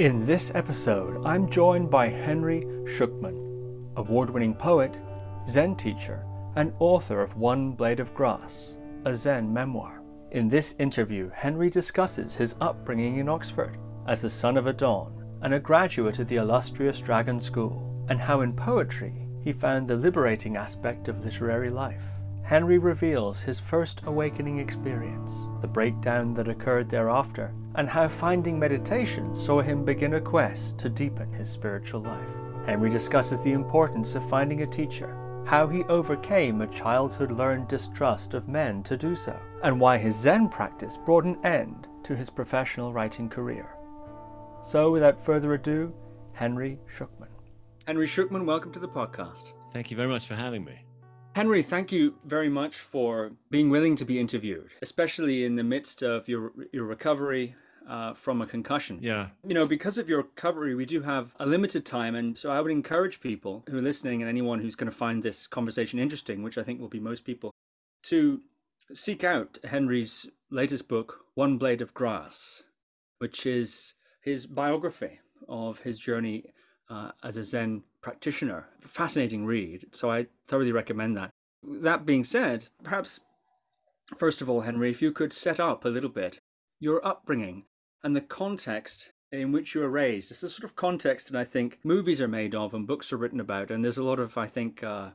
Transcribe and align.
In 0.00 0.24
this 0.24 0.50
episode, 0.56 1.24
I'm 1.24 1.48
joined 1.48 1.88
by 1.88 2.08
Henry 2.08 2.62
Shukman, 2.84 3.92
award 3.94 4.28
winning 4.28 4.52
poet, 4.52 4.98
Zen 5.48 5.76
teacher, 5.76 6.26
and 6.56 6.72
author 6.80 7.22
of 7.22 7.36
One 7.36 7.70
Blade 7.70 8.00
of 8.00 8.12
Grass, 8.12 8.74
a 9.04 9.14
Zen 9.14 9.52
memoir. 9.52 10.02
In 10.32 10.48
this 10.48 10.74
interview, 10.80 11.30
Henry 11.30 11.70
discusses 11.70 12.34
his 12.34 12.56
upbringing 12.60 13.18
in 13.18 13.28
Oxford 13.28 13.78
as 14.08 14.20
the 14.20 14.28
son 14.28 14.56
of 14.56 14.66
a 14.66 14.72
Don 14.72 15.14
and 15.42 15.54
a 15.54 15.60
graduate 15.60 16.18
of 16.18 16.26
the 16.26 16.38
illustrious 16.38 17.00
Dragon 17.00 17.38
School, 17.38 18.04
and 18.08 18.18
how 18.18 18.40
in 18.40 18.52
poetry 18.52 19.28
he 19.44 19.52
found 19.52 19.86
the 19.86 19.94
liberating 19.94 20.56
aspect 20.56 21.06
of 21.06 21.24
literary 21.24 21.70
life. 21.70 22.02
Henry 22.44 22.76
reveals 22.76 23.40
his 23.40 23.58
first 23.58 24.02
awakening 24.04 24.58
experience, 24.58 25.48
the 25.62 25.66
breakdown 25.66 26.34
that 26.34 26.46
occurred 26.46 26.90
thereafter, 26.90 27.54
and 27.76 27.88
how 27.88 28.06
finding 28.06 28.58
meditation 28.58 29.34
saw 29.34 29.62
him 29.62 29.82
begin 29.82 30.14
a 30.14 30.20
quest 30.20 30.78
to 30.78 30.90
deepen 30.90 31.32
his 31.32 31.48
spiritual 31.48 32.02
life. 32.02 32.28
Henry 32.66 32.90
discusses 32.90 33.40
the 33.42 33.52
importance 33.52 34.14
of 34.14 34.28
finding 34.28 34.60
a 34.60 34.66
teacher, 34.66 35.16
how 35.46 35.66
he 35.66 35.84
overcame 35.84 36.60
a 36.60 36.66
childhood 36.66 37.30
learned 37.30 37.66
distrust 37.66 38.34
of 38.34 38.46
men 38.46 38.82
to 38.82 38.94
do 38.94 39.16
so, 39.16 39.38
and 39.62 39.80
why 39.80 39.96
his 39.96 40.14
Zen 40.14 40.50
practice 40.50 40.98
brought 40.98 41.24
an 41.24 41.42
end 41.46 41.88
to 42.02 42.14
his 42.14 42.28
professional 42.28 42.92
writing 42.92 43.30
career. 43.30 43.74
So, 44.62 44.92
without 44.92 45.18
further 45.18 45.54
ado, 45.54 45.90
Henry 46.34 46.78
Shukman. 46.94 47.28
Henry 47.86 48.06
Shukman, 48.06 48.44
welcome 48.44 48.72
to 48.72 48.80
the 48.80 48.88
podcast. 48.88 49.54
Thank 49.72 49.90
you 49.90 49.96
very 49.96 50.08
much 50.08 50.26
for 50.26 50.34
having 50.34 50.62
me. 50.62 50.83
Henry, 51.34 51.62
thank 51.62 51.90
you 51.90 52.14
very 52.24 52.48
much 52.48 52.76
for 52.76 53.32
being 53.50 53.68
willing 53.68 53.96
to 53.96 54.04
be 54.04 54.20
interviewed, 54.20 54.70
especially 54.82 55.44
in 55.44 55.56
the 55.56 55.64
midst 55.64 56.00
of 56.02 56.28
your 56.28 56.52
your 56.72 56.84
recovery 56.84 57.56
uh, 57.88 58.14
from 58.14 58.40
a 58.40 58.46
concussion. 58.46 59.00
Yeah. 59.02 59.28
You 59.44 59.54
know, 59.54 59.66
because 59.66 59.98
of 59.98 60.08
your 60.08 60.18
recovery, 60.18 60.76
we 60.76 60.86
do 60.86 61.02
have 61.02 61.34
a 61.40 61.46
limited 61.46 61.84
time, 61.84 62.14
and 62.14 62.38
so 62.38 62.52
I 62.52 62.60
would 62.60 62.70
encourage 62.70 63.20
people 63.20 63.64
who 63.68 63.78
are 63.78 63.82
listening 63.82 64.22
and 64.22 64.28
anyone 64.28 64.60
who's 64.60 64.76
going 64.76 64.90
to 64.90 64.96
find 64.96 65.24
this 65.24 65.48
conversation 65.48 65.98
interesting, 65.98 66.44
which 66.44 66.56
I 66.56 66.62
think 66.62 66.80
will 66.80 66.88
be 66.88 67.00
most 67.00 67.24
people, 67.24 67.50
to 68.04 68.40
seek 68.92 69.24
out 69.24 69.58
Henry's 69.64 70.28
latest 70.50 70.86
book, 70.86 71.24
One 71.34 71.58
Blade 71.58 71.82
of 71.82 71.94
Grass, 71.94 72.62
which 73.18 73.44
is 73.44 73.94
his 74.22 74.46
biography 74.46 75.18
of 75.48 75.80
his 75.80 75.98
journey 75.98 76.53
uh, 76.88 77.12
as 77.22 77.36
a 77.36 77.44
Zen 77.44 77.82
practitioner. 78.02 78.68
Fascinating 78.80 79.44
read, 79.46 79.86
so 79.92 80.10
I 80.10 80.26
thoroughly 80.46 80.72
recommend 80.72 81.16
that. 81.16 81.30
That 81.62 82.04
being 82.04 82.24
said, 82.24 82.68
perhaps 82.82 83.20
first 84.18 84.42
of 84.42 84.50
all, 84.50 84.62
Henry, 84.62 84.90
if 84.90 85.00
you 85.00 85.12
could 85.12 85.32
set 85.32 85.58
up 85.58 85.84
a 85.84 85.88
little 85.88 86.10
bit 86.10 86.40
your 86.80 87.04
upbringing 87.06 87.64
and 88.02 88.14
the 88.14 88.20
context 88.20 89.12
in 89.32 89.52
which 89.52 89.74
you 89.74 89.80
were 89.80 89.88
raised. 89.88 90.30
It's 90.30 90.42
the 90.42 90.48
sort 90.48 90.64
of 90.64 90.76
context 90.76 91.30
that 91.30 91.38
I 91.38 91.44
think 91.44 91.78
movies 91.82 92.20
are 92.20 92.28
made 92.28 92.54
of 92.54 92.74
and 92.74 92.86
books 92.86 93.12
are 93.12 93.16
written 93.16 93.40
about, 93.40 93.70
and 93.70 93.82
there's 93.82 93.98
a 93.98 94.04
lot 94.04 94.20
of, 94.20 94.36
I 94.38 94.46
think, 94.46 94.82
uh, 94.82 95.10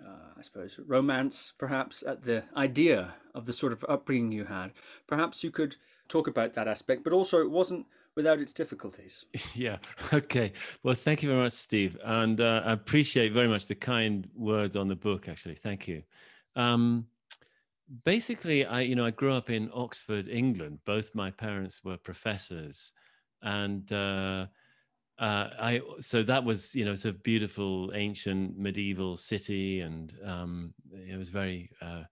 uh, 0.00 0.32
I 0.36 0.42
suppose, 0.42 0.78
romance 0.86 1.52
perhaps 1.58 2.02
at 2.02 2.22
the 2.22 2.44
idea 2.56 3.14
of 3.34 3.46
the 3.46 3.52
sort 3.52 3.72
of 3.72 3.84
upbringing 3.88 4.32
you 4.32 4.44
had. 4.44 4.72
Perhaps 5.06 5.44
you 5.44 5.50
could 5.50 5.76
talk 6.08 6.28
about 6.28 6.54
that 6.54 6.68
aspect, 6.68 7.04
but 7.04 7.12
also 7.12 7.40
it 7.40 7.50
wasn't 7.50 7.86
without 8.16 8.40
its 8.40 8.52
difficulties. 8.52 9.24
Yeah. 9.54 9.78
Okay. 10.12 10.52
Well, 10.82 10.94
thank 10.94 11.22
you 11.22 11.28
very 11.28 11.40
much, 11.40 11.52
Steve, 11.52 11.96
and 12.04 12.40
uh, 12.40 12.62
I 12.64 12.72
appreciate 12.72 13.32
very 13.32 13.48
much 13.48 13.66
the 13.66 13.74
kind 13.74 14.28
words 14.34 14.76
on 14.76 14.88
the 14.88 14.96
book. 14.96 15.28
Actually, 15.28 15.54
thank 15.54 15.86
you. 15.86 16.02
Um, 16.56 17.06
basically, 18.04 18.64
I 18.64 18.80
you 18.80 18.96
know 18.96 19.04
I 19.04 19.10
grew 19.10 19.32
up 19.32 19.50
in 19.50 19.70
Oxford, 19.72 20.28
England. 20.28 20.80
Both 20.84 21.14
my 21.14 21.30
parents 21.30 21.84
were 21.84 21.96
professors, 21.96 22.92
and 23.42 23.90
uh, 23.92 24.46
uh, 25.18 25.48
I 25.58 25.80
so 26.00 26.22
that 26.22 26.44
was 26.44 26.74
you 26.74 26.84
know 26.84 26.92
it's 26.92 27.06
a 27.06 27.12
beautiful 27.12 27.92
ancient 27.94 28.58
medieval 28.58 29.16
city, 29.16 29.80
and 29.80 30.14
um, 30.24 30.74
it 30.92 31.16
was 31.16 31.28
very 31.28 31.70
uh, 31.80 32.02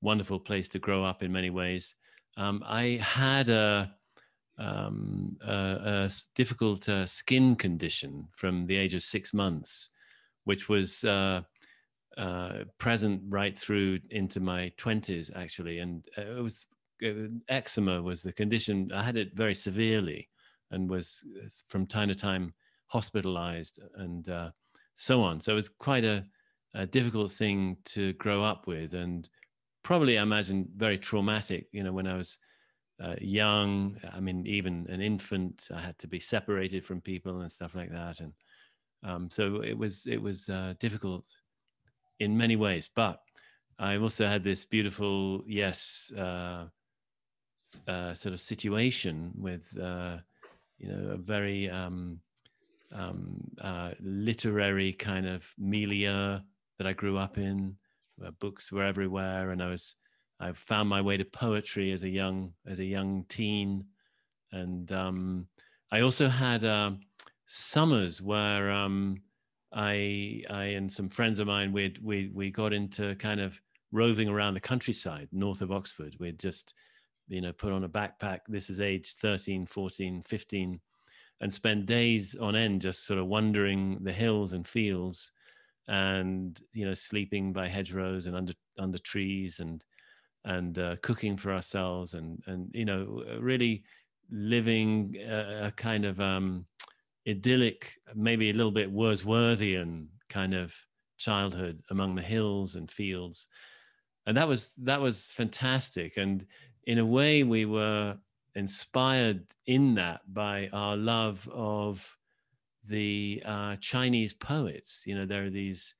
wonderful 0.00 0.38
place 0.38 0.68
to 0.70 0.78
grow 0.78 1.04
up 1.04 1.22
in 1.22 1.32
many 1.32 1.50
ways. 1.50 1.94
Um, 2.36 2.62
I 2.66 3.00
had 3.02 3.48
a 3.48 3.94
um, 4.58 5.36
a, 5.46 6.06
a, 6.06 6.10
difficult 6.34 6.88
uh, 6.88 7.06
skin 7.06 7.56
condition 7.56 8.28
from 8.36 8.66
the 8.66 8.76
age 8.76 8.94
of 8.94 9.02
six 9.02 9.34
months, 9.34 9.88
which 10.44 10.68
was 10.68 11.04
uh, 11.04 11.42
uh, 12.16 12.58
present 12.78 13.20
right 13.28 13.56
through 13.56 13.98
into 14.10 14.40
my 14.40 14.72
20s, 14.78 15.30
actually. 15.34 15.80
And 15.80 16.06
uh, 16.16 16.38
it 16.38 16.42
was 16.42 16.66
it, 17.00 17.30
eczema 17.48 18.00
was 18.00 18.22
the 18.22 18.32
condition. 18.32 18.90
I 18.94 19.02
had 19.02 19.16
it 19.16 19.34
very 19.34 19.54
severely 19.54 20.28
and 20.70 20.88
was 20.88 21.24
uh, 21.42 21.48
from 21.68 21.86
time 21.86 22.08
to 22.08 22.14
time 22.14 22.54
hospitalized 22.86 23.80
and 23.96 24.28
uh, 24.28 24.50
so 24.94 25.22
on. 25.22 25.40
So 25.40 25.52
it 25.52 25.56
was 25.56 25.68
quite 25.68 26.04
a, 26.04 26.24
a 26.74 26.86
difficult 26.86 27.32
thing 27.32 27.76
to 27.86 28.12
grow 28.14 28.44
up 28.44 28.66
with 28.66 28.94
and 28.94 29.28
probably, 29.82 30.18
I 30.18 30.22
imagine, 30.22 30.68
very 30.76 30.98
traumatic, 30.98 31.68
you 31.72 31.82
know, 31.84 31.92
when 31.92 32.06
I 32.06 32.16
was 32.16 32.38
uh, 33.02 33.16
young. 33.20 33.96
I 34.12 34.20
mean, 34.20 34.46
even 34.46 34.86
an 34.88 35.00
infant, 35.00 35.68
I 35.74 35.80
had 35.80 35.98
to 35.98 36.06
be 36.06 36.20
separated 36.20 36.84
from 36.84 37.00
people 37.00 37.40
and 37.40 37.50
stuff 37.50 37.74
like 37.74 37.90
that, 37.90 38.20
and 38.20 38.32
um, 39.02 39.30
so 39.30 39.62
it 39.62 39.76
was 39.76 40.06
it 40.06 40.20
was 40.20 40.48
uh, 40.48 40.74
difficult 40.78 41.24
in 42.20 42.36
many 42.36 42.56
ways. 42.56 42.88
But 42.94 43.20
I 43.78 43.96
also 43.96 44.26
had 44.26 44.44
this 44.44 44.64
beautiful, 44.64 45.42
yes, 45.46 46.12
uh, 46.16 46.66
uh 47.88 48.14
sort 48.14 48.32
of 48.32 48.40
situation 48.40 49.32
with 49.36 49.76
uh, 49.78 50.18
you 50.78 50.88
know 50.88 51.12
a 51.12 51.16
very 51.16 51.68
um, 51.68 52.20
um, 52.92 53.40
uh, 53.60 53.90
literary 54.00 54.92
kind 54.92 55.26
of 55.26 55.46
milieu 55.58 56.38
that 56.78 56.86
I 56.86 56.92
grew 56.92 57.18
up 57.18 57.38
in. 57.38 57.76
Where 58.16 58.30
books 58.30 58.70
were 58.70 58.84
everywhere, 58.84 59.50
and 59.50 59.60
I 59.60 59.68
was 59.68 59.96
I 60.44 60.52
found 60.52 60.90
my 60.90 61.00
way 61.00 61.16
to 61.16 61.24
poetry 61.24 61.90
as 61.92 62.02
a 62.02 62.08
young 62.08 62.52
as 62.66 62.78
a 62.78 62.84
young 62.84 63.24
teen, 63.30 63.86
and 64.52 64.92
um, 64.92 65.48
I 65.90 66.00
also 66.00 66.28
had 66.28 66.64
uh, 66.64 66.90
summers 67.46 68.20
where 68.20 68.70
um, 68.70 69.22
I 69.72 70.42
I 70.50 70.64
and 70.76 70.92
some 70.92 71.08
friends 71.08 71.38
of 71.38 71.46
mine 71.46 71.72
we 71.72 71.94
we 72.02 72.30
we 72.34 72.50
got 72.50 72.74
into 72.74 73.14
kind 73.14 73.40
of 73.40 73.58
roving 73.90 74.28
around 74.28 74.52
the 74.52 74.60
countryside 74.60 75.28
north 75.32 75.62
of 75.62 75.72
Oxford. 75.72 76.14
We'd 76.20 76.38
just 76.38 76.74
you 77.26 77.40
know 77.40 77.52
put 77.52 77.72
on 77.72 77.84
a 77.84 77.88
backpack. 77.88 78.40
This 78.46 78.68
is 78.68 78.80
age 78.80 79.14
13, 79.14 79.64
14, 79.64 80.22
15 80.26 80.80
and 81.40 81.52
spend 81.52 81.86
days 81.86 82.36
on 82.36 82.54
end 82.54 82.82
just 82.82 83.06
sort 83.06 83.18
of 83.18 83.26
wandering 83.26 83.98
the 84.02 84.12
hills 84.12 84.52
and 84.52 84.68
fields 84.68 85.32
and 85.88 86.60
you 86.74 86.84
know 86.84 86.94
sleeping 86.94 87.52
by 87.52 87.66
hedgerows 87.66 88.26
and 88.26 88.36
under 88.36 88.52
under 88.78 88.98
trees 88.98 89.60
and 89.60 89.84
and 90.44 90.78
uh, 90.78 90.96
cooking 91.02 91.36
for 91.36 91.52
ourselves 91.52 92.14
and 92.14 92.42
and 92.46 92.70
you 92.74 92.84
know 92.84 93.22
uh, 93.30 93.40
really 93.40 93.82
living 94.30 95.16
a, 95.26 95.66
a 95.66 95.72
kind 95.72 96.04
of 96.04 96.20
um, 96.20 96.66
idyllic 97.28 97.94
maybe 98.14 98.50
a 98.50 98.54
little 98.54 98.72
bit 98.72 98.92
wordsworthian 98.92 100.06
kind 100.28 100.54
of 100.54 100.74
childhood 101.16 101.82
among 101.90 102.14
the 102.14 102.22
hills 102.22 102.74
and 102.74 102.90
fields. 102.90 103.48
And 104.26 104.36
that 104.36 104.48
was 104.48 104.74
that 104.82 105.00
was 105.00 105.30
fantastic. 105.30 106.16
And 106.16 106.46
in 106.84 106.98
a 106.98 107.06
way 107.06 107.42
we 107.42 107.64
were 107.64 108.16
inspired 108.54 109.44
in 109.66 109.94
that 109.94 110.20
by 110.32 110.68
our 110.72 110.96
love 110.96 111.48
of 111.52 112.16
the 112.86 113.42
uh, 113.44 113.76
chinese 113.80 114.34
poets. 114.34 115.04
You 115.06 115.14
know 115.16 115.26
there 115.26 115.44
are 115.44 115.50
these 115.50 115.94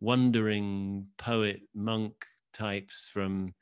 wandering 0.00 1.06
poet 1.18 1.60
monk 1.74 2.14
types 2.52 3.10
from 3.12 3.54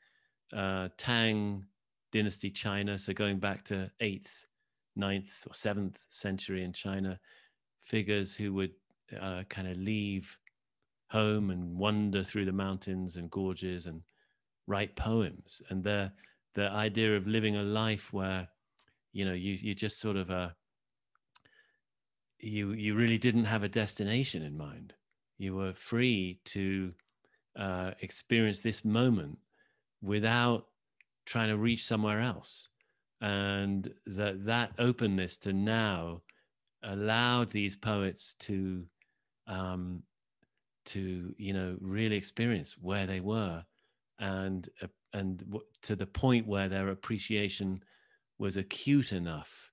uh, 0.55 0.89
Tang 0.97 1.65
dynasty 2.11 2.49
China, 2.49 2.97
so 2.97 3.13
going 3.13 3.39
back 3.39 3.63
to 3.65 3.89
8th, 4.01 4.45
9th, 4.97 5.47
or 5.47 5.53
7th 5.53 5.95
century 6.07 6.63
in 6.63 6.73
China, 6.73 7.19
figures 7.81 8.35
who 8.35 8.53
would 8.53 8.71
uh, 9.19 9.43
kind 9.49 9.67
of 9.67 9.77
leave 9.77 10.37
home 11.09 11.49
and 11.49 11.75
wander 11.77 12.23
through 12.23 12.45
the 12.45 12.51
mountains 12.51 13.15
and 13.15 13.31
gorges 13.31 13.85
and 13.85 14.01
write 14.67 14.95
poems. 14.95 15.61
And 15.69 15.83
the, 15.83 16.11
the 16.55 16.69
idea 16.69 17.15
of 17.15 17.27
living 17.27 17.55
a 17.55 17.63
life 17.63 18.13
where, 18.13 18.47
you 19.13 19.25
know, 19.25 19.33
you, 19.33 19.53
you 19.53 19.73
just 19.73 19.99
sort 19.99 20.17
of, 20.17 20.29
uh, 20.29 20.49
you, 22.39 22.73
you 22.73 22.95
really 22.95 23.17
didn't 23.17 23.45
have 23.45 23.63
a 23.63 23.69
destination 23.69 24.43
in 24.43 24.55
mind. 24.55 24.93
You 25.37 25.55
were 25.55 25.73
free 25.73 26.39
to 26.45 26.93
uh, 27.57 27.91
experience 28.01 28.59
this 28.59 28.85
moment 28.85 29.37
without 30.01 30.67
trying 31.25 31.49
to 31.49 31.57
reach 31.57 31.85
somewhere 31.85 32.21
else 32.21 32.69
and 33.21 33.93
that 34.05 34.45
that 34.45 34.71
openness 34.79 35.37
to 35.37 35.53
now 35.53 36.21
allowed 36.83 37.51
these 37.51 37.75
poets 37.75 38.35
to 38.39 38.85
um, 39.47 40.01
to 40.85 41.33
you 41.37 41.53
know 41.53 41.75
really 41.81 42.15
experience 42.15 42.77
where 42.79 43.05
they 43.05 43.19
were 43.19 43.63
and 44.19 44.69
uh, 44.81 44.87
and 45.13 45.39
w- 45.39 45.65
to 45.81 45.95
the 45.95 46.05
point 46.05 46.47
where 46.47 46.69
their 46.69 46.89
appreciation 46.89 47.81
was 48.37 48.57
acute 48.57 49.11
enough 49.11 49.71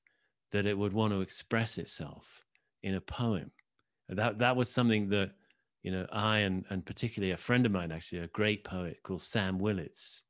that 0.53 0.67
it 0.67 0.77
would 0.77 0.93
want 0.93 1.13
to 1.13 1.21
express 1.21 1.79
itself 1.79 2.45
in 2.83 2.95
a 2.95 3.01
poem. 3.01 3.51
That 4.09 4.39
that 4.39 4.57
was 4.57 4.71
something 4.71 5.09
that 5.11 5.33
you 5.87 5.93
know 5.93 6.05
I 6.11 6.39
and 6.39 6.65
and 6.71 6.85
particularly 6.85 7.31
a 7.31 7.37
friend 7.37 7.65
of 7.65 7.71
mine, 7.71 7.93
actually 7.93 8.23
a 8.23 8.27
great 8.29 8.65
poet 8.65 8.99
called 9.05 9.23
Sam 9.23 9.57
Willetts, 9.57 10.23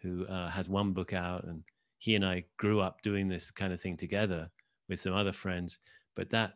who 0.00 0.24
uh, 0.28 0.48
has 0.48 0.68
one 0.68 0.92
book 0.92 1.12
out, 1.12 1.42
and 1.44 1.64
he 1.98 2.14
and 2.14 2.24
I 2.24 2.44
grew 2.58 2.78
up 2.78 3.02
doing 3.02 3.26
this 3.26 3.50
kind 3.50 3.72
of 3.72 3.80
thing 3.80 3.96
together 3.96 4.48
with 4.88 5.00
some 5.00 5.12
other 5.12 5.32
friends. 5.32 5.80
But 6.14 6.30
that 6.30 6.52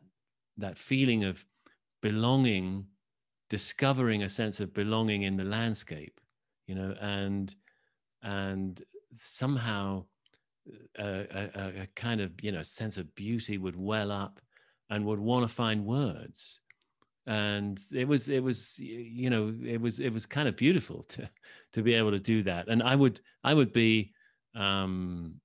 that 0.58 0.78
feeling 0.78 1.24
of 1.24 1.44
belonging, 2.00 2.86
discovering 3.50 4.22
a 4.22 4.28
sense 4.28 4.60
of 4.60 4.72
belonging 4.72 5.22
in 5.22 5.36
the 5.36 5.42
landscape, 5.42 6.20
you 6.68 6.76
know, 6.76 6.94
and 7.00 7.52
and 8.22 8.84
somehow 9.20 10.04
a, 10.96 11.04
a, 11.04 11.82
a, 11.82 11.86
kind 11.96 12.20
of 12.20 12.30
you 12.40 12.52
know 12.52 12.62
sense 12.62 12.98
of 12.98 13.12
beauty 13.16 13.58
would 13.58 13.76
well 13.76 14.12
up 14.12 14.40
and 14.90 15.04
would 15.04 15.18
want 15.18 15.42
to 15.42 15.52
find 15.52 15.84
words 15.84 16.60
and 17.26 17.80
it 17.92 18.06
was 18.06 18.28
it 18.28 18.42
was 18.42 18.78
you 18.78 19.30
know 19.30 19.54
it 19.64 19.80
was 19.80 20.00
it 20.00 20.12
was 20.12 20.26
kind 20.26 20.46
of 20.48 20.56
beautiful 20.56 21.04
to 21.04 21.28
to 21.72 21.82
be 21.82 21.94
able 21.94 22.10
to 22.10 22.18
do 22.18 22.42
that. 22.42 22.68
And 22.68 22.82
i 22.82 22.94
would 22.94 23.20
i 23.42 23.54
would 23.54 23.72
be 23.72 24.12
um 24.54 25.40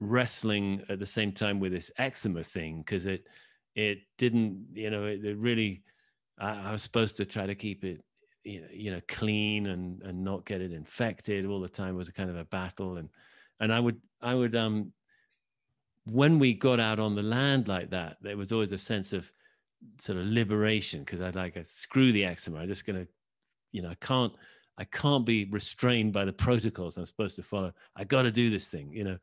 wrestling 0.00 0.82
at 0.88 0.98
the 0.98 1.06
same 1.06 1.32
time 1.32 1.60
with 1.60 1.72
this 1.72 1.90
eczema 1.98 2.42
thing 2.42 2.78
because 2.78 3.06
it 3.06 3.26
it 3.74 3.98
didn't 4.18 4.66
you 4.72 4.90
know 4.90 5.04
it, 5.04 5.24
it 5.24 5.36
really 5.38 5.82
I, 6.38 6.68
I, 6.68 6.72
was 6.72 6.82
supposed 6.82 7.16
to 7.18 7.24
try 7.24 7.46
to 7.46 7.54
keep 7.54 7.84
it 7.84 8.02
you 8.44 8.60
know, 8.60 8.66
you 8.72 8.90
know 8.90 9.00
clean 9.08 9.66
and 9.66 10.02
and 10.02 10.22
not 10.22 10.46
get 10.46 10.60
it 10.60 10.72
infected. 10.72 11.44
All 11.46 11.60
the 11.60 11.68
time 11.68 11.94
it 11.94 11.98
was 11.98 12.08
a 12.08 12.12
kind 12.12 12.30
of 12.30 12.36
a 12.36 12.44
battle 12.44 12.96
and 12.96 13.08
and 13.60 13.72
I 13.72 13.80
would 13.80 14.00
I 14.22 14.34
would 14.34 14.56
um 14.56 14.92
when 16.04 16.38
we 16.38 16.54
got 16.54 16.78
out 16.78 17.00
on 17.00 17.14
the 17.16 17.22
land 17.22 17.68
like 17.68 17.90
that, 17.90 18.16
there 18.22 18.36
was 18.36 18.52
always 18.52 18.72
a 18.72 18.78
sense 18.78 19.12
of 19.12 19.30
sort 20.00 20.18
of 20.18 20.26
liberation 20.26 21.00
because 21.00 21.20
I'd 21.20 21.34
like 21.34 21.56
I 21.56 21.62
screw 21.62 22.12
the 22.12 22.24
eczema. 22.24 22.58
I'm 22.58 22.68
just 22.68 22.86
gonna, 22.86 23.06
you 23.72 23.82
know, 23.82 23.90
I 23.90 23.96
can't 23.96 24.32
I 24.78 24.84
can't 24.84 25.24
be 25.24 25.44
restrained 25.46 26.12
by 26.12 26.24
the 26.24 26.32
protocols 26.32 26.96
I'm 26.96 27.06
supposed 27.06 27.36
to 27.36 27.42
follow. 27.42 27.72
I 27.96 28.04
got 28.04 28.22
to 28.22 28.30
do 28.30 28.50
this 28.50 28.68
thing, 28.68 28.92
you 28.92 29.04
know, 29.04 29.18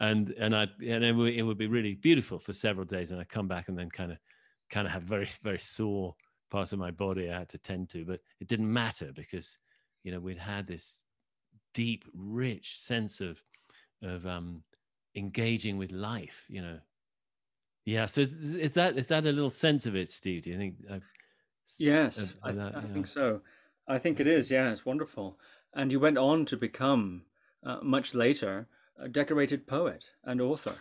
and 0.00 0.30
and 0.30 0.54
I 0.54 0.66
and 0.86 1.04
it 1.04 1.12
would, 1.12 1.34
it 1.34 1.42
would 1.42 1.58
be 1.58 1.66
really 1.66 1.94
beautiful 1.94 2.38
for 2.38 2.52
several 2.52 2.84
days, 2.84 3.10
and 3.10 3.20
I 3.20 3.24
come 3.24 3.48
back 3.48 3.68
and 3.68 3.78
then 3.78 3.90
kind 3.90 4.12
of 4.12 4.18
kind 4.70 4.86
of 4.86 4.92
have 4.92 5.02
very 5.02 5.28
very 5.42 5.58
sore 5.58 6.14
parts 6.50 6.72
of 6.72 6.78
my 6.78 6.90
body 6.90 7.30
I 7.30 7.38
had 7.38 7.48
to 7.50 7.58
tend 7.58 7.90
to, 7.90 8.04
but 8.04 8.20
it 8.40 8.48
didn't 8.48 8.72
matter 8.72 9.12
because 9.14 9.58
you 10.04 10.12
know 10.12 10.20
we'd 10.20 10.38
had 10.38 10.66
this 10.66 11.02
deep, 11.74 12.04
rich 12.14 12.78
sense 12.80 13.20
of 13.20 13.42
of 14.02 14.26
um, 14.26 14.62
engaging 15.14 15.78
with 15.78 15.92
life. 15.92 16.44
You 16.48 16.62
know, 16.62 16.78
yeah. 17.88 18.06
So 18.06 18.22
is, 18.22 18.32
is, 18.32 18.72
that 18.72 18.98
is 18.98 19.06
that 19.06 19.24
a 19.24 19.32
little 19.32 19.50
sense 19.50 19.86
of 19.86 19.96
it, 19.96 20.08
Steve? 20.08 20.42
Do 20.42 20.50
you 20.50 20.58
think? 20.58 20.74
I've, 20.90 21.02
yes, 21.78 22.34
I, 22.42 22.52
th- 22.52 22.74
I 22.74 22.82
think 22.82 23.06
so. 23.06 23.40
I 23.86 23.98
think 23.98 24.20
it 24.20 24.26
is. 24.26 24.50
Yeah, 24.50 24.70
it's 24.70 24.86
wonderful. 24.86 25.38
And 25.74 25.92
you 25.92 26.00
went 26.00 26.18
on 26.18 26.44
to 26.46 26.56
become 26.56 27.22
uh, 27.64 27.78
much 27.82 28.14
later 28.14 28.68
a 28.98 29.08
decorated 29.08 29.66
poet 29.66 30.04
and 30.24 30.40
author. 30.40 30.74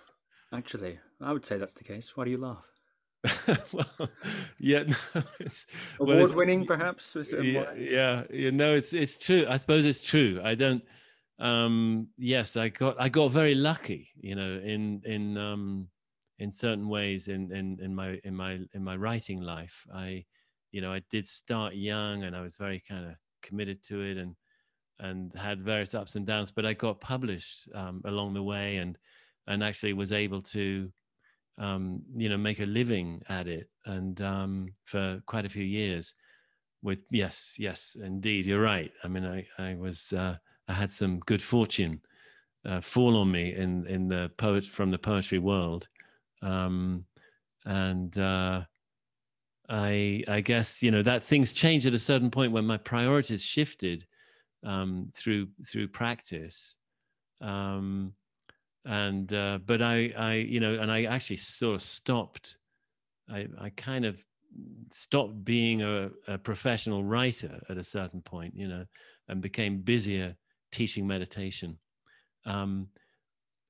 Actually, 0.54 1.00
I 1.22 1.34
would 1.34 1.46
say 1.46 1.58
that's 1.58 1.74
the 1.74 1.84
case. 1.84 2.16
Why 2.16 2.26
do 2.26 2.32
you 2.32 2.38
laugh? 2.38 2.66
well, 3.74 4.10
yeah, 4.60 4.84
no, 5.16 5.24
award-winning, 6.00 6.66
perhaps. 6.66 7.16
Yeah, 7.32 7.74
yeah, 7.74 8.24
you 8.30 8.52
know, 8.52 8.76
it's 8.76 8.94
it's 8.94 9.18
true. 9.18 9.46
I 9.50 9.58
suppose 9.58 9.86
it's 9.86 10.02
true. 10.02 10.40
I 10.44 10.56
don't 10.56 10.84
um, 11.40 12.08
yes, 12.18 12.58
I 12.58 12.70
got 12.70 13.00
I 13.00 13.10
got 13.10 13.32
very 13.32 13.56
lucky, 13.56 14.10
you 14.20 14.36
know, 14.36 14.60
in 14.64 15.02
in 15.06 15.38
um, 15.38 15.88
in 16.40 16.52
certain 16.52 16.88
ways 16.88 17.28
in, 17.28 17.52
in 17.52 17.80
in 17.82 17.96
my 17.96 18.20
in 18.24 18.36
my 18.36 18.60
in 18.74 18.84
my 18.84 18.96
writing 18.96 19.42
life. 19.42 19.86
I, 19.94 20.26
you 20.72 20.82
know, 20.82 20.94
I 20.94 21.02
did 21.10 21.26
start 21.26 21.76
young, 21.76 22.24
and 22.24 22.36
I 22.36 22.42
was 22.42 22.56
very 22.56 22.82
kind 22.88 23.06
of 23.08 23.16
committed 23.42 23.84
to 23.86 24.02
it, 24.02 24.18
and 24.18 24.36
and 25.00 25.34
had 25.36 25.62
various 25.62 25.96
ups 25.96 26.16
and 26.16 26.26
downs. 26.26 26.52
But 26.52 26.66
I 26.66 26.74
got 26.74 27.02
published 27.02 27.70
um, 27.74 28.02
along 28.06 28.34
the 28.34 28.44
way, 28.44 28.78
and 28.78 28.98
and 29.48 29.64
actually 29.64 29.94
was 29.94 30.12
able 30.12 30.42
to, 30.42 30.92
um, 31.58 32.02
you 32.16 32.30
know, 32.30 32.38
make 32.38 32.60
a 32.60 32.66
living 32.66 33.22
at 33.30 33.48
it, 33.48 33.70
and 33.86 34.22
um, 34.22 34.68
for 34.84 35.22
quite 35.26 35.46
a 35.46 35.50
few 35.50 35.66
years. 35.66 36.14
With 36.84 37.06
yes, 37.10 37.56
yes, 37.58 37.98
indeed, 38.02 38.46
you're 38.46 38.62
right. 38.62 38.92
I 39.04 39.08
mean, 39.08 39.26
I 39.26 39.48
I 39.58 39.76
was. 39.76 40.14
Uh, 40.14 40.38
I 40.70 40.74
had 40.74 40.92
some 40.92 41.20
good 41.20 41.42
fortune 41.42 42.02
uh, 42.66 42.82
fall 42.82 43.18
on 43.18 43.32
me 43.32 43.56
in 43.56 43.88
in 43.88 44.08
the 44.08 44.30
poet 44.38 44.66
from 44.66 44.92
the 44.92 44.98
poetry 44.98 45.40
world, 45.40 45.88
um, 46.42 47.06
and 47.66 48.18
uh, 48.18 48.62
I 49.70 50.24
I 50.28 50.42
guess 50.42 50.82
you 50.82 50.92
know 50.92 51.04
that 51.04 51.24
things 51.24 51.54
change 51.54 51.86
at 51.86 51.94
a 51.94 52.00
certain 52.00 52.32
point 52.32 52.52
when 52.52 52.66
my 52.66 52.78
priorities 52.78 53.44
shifted 53.44 54.06
um, 54.64 55.12
through 55.14 55.48
through 55.68 55.90
practice, 55.90 56.78
um, 57.42 58.14
and 58.86 59.32
uh, 59.34 59.60
but 59.66 59.82
I 59.82 60.14
I 60.18 60.34
you 60.36 60.60
know 60.60 60.76
and 60.80 60.92
I 60.92 61.04
actually 61.04 61.38
sort 61.38 61.76
of 61.76 61.82
stopped. 61.82 62.58
I 63.30 63.48
I 63.60 63.70
kind 63.72 64.06
of 64.06 64.24
stopped 64.92 65.44
being 65.44 65.82
a, 65.82 66.10
a 66.28 66.38
professional 66.38 67.04
writer 67.04 67.60
at 67.70 67.78
a 67.78 67.84
certain 67.84 68.22
point, 68.22 68.56
you 68.56 68.68
know, 68.68 68.86
and 69.28 69.42
became 69.42 69.82
busier 69.82 70.36
teaching 70.72 71.06
meditation 71.06 71.78
um, 72.46 72.88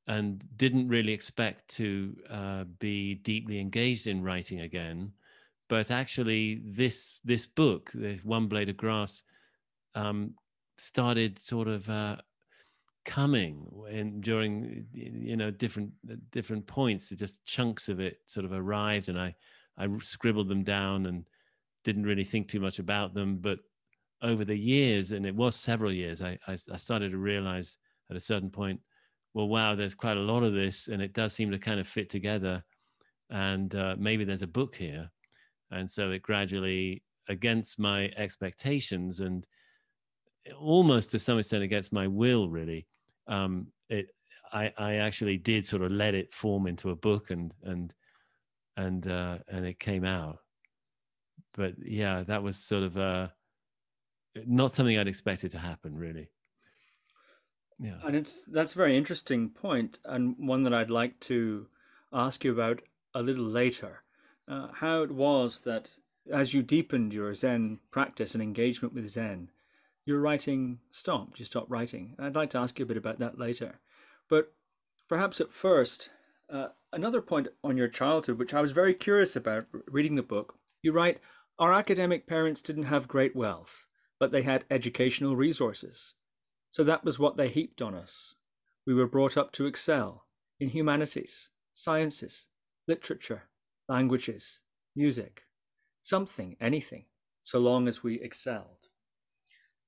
and 0.07 0.44
didn't 0.57 0.88
really 0.88 1.12
expect 1.12 1.68
to 1.75 2.15
uh, 2.30 2.63
be 2.80 3.15
deeply 3.15 3.59
engaged 3.59 4.07
in 4.07 4.24
writing 4.24 4.62
again. 4.62 5.12
But 5.69 5.92
actually 5.92 6.62
this 6.65 7.19
this 7.25 7.45
book 7.45 7.92
the 7.94 8.19
one 8.24 8.48
blade 8.48 8.69
of 8.69 8.77
grass 8.77 9.24
um, 9.95 10.33
started 10.77 11.38
sort 11.39 11.68
of 11.68 11.89
uh, 11.89 12.18
coming 13.06 13.65
in 13.89 14.21
during 14.21 14.86
you 14.94 15.36
know 15.36 15.51
different 15.51 15.92
different 16.31 16.65
points. 16.68 17.10
Just 17.10 17.45
chunks 17.45 17.89
of 17.89 18.00
it 18.00 18.19
sort 18.25 18.45
of 18.45 18.53
arrived 18.53 19.10
and 19.10 19.19
i 19.19 19.36
i 19.77 19.88
scribbled 20.00 20.48
them 20.48 20.63
down 20.63 21.06
and 21.06 21.25
didn't 21.83 22.06
really 22.06 22.24
think 22.24 22.48
too 22.48 22.60
much 22.60 22.80
about 22.80 23.13
them. 23.13 23.38
But 23.38 23.60
over 24.21 24.44
the 24.44 24.57
years, 24.57 25.12
and 25.12 25.25
it 25.25 25.36
was 25.36 25.56
several 25.56 25.92
years, 25.92 26.21
I, 26.21 26.38
I, 26.48 26.53
I 26.53 26.77
started 26.77 27.12
to 27.12 27.18
realize 27.18 27.77
at 28.10 28.18
a 28.18 28.21
certain 28.21 28.50
point, 28.50 28.80
well, 29.38 29.50
wow, 29.50 29.75
there's 29.75 29.94
quite 29.94 30.18
a 30.18 30.19
lot 30.19 30.42
of 30.42 30.54
this, 30.54 30.88
and 30.88 31.00
it 31.00 31.13
does 31.13 31.31
seem 31.31 31.51
to 31.51 31.60
kind 31.60 31.80
of 31.80 31.88
fit 31.88 32.10
together. 32.10 32.63
And 33.30 33.75
uh, 33.75 33.95
maybe 34.00 34.24
there's 34.24 34.42
a 34.42 34.48
book 34.48 34.75
here. 34.75 35.12
And 35.70 35.88
so 35.88 36.10
it 36.10 36.24
gradually, 36.24 37.03
against 37.29 37.77
my 37.77 38.12
expectations 38.17 39.20
and 39.20 39.46
almost 40.60 41.12
to 41.12 41.20
some 41.20 41.38
extent 41.38 41.62
against 41.62 41.94
my 41.94 42.08
will, 42.08 42.50
really, 42.50 42.88
um, 43.27 43.67
it 43.89 44.08
I, 44.51 44.74
I 44.75 44.96
actually 44.96 45.38
did 45.38 45.67
sort 45.67 45.84
of 45.84 45.91
let 45.91 46.15
it 46.15 46.34
form 46.34 46.65
into 46.65 46.89
a 46.89 46.96
book 46.96 47.29
and 47.29 47.53
and 47.62 47.94
and 48.75 49.06
uh, 49.06 49.38
and 49.50 49.67
it 49.67 49.77
came 49.77 50.03
out. 50.03 50.39
But 51.53 51.75
yeah, 51.79 52.24
that 52.24 52.41
was 52.41 52.58
sort 52.58 52.82
of 52.82 52.98
uh, 52.98 53.27
not 54.48 54.74
something 54.74 54.98
I'd 54.98 55.08
expected 55.08 55.51
to 55.51 55.60
happen, 55.60 55.96
really. 55.96 56.32
Yeah, 57.79 58.00
and 58.03 58.15
it's 58.15 58.46
that's 58.46 58.74
a 58.74 58.77
very 58.77 58.98
interesting 58.98 59.50
point, 59.50 60.00
and 60.05 60.36
one 60.38 60.63
that 60.63 60.74
I'd 60.74 60.89
like 60.89 61.19
to 61.22 61.67
ask 62.12 62.43
you 62.43 62.51
about 62.51 62.81
a 63.13 63.22
little 63.22 63.46
later. 63.46 64.01
Uh, 64.48 64.69
how 64.74 65.03
it 65.03 65.12
was 65.12 65.63
that 65.65 65.98
as 66.31 66.53
you 66.53 66.63
deepened 66.63 67.13
your 67.13 67.34
Zen 67.34 67.79
practice 67.91 68.34
and 68.34 68.41
engagement 68.41 68.93
with 68.93 69.07
Zen, 69.10 69.50
your 70.05 70.19
writing 70.19 70.79
stopped. 70.89 71.39
You 71.39 71.46
stopped 71.46 71.69
writing. 71.69 72.15
I'd 72.17 72.36
like 72.36 72.50
to 72.51 72.57
ask 72.57 72.79
you 72.79 72.84
a 72.84 72.88
bit 72.88 72.98
about 72.98 73.19
that 73.19 73.38
later, 73.38 73.79
but 74.29 74.53
perhaps 75.10 75.41
at 75.41 75.53
first, 75.53 76.10
uh, 76.50 76.69
another 76.93 77.22
point 77.22 77.50
on 77.63 77.77
your 77.77 77.89
childhood, 77.89 78.39
which 78.39 78.53
I 78.53 78.62
was 78.62 78.72
very 78.72 78.93
curious 78.93 79.36
about 79.36 79.65
reading 79.88 80.15
the 80.15 80.24
book. 80.24 80.55
You 80.81 80.93
write, 80.93 81.19
"Our 81.60 81.74
academic 81.74 82.25
parents 82.25 82.62
didn't 82.62 82.84
have 82.84 83.07
great 83.07 83.36
wealth." 83.36 83.88
but 84.19 84.31
they 84.31 84.41
had 84.41 84.65
educational 84.69 85.36
resources. 85.36 86.13
So 86.77 86.84
that 86.84 87.03
was 87.03 87.17
what 87.17 87.38
they 87.38 87.50
heaped 87.50 87.81
on 87.81 87.96
us. 87.96 88.36
We 88.86 88.93
were 88.93 89.07
brought 89.07 89.36
up 89.36 89.51
to 89.53 89.65
excel 89.65 90.25
in 90.60 90.69
humanities, 90.69 91.50
sciences, 91.74 92.46
literature, 92.88 93.50
languages, 93.89 94.60
music, 94.96 95.41
something, 96.03 96.55
anything, 96.62 97.05
so 97.41 97.57
long 97.57 97.88
as 97.88 98.03
we 98.03 98.22
excelled. 98.22 98.89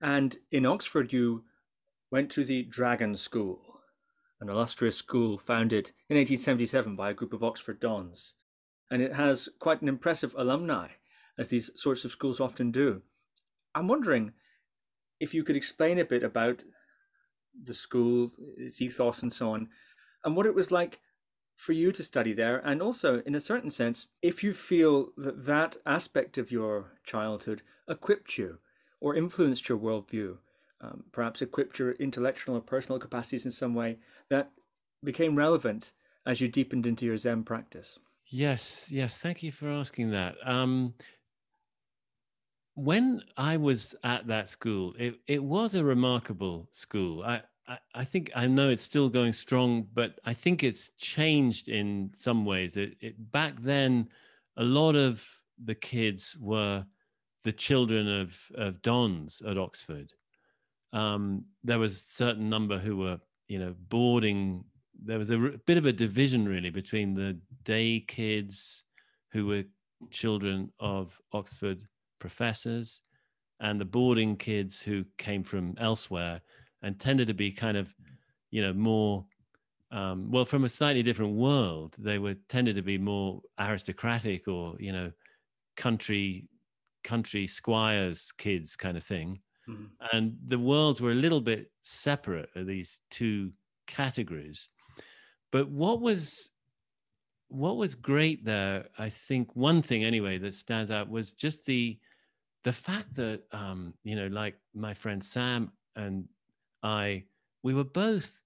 And 0.01 0.37
in 0.51 0.65
Oxford, 0.65 1.13
you 1.13 1.43
went 2.09 2.31
to 2.31 2.43
the 2.43 2.63
Dragon 2.63 3.15
School, 3.15 3.61
an 4.41 4.49
illustrious 4.49 4.97
school 4.97 5.37
founded 5.37 5.91
in 6.09 6.17
1877 6.17 6.95
by 6.95 7.11
a 7.11 7.13
group 7.13 7.33
of 7.33 7.43
Oxford 7.43 7.79
dons. 7.79 8.33
And 8.89 9.03
it 9.03 9.13
has 9.13 9.47
quite 9.59 9.83
an 9.83 9.89
impressive 9.89 10.33
alumni, 10.35 10.87
as 11.37 11.49
these 11.49 11.69
sorts 11.79 12.03
of 12.03 12.11
schools 12.11 12.39
often 12.39 12.71
do. 12.71 13.03
I'm 13.75 13.87
wondering 13.87 14.33
if 15.19 15.35
you 15.35 15.43
could 15.43 15.55
explain 15.55 15.99
a 15.99 16.05
bit 16.05 16.23
about 16.23 16.63
the 17.63 17.73
school, 17.73 18.31
its 18.57 18.81
ethos, 18.81 19.21
and 19.23 19.31
so 19.31 19.51
on, 19.51 19.69
and 20.23 20.35
what 20.35 20.45
it 20.45 20.55
was 20.55 20.71
like 20.71 20.99
for 21.55 21.73
you 21.73 21.91
to 21.91 22.03
study 22.03 22.33
there? 22.33 22.59
And 22.59 22.81
also, 22.81 23.21
in 23.25 23.35
a 23.35 23.39
certain 23.39 23.71
sense, 23.71 24.07
if 24.21 24.43
you 24.43 24.53
feel 24.53 25.09
that 25.17 25.45
that 25.45 25.77
aspect 25.85 26.37
of 26.37 26.51
your 26.51 26.93
childhood 27.03 27.61
equipped 27.87 28.37
you 28.37 28.59
or 29.01 29.15
influenced 29.15 29.69
your 29.69 29.77
worldview, 29.77 30.37
um, 30.81 31.03
perhaps 31.11 31.41
equipped 31.41 31.79
your 31.79 31.91
intellectual 31.93 32.55
or 32.55 32.61
personal 32.61 32.99
capacities 32.99 33.45
in 33.45 33.51
some 33.51 33.73
way 33.73 33.97
that 34.29 34.51
became 35.03 35.35
relevant 35.35 35.91
as 36.25 36.41
you 36.41 36.47
deepened 36.47 36.85
into 36.85 37.05
your 37.05 37.17
Zen 37.17 37.43
practice? 37.43 37.99
Yes, 38.27 38.85
yes. 38.89 39.17
Thank 39.17 39.41
you 39.41 39.51
for 39.51 39.69
asking 39.69 40.11
that. 40.11 40.35
Um, 40.45 40.93
when 42.79 43.21
I 43.35 43.57
was 43.57 43.93
at 44.03 44.27
that 44.27 44.47
school, 44.47 44.93
it, 44.97 45.15
it 45.27 45.43
was 45.43 45.75
a 45.75 45.83
remarkable 45.83 46.67
school. 46.71 47.23
I, 47.23 47.41
I, 47.67 47.77
I, 47.93 48.05
think 48.05 48.31
I 48.35 48.47
know 48.47 48.69
it's 48.69 48.81
still 48.81 49.09
going 49.09 49.33
strong, 49.33 49.85
but 49.93 50.19
I 50.25 50.33
think 50.33 50.63
it's 50.63 50.89
changed 50.97 51.67
in 51.67 52.11
some 52.15 52.45
ways. 52.45 52.77
It, 52.77 52.95
it, 53.01 53.31
back 53.31 53.59
then, 53.59 54.07
a 54.57 54.63
lot 54.63 54.95
of 54.95 55.27
the 55.65 55.75
kids 55.75 56.37
were 56.39 56.85
the 57.43 57.51
children 57.51 58.07
of, 58.21 58.37
of 58.55 58.81
dons 58.81 59.41
at 59.45 59.57
Oxford. 59.57 60.13
Um, 60.93 61.43
there 61.63 61.79
was 61.79 61.93
a 61.93 62.03
certain 62.03 62.49
number 62.49 62.79
who 62.79 62.95
were, 62.95 63.19
you 63.49 63.59
know, 63.59 63.75
boarding. 63.89 64.63
There 65.03 65.17
was 65.17 65.31
a 65.31 65.37
bit 65.65 65.77
of 65.77 65.85
a 65.85 65.93
division 65.93 66.47
really 66.47 66.69
between 66.69 67.13
the 67.13 67.37
day 67.63 68.05
kids 68.07 68.83
who 69.31 69.47
were 69.47 69.63
children 70.11 70.71
of 70.79 71.19
Oxford 71.33 71.85
professors 72.19 73.01
and 73.59 73.79
the 73.79 73.85
boarding 73.85 74.35
kids 74.35 74.81
who 74.81 75.05
came 75.17 75.43
from 75.43 75.75
elsewhere 75.79 76.41
and 76.81 76.99
tended 76.99 77.27
to 77.27 77.33
be 77.33 77.51
kind 77.51 77.77
of, 77.77 77.93
you 78.51 78.61
know, 78.61 78.73
more 78.73 79.25
um, 79.91 80.31
well 80.31 80.45
from 80.45 80.65
a 80.65 80.69
slightly 80.69 81.03
different 81.03 81.33
world. 81.33 81.95
They 81.97 82.19
were 82.19 82.35
tended 82.47 82.75
to 82.75 82.81
be 82.81 82.97
more 82.97 83.41
aristocratic 83.59 84.47
or 84.47 84.75
you 84.79 84.91
know, 84.91 85.11
country 85.75 86.47
country 87.03 87.47
squires 87.47 88.31
kids 88.37 88.75
kind 88.75 88.97
of 88.97 89.03
thing. 89.03 89.39
Mm-hmm. 89.67 90.17
And 90.17 90.37
the 90.47 90.59
worlds 90.59 91.01
were 91.01 91.11
a 91.11 91.15
little 91.15 91.41
bit 91.41 91.71
separate 91.81 92.49
of 92.55 92.65
these 92.65 92.99
two 93.09 93.51
categories. 93.87 94.69
But 95.51 95.69
what 95.69 96.01
was 96.01 96.51
what 97.49 97.77
was 97.77 97.95
great 97.95 98.45
there, 98.45 98.85
I 98.97 99.09
think 99.09 99.55
one 99.55 99.81
thing 99.81 100.03
anyway 100.03 100.37
that 100.37 100.53
stands 100.53 100.91
out 100.91 101.09
was 101.09 101.33
just 101.33 101.65
the 101.65 101.97
the 102.63 102.73
fact 102.73 103.13
that 103.15 103.43
um, 103.51 103.93
you 104.03 104.15
know, 104.15 104.27
like 104.27 104.55
my 104.73 104.93
friend 104.93 105.23
Sam 105.23 105.71
and 105.95 106.27
I, 106.83 107.23
we 107.63 107.73
were 107.73 107.83
both 107.83 108.39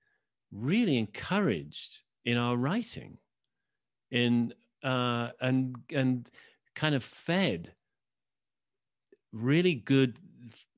really 0.52 0.98
encouraged 0.98 2.02
in 2.26 2.38
our 2.38 2.56
writing, 2.56 3.18
in 4.12 4.54
uh, 4.84 5.30
and 5.42 5.76
and 5.94 6.30
kind 6.76 6.96
of 6.96 7.04
fed 7.04 7.74
really 9.32 9.76
good 9.76 10.18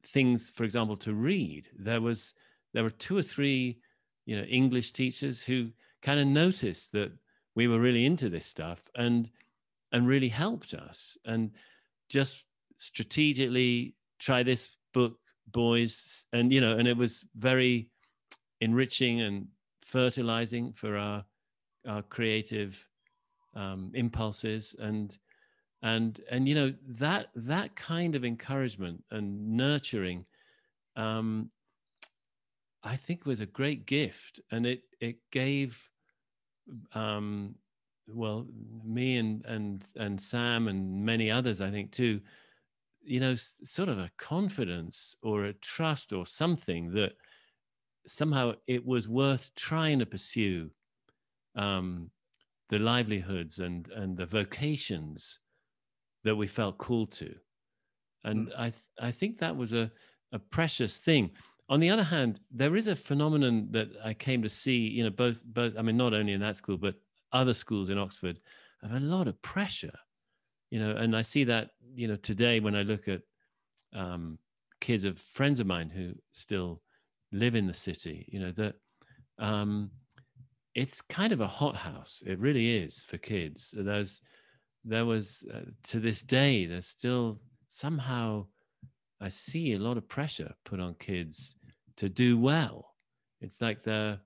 things, 0.08 0.50
for 0.50 0.64
example, 0.64 0.98
to 0.98 1.14
read. 1.14 1.68
There 1.78 2.02
was 2.02 2.34
there 2.74 2.84
were 2.84 2.90
two 2.90 3.18
or 3.18 3.24
three, 3.24 3.80
you 4.26 4.38
know, 4.38 4.44
English 4.44 4.92
teachers 4.92 5.44
who 5.44 5.70
kind 6.02 6.20
of 6.20 6.28
noticed 6.28 6.92
that 6.94 7.12
we 7.56 7.68
were 7.68 7.80
really 7.80 8.06
into 8.06 8.30
this 8.30 8.46
stuff 8.46 8.82
and 8.96 9.30
and 9.92 10.08
really 10.08 10.30
helped 10.30 10.74
us 10.74 11.18
and 11.26 11.52
just 12.10 12.44
strategically 12.78 13.96
try 14.20 14.44
this 14.44 14.76
book 14.94 15.18
boys. 15.52 16.26
And 16.34 16.52
you 16.52 16.62
know 16.62 16.78
and 16.78 16.88
it 16.88 16.98
was 16.98 17.24
very 17.36 17.90
enriching 18.62 19.22
and 19.22 19.48
fertilizing 19.86 20.74
for 20.74 20.98
our 20.98 21.24
our 21.88 22.02
creative 22.02 22.88
um, 23.56 23.92
impulses. 23.94 24.76
And 24.80 25.18
and 25.82 26.20
and 26.32 26.48
you 26.48 26.56
know 26.56 26.74
that 26.88 27.28
that 27.36 27.76
kind 27.76 28.16
of 28.16 28.26
encouragement 28.26 29.04
and 29.12 29.56
nurturing 29.56 30.26
um, 30.96 31.52
i 32.84 32.96
think 32.96 33.26
was 33.26 33.40
a 33.40 33.46
great 33.46 33.86
gift. 33.86 34.40
And 34.52 34.66
it 34.66 34.82
it 35.00 35.18
gave 35.32 35.82
um, 36.94 37.56
well 38.08 38.48
me 38.84 39.18
and 39.18 39.46
and 39.46 39.86
and 39.96 40.22
sam 40.22 40.68
and 40.68 41.06
many 41.06 41.32
others 41.32 41.62
i 41.62 41.72
think 41.72 41.92
too 41.92 42.22
you 43.06 43.20
know 43.20 43.36
sort 43.36 43.90
of 43.90 44.00
a 44.00 44.12
confidence 44.18 45.16
or 45.22 45.46
a 45.46 45.54
trust 45.54 46.14
or 46.14 46.26
something 46.26 46.92
that 46.94 47.14
somehow 48.08 48.54
it 48.68 48.86
was 48.86 49.08
worth 49.08 49.52
trying 49.56 50.00
to 50.00 50.06
pursue 50.06 50.70
um, 51.56 52.10
the 52.70 52.80
livelihoods 52.80 53.60
and 53.60 53.90
and 53.90 54.18
the 54.18 54.26
vocations 54.26 55.40
that 56.26 56.36
we 56.36 56.48
felt 56.48 56.78
called 56.78 57.12
to. 57.12 57.34
And 58.26 58.48
mm. 58.48 58.54
I, 58.58 58.70
th- 58.72 58.84
I 59.00 59.12
think 59.12 59.38
that 59.38 59.56
was 59.56 59.72
a, 59.72 59.90
a 60.34 60.40
precious 60.40 60.98
thing. 60.98 61.32
On 61.70 61.80
the 61.80 61.90
other 61.90 62.04
hand, 62.04 62.40
there 62.52 62.76
is 62.76 62.88
a 62.88 62.96
phenomenon 62.96 63.68
that 63.72 63.90
I 64.04 64.14
came 64.14 64.42
to 64.42 64.50
see, 64.50 64.76
you 64.76 65.04
know, 65.04 65.10
both, 65.12 65.42
both, 65.46 65.74
I 65.78 65.82
mean, 65.82 65.98
not 65.98 66.14
only 66.14 66.34
in 66.34 66.42
that 66.42 66.56
school, 66.56 66.78
but 66.78 66.96
other 67.32 67.54
schools 67.54 67.90
in 67.90 67.98
Oxford 67.98 68.40
of 68.84 68.92
a 68.92 69.00
lot 69.00 69.28
of 69.28 69.42
pressure, 69.42 69.94
you 70.76 70.82
know, 70.82 70.98
and 70.98 71.16
I 71.16 71.22
see 71.22 71.46
that, 71.46 71.70
you 71.96 72.10
know, 72.10 72.18
today 72.18 72.60
when 72.60 72.76
I 72.76 72.82
look 72.82 73.08
at 73.08 73.22
um, 73.94 74.38
kids 74.82 75.06
of 75.06 75.18
friends 75.18 75.62
of 75.62 75.68
mine 75.68 75.90
who 75.90 76.12
still 76.34 76.82
live 77.32 77.56
in 77.56 77.66
the 77.66 77.72
city, 77.72 78.28
you 78.28 78.42
know, 78.42 78.52
that 78.58 78.76
um, 79.40 79.90
it's 80.74 81.02
kind 81.02 81.32
of 81.32 81.40
a 81.40 81.48
hothouse. 81.48 82.22
It 82.28 82.40
really 82.40 82.76
is 82.76 83.02
for 83.02 83.18
kids. 83.18 83.74
There's, 83.74 84.20
there 84.84 85.06
was 85.06 85.46
uh, 85.54 85.62
to 85.84 86.02
this 86.02 86.24
day 86.24 86.66
there's 86.66 86.88
still 86.88 87.40
somehow 87.70 88.46
i 89.22 89.30
see 89.30 89.74
a 89.74 89.80
lot 89.80 89.98
of 89.98 90.08
pressure 90.08 90.54
put 90.66 90.80
on 90.80 90.94
kids 91.00 91.56
to 91.98 92.08
do 92.08 92.38
well 92.38 92.94
it's 93.42 93.62
like 93.62 93.82
the 93.82 94.20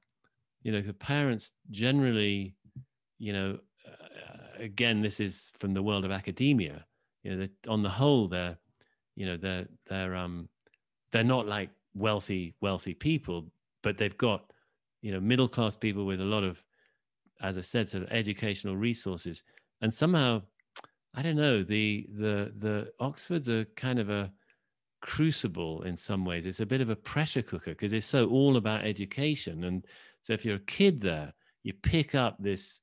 you 0.64 0.72
know 0.72 0.82
the 0.82 0.94
parents 0.94 1.52
generally 1.72 2.56
you 3.20 3.32
know 3.32 3.58
again 4.60 5.02
this 5.02 5.20
is 5.20 5.52
from 5.58 5.74
the 5.74 5.84
world 5.84 6.06
of 6.06 6.12
academia. 6.12 6.86
You 7.24 7.32
know 7.32 7.38
that 7.38 7.68
on 7.68 7.84
the 7.84 7.90
whole 7.90 8.28
they're 8.28 8.58
you 9.16 9.26
know 9.26 9.38
they're 9.38 9.68
they're 9.88 10.16
um 10.16 10.48
they're 11.12 11.24
not 11.24 11.48
like 11.48 11.70
wealthy 11.94 12.54
wealthy 12.62 12.94
people 12.94 13.52
but 13.84 13.98
they've 13.98 14.18
got 14.18 14.54
you 15.02 15.12
know 15.12 15.20
middle 15.20 15.48
class 15.48 15.76
people 15.76 16.06
with 16.06 16.22
a 16.22 16.26
lot 16.26 16.44
of 16.44 16.64
as 17.42 17.58
i 17.58 17.62
said 17.62 17.90
sort 17.90 18.04
of 18.04 18.12
educational 18.12 18.76
resources. 18.76 19.44
And 19.82 19.94
somehow 19.94 20.42
i 21.16 21.22
don't 21.22 21.36
know 21.36 21.64
the 21.64 22.08
the 22.18 22.54
the 22.58 22.92
oxfords 23.00 23.50
are 23.50 23.66
kind 23.76 24.00
of 24.00 24.10
a 24.10 24.32
crucible 25.02 25.84
in 25.84 25.96
some 25.96 26.26
ways. 26.26 26.46
It's 26.46 26.60
a 26.60 26.66
bit 26.66 26.82
of 26.82 26.90
a 26.90 26.96
pressure 26.96 27.42
cooker 27.42 27.72
because 27.72 27.94
it's 27.94 28.06
so 28.06 28.28
all 28.28 28.58
about 28.58 28.86
education. 28.86 29.64
And 29.64 29.86
so 30.20 30.34
if 30.34 30.44
you're 30.44 30.58
a 30.58 30.72
kid 30.72 31.00
there 31.00 31.34
you 31.64 31.74
pick 31.74 32.16
up 32.16 32.38
this 32.40 32.82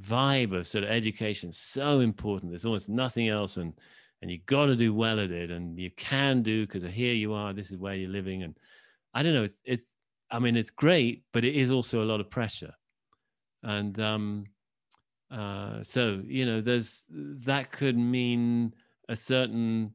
vibe 0.00 0.56
of 0.56 0.66
sort 0.66 0.84
of 0.84 0.90
education 0.90 1.52
so 1.52 2.00
important. 2.00 2.50
There's 2.50 2.64
almost 2.64 2.88
nothing 2.88 3.28
else 3.28 3.56
and 3.56 3.72
and 4.20 4.30
you 4.30 4.38
got 4.46 4.66
to 4.66 4.76
do 4.76 4.94
well 4.94 5.18
at 5.18 5.32
it 5.32 5.50
and 5.50 5.78
you 5.78 5.90
can 5.96 6.42
do 6.42 6.64
because 6.64 6.82
here 6.84 7.12
you 7.12 7.32
are 7.32 7.52
this 7.52 7.72
is 7.72 7.76
where 7.76 7.96
you're 7.96 8.08
living 8.08 8.44
and 8.44 8.56
i 9.14 9.22
don't 9.22 9.34
know 9.34 9.42
it's, 9.42 9.58
it's 9.64 9.82
i 10.30 10.38
mean 10.38 10.56
it's 10.56 10.70
great 10.70 11.24
but 11.32 11.44
it 11.44 11.56
is 11.56 11.72
also 11.72 12.02
a 12.02 12.06
lot 12.06 12.20
of 12.20 12.30
pressure. 12.30 12.72
And 13.64 13.98
um 14.00 14.44
uh, 15.32 15.82
so 15.82 16.20
you 16.26 16.44
know, 16.44 16.60
there's 16.60 17.04
that 17.10 17.72
could 17.72 17.96
mean 17.96 18.74
a 19.08 19.16
certain 19.16 19.92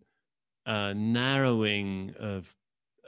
uh, 0.65 0.93
narrowing 0.93 2.13
of 2.19 2.53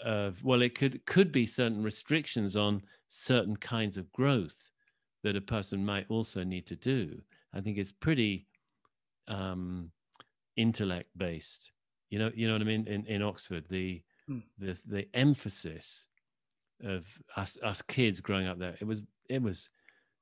of 0.03 0.43
well, 0.43 0.62
it 0.62 0.75
could 0.75 1.03
could 1.08 1.31
be 1.31 1.46
certain 1.46 1.81
restrictions 1.81 2.55
on 2.55 2.84
certain 3.08 3.58
kinds 3.58 3.98
of 3.98 4.12
growth 4.12 4.69
that 5.24 5.36
a 5.36 5.42
person 5.42 5.86
might 5.86 6.06
also 6.10 6.44
need 6.44 6.66
to 6.68 6.76
do. 6.76 7.22
I 7.54 7.62
think 7.62 7.78
it's 7.78 7.92
pretty 7.92 8.48
um, 9.28 9.92
intellect 10.56 11.10
based. 11.18 11.72
You 12.10 12.20
know, 12.20 12.32
you 12.34 12.48
know 12.48 12.54
what 12.54 12.62
I 12.62 12.66
mean. 12.66 12.88
In 12.88 13.06
in 13.06 13.22
Oxford, 13.22 13.66
the 13.70 14.02
mm. 14.30 14.42
the 14.58 14.78
the 14.86 15.08
emphasis 15.14 16.06
of 16.84 17.06
us 17.36 17.58
us 17.64 17.82
kids 17.82 18.20
growing 18.20 18.48
up 18.48 18.60
there, 18.60 18.76
it 18.80 18.86
was 18.86 19.02
it 19.30 19.42
was 19.42 19.70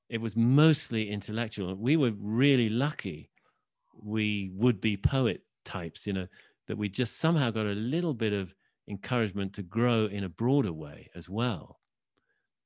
it 0.10 0.22
was 0.22 0.36
mostly 0.36 1.10
intellectual. 1.10 1.76
We 1.76 1.98
were 1.98 2.14
really 2.18 2.70
lucky. 2.70 3.30
We 4.02 4.52
would 4.54 4.80
be 4.80 4.96
poet 4.96 5.42
types, 5.66 6.08
you 6.08 6.14
know, 6.14 6.28
that 6.68 6.78
we 6.78 6.90
just 6.90 7.18
somehow 7.18 7.52
got 7.52 7.66
a 7.66 7.74
little 7.74 8.14
bit 8.14 8.34
of 8.34 8.54
encouragement 8.88 9.54
to 9.54 9.64
grow 9.64 10.06
in 10.06 10.24
a 10.24 10.30
broader 10.30 10.72
way 10.72 11.10
as 11.16 11.28
well. 11.30 11.80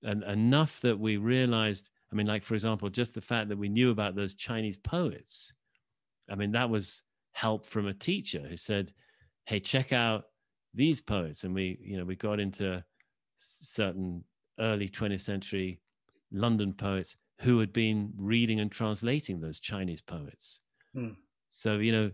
And 0.04 0.24
enough 0.24 0.80
that 0.82 1.00
we 1.00 1.18
realized, 1.18 1.90
I 2.12 2.16
mean, 2.16 2.28
like, 2.28 2.44
for 2.44 2.56
example, 2.56 2.90
just 2.90 3.14
the 3.14 3.22
fact 3.22 3.50
that 3.50 3.58
we 3.58 3.70
knew 3.70 3.92
about 3.92 4.16
those 4.16 4.34
Chinese 4.34 4.78
poets. 4.78 5.54
I 6.30 6.36
mean, 6.36 6.52
that 6.52 6.70
was 6.70 7.04
help 7.32 7.66
from 7.66 7.88
a 7.88 7.94
teacher 7.94 8.46
who 8.48 8.58
said, 8.58 8.92
Hey, 9.46 9.60
check 9.60 9.94
out 9.94 10.26
these 10.74 11.02
poets. 11.02 11.44
And 11.44 11.54
we, 11.54 11.80
you 11.82 11.98
know, 11.98 12.06
we 12.06 12.16
got 12.16 12.40
into 12.40 12.84
certain 13.40 14.24
early 14.60 14.88
20th 14.88 15.22
century 15.22 15.80
London 16.32 16.74
poets 16.74 17.16
who 17.40 17.60
had 17.60 17.74
been 17.74 18.12
reading 18.18 18.60
and 18.60 18.72
translating 18.72 19.40
those 19.40 19.60
Chinese 19.60 20.02
poets. 20.02 20.60
Mm. 20.96 21.16
So, 21.50 21.78
you 21.78 21.92
know, 21.92 22.12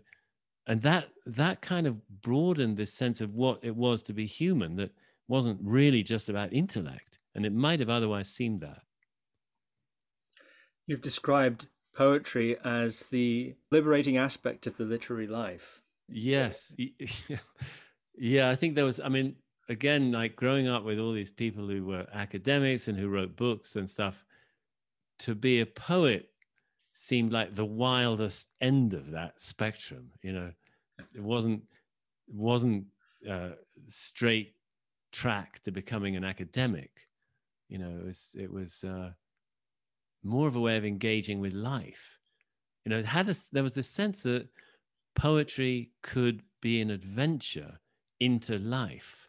and 0.68 0.82
that 0.82 1.10
that 1.26 1.62
kind 1.62 1.88
of 1.88 1.96
broadened 2.22 2.78
this 2.78 2.94
sense 2.94 3.22
of 3.22 3.34
what 3.34 3.60
it 3.62 3.76
was 3.76 4.02
to 4.04 4.14
be 4.14 4.26
human 4.26 4.76
that 4.78 4.92
wasn't 5.28 5.60
really 5.62 6.04
just 6.04 6.30
about 6.30 6.54
intellect. 6.54 7.20
And 7.36 7.46
it 7.46 7.54
might 7.54 7.80
have 7.80 7.90
otherwise 7.90 8.30
seemed 8.30 8.62
that. 8.62 8.82
You've 10.88 11.02
described 11.02 11.68
poetry 11.94 12.58
as 12.64 13.08
the 13.08 13.56
liberating 13.72 14.18
aspect 14.18 14.68
of 14.68 14.78
the 14.78 14.86
literary 14.86 15.28
life. 15.28 15.82
Yes. 16.08 16.74
yeah, 18.18 18.50
I 18.50 18.56
think 18.56 18.76
there 18.76 18.86
was, 18.86 19.00
I 19.00 19.10
mean, 19.10 19.36
again, 19.70 20.12
like 20.12 20.36
growing 20.36 20.68
up 20.68 20.84
with 20.84 21.00
all 21.00 21.12
these 21.12 21.30
people 21.30 21.68
who 21.68 21.86
were 21.86 22.08
academics 22.14 22.88
and 22.88 22.98
who 22.98 23.10
wrote 23.10 23.36
books 23.36 23.76
and 23.76 23.90
stuff, 23.90 24.24
to 25.20 25.36
be 25.36 25.60
a 25.60 25.66
poet 25.66 26.30
seemed 26.94 27.32
like 27.32 27.56
the 27.56 27.66
wildest 27.66 28.50
end 28.62 28.94
of 28.94 29.12
that 29.12 29.42
spectrum. 29.42 30.10
You 30.22 30.34
know, 30.34 30.52
it 31.14 31.22
wasn't 31.22 31.64
wasn't 32.28 32.86
uh, 33.30 33.52
straight 33.88 34.54
track 35.12 35.62
to 35.64 35.72
becoming 35.72 36.16
an 36.16 36.24
academic. 36.24 36.92
You 37.70 37.80
know, 37.80 38.00
it 38.00 38.06
was 38.06 38.36
it 38.40 38.52
was 38.52 38.84
uh, 38.84 39.12
more 40.28 40.48
of 40.48 40.56
a 40.56 40.60
way 40.60 40.78
of 40.78 40.86
engaging 40.86 41.40
with 41.40 41.54
life. 41.54 42.20
You 42.86 42.92
know, 42.92 43.00
it 43.00 43.06
had 43.06 43.30
a, 43.30 43.36
there 43.52 43.64
was 43.64 43.74
this 43.74 43.90
sense 43.90 44.24
that 44.24 44.48
poetry 45.16 45.92
could 46.04 46.44
be 46.62 46.82
an 46.82 46.92
adventure 46.92 47.80
into 48.20 48.58
life. 48.60 49.28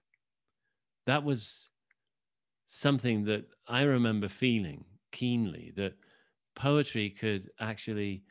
That 1.06 1.24
was 1.24 1.70
something 2.66 3.24
that 3.24 3.46
I 3.66 3.82
remember 3.82 4.28
feeling 4.28 4.84
keenly 5.10 5.72
that 5.76 5.94
poetry 6.54 7.10
could 7.10 7.50
actually 7.60 8.22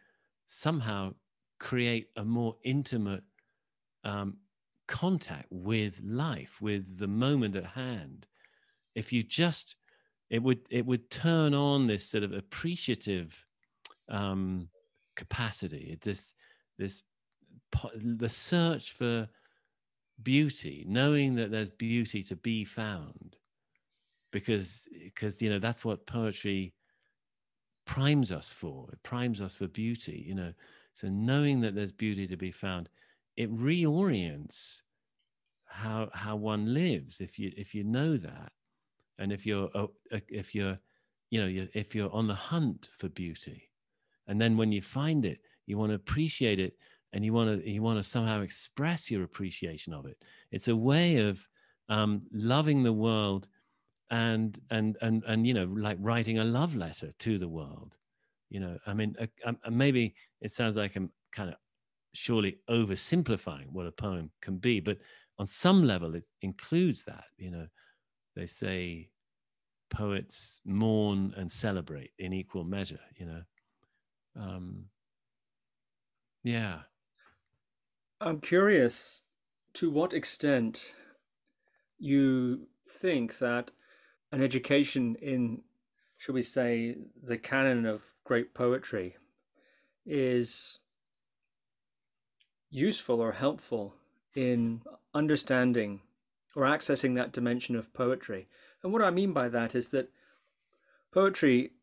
somehow 0.46 1.14
create 1.60 2.10
a 2.16 2.24
more 2.24 2.56
intimate 2.64 3.24
um, 4.04 4.38
contact 4.88 5.48
with 5.52 6.00
life, 6.04 6.62
with 6.62 7.00
the 7.00 7.08
moment 7.08 7.56
at 7.56 7.66
hand. 7.66 8.28
If 8.96 9.12
you 9.12 9.24
just, 9.24 9.76
it 10.30 10.42
would 10.44 10.60
it 10.70 10.86
would 10.86 11.10
turn 11.10 11.54
on 11.54 11.88
this 11.88 12.10
sort 12.10 12.24
of 12.24 12.34
appreciative 12.34 13.46
um, 14.10 14.70
capacity. 15.16 15.98
This 16.02 16.34
this 16.78 17.04
the 18.04 18.30
search 18.30 18.94
for 18.94 19.28
beauty, 20.24 20.86
knowing 20.88 21.36
that 21.36 21.52
there's 21.52 21.70
beauty 21.70 22.24
to 22.24 22.36
be 22.36 22.64
found, 22.66 23.36
because 24.32 24.84
because 25.04 25.42
you 25.42 25.50
know 25.50 25.60
that's 25.60 25.86
what 25.86 26.08
poetry 26.08 26.74
primes 27.86 28.32
us 28.32 28.50
for. 28.50 28.90
It 28.92 29.02
primes 29.04 29.42
us 29.42 29.56
for 29.56 29.68
beauty. 29.68 30.24
You 30.28 30.36
know, 30.36 30.54
so 30.94 31.08
knowing 31.08 31.62
that 31.62 31.74
there's 31.74 31.94
beauty 31.94 32.28
to 32.28 32.38
be 32.38 32.52
found, 32.52 32.90
it 33.38 33.54
reorients 33.56 34.82
how 35.66 36.10
how 36.14 36.36
one 36.36 36.74
lives. 36.74 37.22
If 37.22 37.40
you 37.40 37.52
if 37.56 37.74
you 37.74 37.84
know 37.84 38.18
that, 38.18 38.52
and 39.20 39.32
if 39.32 39.46
you're 39.46 39.70
uh, 39.76 39.88
if 40.30 40.54
you're 40.54 40.78
you 41.30 41.42
know 41.42 41.48
you're, 41.48 41.68
if 41.74 41.96
you're 41.96 42.12
on 42.14 42.28
the 42.28 42.36
hunt 42.36 42.90
for 42.98 43.10
beauty, 43.10 43.70
and 44.28 44.40
then 44.40 44.58
when 44.58 44.72
you 44.72 44.82
find 44.82 45.26
it, 45.26 45.40
you 45.66 45.78
want 45.78 45.92
to 45.92 45.96
appreciate 45.96 46.60
it 46.60 46.74
and 47.14 47.24
you 47.24 47.34
want 47.34 47.62
to 47.62 47.70
you 47.70 47.82
want 47.82 48.00
to 48.00 48.04
somehow 48.04 48.42
express 48.42 49.10
your 49.10 49.24
appreciation 49.24 49.94
of 49.94 50.06
it. 50.06 50.24
It's 50.52 50.68
a 50.68 50.76
way 50.76 51.18
of 51.18 51.48
um, 51.90 52.22
loving 52.32 52.84
the 52.84 52.94
world 52.94 53.48
and 54.10 54.60
and 54.70 54.98
and 55.02 55.24
and 55.28 55.46
you 55.46 55.54
know 55.54 55.66
like 55.66 55.98
writing 56.00 56.40
a 56.40 56.44
love 56.44 56.76
letter 56.76 57.12
to 57.20 57.38
the 57.38 57.48
world. 57.48 57.96
You 58.50 58.62
know 58.62 58.78
i 58.88 58.94
mean 58.94 59.14
uh, 59.20 59.28
uh, 59.46 59.70
maybe 59.70 60.16
it 60.40 60.54
sounds 60.54 60.78
like 60.78 60.96
i'm 60.96 61.12
kind 61.34 61.50
of 61.50 61.56
surely 62.14 62.58
oversimplifying 62.70 63.70
what 63.72 63.86
a 63.86 63.92
poem 63.92 64.32
can 64.42 64.58
be 64.58 64.80
but 64.80 64.98
on 65.38 65.46
some 65.46 65.84
level 65.86 66.16
it 66.16 66.26
includes 66.42 67.04
that 67.04 67.26
you 67.38 67.52
know 67.52 67.68
they 68.38 68.46
say 68.46 69.10
poets 69.90 70.62
mourn 70.66 71.34
and 71.36 71.52
celebrate 71.52 72.12
in 72.20 72.34
equal 72.34 72.64
measure 72.64 73.00
you 73.18 73.26
know? 73.26 73.42
Um 74.40 74.86
yeah. 76.44 76.80
I'm 78.22 78.40
curious 78.40 79.22
to 79.74 79.90
what 79.90 80.14
extent 80.14 80.94
you 82.00 82.68
think 82.90 83.40
that 83.40 83.72
an 84.32 84.42
education 84.42 85.16
in, 85.22 85.64
shall 86.18 86.36
we 86.36 86.42
say, 86.42 86.96
the 87.22 87.38
canon 87.38 87.86
of 87.86 88.04
great 88.24 88.54
poetry 88.54 89.18
is 90.06 90.80
useful 92.70 93.22
or 93.22 93.34
helpful 93.34 93.96
in 94.36 94.82
understanding 95.14 96.02
or 96.58 96.64
accessing 96.64 97.14
that 97.14 97.32
dimension 97.32 97.76
of 97.76 97.94
poetry. 97.94 98.48
And 98.82 98.92
what 98.92 99.04
I 99.04 99.12
mean 99.12 99.32
by 99.32 99.48
that 99.48 99.76
is 99.76 99.90
that 99.90 100.10
poetry, 101.12 101.74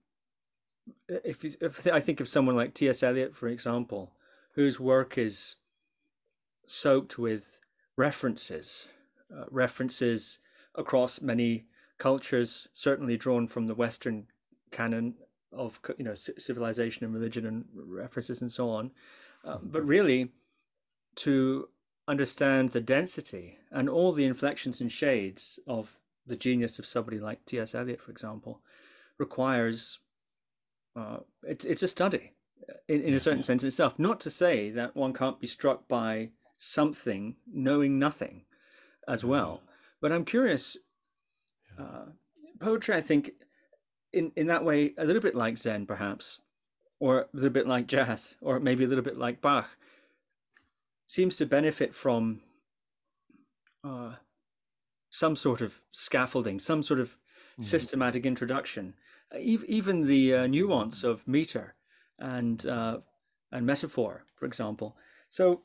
if, 1.08 1.44
you, 1.44 1.52
if 1.60 1.86
I 1.86 2.00
think 2.00 2.18
of 2.18 2.26
someone 2.26 2.56
like 2.56 2.74
T.S. 2.74 3.04
Eliot, 3.04 3.36
for 3.36 3.46
example, 3.46 4.10
whose 4.54 4.80
work 4.80 5.16
is 5.16 5.54
soaked 6.66 7.20
with 7.20 7.60
references, 7.96 8.88
uh, 9.32 9.44
references 9.48 10.40
across 10.74 11.20
many 11.20 11.66
cultures, 11.98 12.66
certainly 12.74 13.16
drawn 13.16 13.46
from 13.46 13.68
the 13.68 13.76
Western 13.76 14.26
canon 14.72 15.14
of 15.52 15.78
you 15.98 16.04
know 16.04 16.14
civilization 16.14 17.04
and 17.04 17.14
religion 17.14 17.46
and 17.46 17.64
references 17.72 18.42
and 18.42 18.50
so 18.50 18.68
on. 18.70 18.90
Uh, 19.44 19.58
but 19.62 19.86
really, 19.86 20.32
to 21.14 21.68
understand 22.06 22.70
the 22.70 22.80
density 22.80 23.58
and 23.70 23.88
all 23.88 24.12
the 24.12 24.24
inflections 24.24 24.80
and 24.80 24.92
shades 24.92 25.58
of 25.66 25.98
the 26.26 26.36
genius 26.36 26.78
of 26.78 26.86
somebody 26.86 27.18
like 27.18 27.44
T.S. 27.44 27.74
Eliot, 27.74 28.00
for 28.00 28.10
example, 28.10 28.60
requires 29.18 29.98
uh, 30.96 31.18
it's 31.42 31.64
it's 31.64 31.82
a 31.82 31.88
study 31.88 32.32
in, 32.88 33.02
in 33.02 33.14
a 33.14 33.18
certain 33.18 33.42
sense 33.42 33.62
in 33.62 33.66
itself. 33.68 33.98
Not 33.98 34.20
to 34.20 34.30
say 34.30 34.70
that 34.70 34.96
one 34.96 35.12
can't 35.12 35.40
be 35.40 35.46
struck 35.46 35.88
by 35.88 36.30
something 36.56 37.36
knowing 37.52 37.98
nothing 37.98 38.44
as 39.08 39.20
mm-hmm. 39.20 39.30
well. 39.30 39.62
But 40.00 40.12
I'm 40.12 40.24
curious. 40.24 40.76
Uh, 41.78 42.06
poetry, 42.60 42.94
I 42.94 43.00
think, 43.00 43.32
in 44.12 44.30
in 44.36 44.46
that 44.46 44.64
way, 44.64 44.94
a 44.96 45.04
little 45.04 45.22
bit 45.22 45.34
like 45.34 45.58
Zen, 45.58 45.86
perhaps, 45.86 46.40
or 47.00 47.20
a 47.20 47.26
little 47.32 47.50
bit 47.50 47.66
like 47.66 47.86
jazz, 47.86 48.36
or 48.40 48.60
maybe 48.60 48.84
a 48.84 48.88
little 48.88 49.04
bit 49.04 49.18
like 49.18 49.40
Bach, 49.40 49.68
seems 51.06 51.36
to 51.36 51.46
benefit 51.46 51.94
from 51.94 52.40
uh, 53.82 54.14
some 55.10 55.36
sort 55.36 55.60
of 55.60 55.82
scaffolding, 55.92 56.58
some 56.58 56.82
sort 56.82 57.00
of 57.00 57.10
mm-hmm. 57.10 57.62
systematic 57.62 58.26
introduction, 58.26 58.94
uh, 59.34 59.38
even 59.38 60.06
the 60.06 60.34
uh, 60.34 60.46
nuance 60.46 61.04
of 61.04 61.26
meter 61.28 61.74
and 62.18 62.66
uh, 62.66 62.98
and 63.52 63.66
metaphor, 63.66 64.24
for 64.34 64.46
example. 64.46 64.96
So 65.28 65.62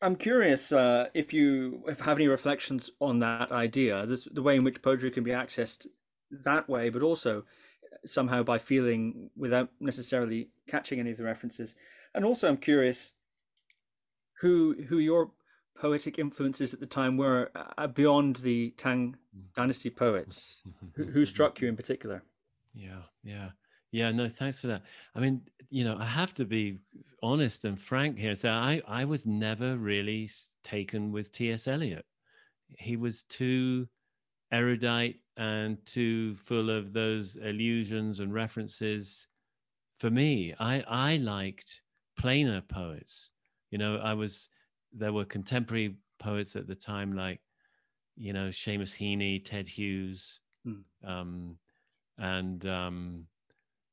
I'm 0.00 0.16
curious 0.16 0.72
uh, 0.72 1.08
if 1.12 1.32
you 1.32 1.82
have 2.00 2.18
any 2.18 2.28
reflections 2.28 2.90
on 3.00 3.18
that 3.18 3.50
idea, 3.50 4.06
this, 4.06 4.24
the 4.24 4.42
way 4.42 4.56
in 4.56 4.64
which 4.64 4.80
poetry 4.80 5.10
can 5.10 5.24
be 5.24 5.32
accessed 5.32 5.86
that 6.30 6.68
way, 6.68 6.88
but 6.88 7.02
also 7.02 7.44
somehow 8.06 8.42
by 8.42 8.58
feeling 8.58 9.30
without 9.36 9.70
necessarily 9.80 10.50
catching 10.68 11.00
any 11.00 11.10
of 11.10 11.16
the 11.16 11.24
references. 11.24 11.74
And 12.14 12.24
also, 12.24 12.48
I'm 12.48 12.56
curious 12.56 13.12
who 14.40 14.74
who 14.88 14.98
your 14.98 15.30
poetic 15.76 16.18
influences 16.18 16.74
at 16.74 16.80
the 16.80 16.86
time 16.86 17.16
were 17.16 17.50
uh, 17.54 17.86
beyond 17.86 18.36
the 18.36 18.70
Tang 18.76 19.16
Dynasty 19.54 19.90
poets. 19.90 20.62
who, 20.96 21.04
who 21.04 21.24
struck 21.24 21.60
you 21.60 21.68
in 21.68 21.76
particular? 21.76 22.22
Yeah, 22.74 23.02
yeah. 23.22 23.50
Yeah, 23.90 24.10
no, 24.10 24.28
thanks 24.28 24.58
for 24.58 24.66
that. 24.66 24.82
I 25.14 25.20
mean, 25.20 25.40
you 25.70 25.84
know, 25.84 25.96
I 25.98 26.04
have 26.04 26.34
to 26.34 26.44
be 26.44 26.78
honest 27.22 27.64
and 27.64 27.80
frank 27.80 28.18
here. 28.18 28.34
So 28.34 28.50
I, 28.50 28.82
I 28.86 29.04
was 29.04 29.24
never 29.24 29.76
really 29.76 30.28
taken 30.62 31.10
with 31.10 31.32
T.S. 31.32 31.68
Eliot. 31.68 32.04
He 32.78 32.96
was 32.96 33.22
too 33.24 33.88
erudite 34.52 35.16
and 35.36 35.78
too 35.86 36.34
full 36.36 36.70
of 36.70 36.92
those 36.92 37.36
allusions 37.36 38.20
and 38.20 38.34
references. 38.34 39.26
For 40.00 40.10
me, 40.10 40.54
I, 40.58 40.84
I 40.86 41.16
liked 41.16 41.80
plainer 42.18 42.60
poets. 42.60 43.30
You 43.70 43.78
know, 43.78 43.96
I 43.96 44.14
was, 44.14 44.48
there 44.92 45.12
were 45.12 45.24
contemporary 45.24 45.96
poets 46.18 46.56
at 46.56 46.66
the 46.66 46.74
time 46.74 47.14
like, 47.14 47.40
you 48.16 48.32
know, 48.32 48.48
Seamus 48.48 48.96
Heaney, 48.96 49.44
Ted 49.44 49.68
Hughes, 49.68 50.40
mm. 50.66 50.82
um, 51.06 51.56
and, 52.18 52.64
um, 52.66 53.26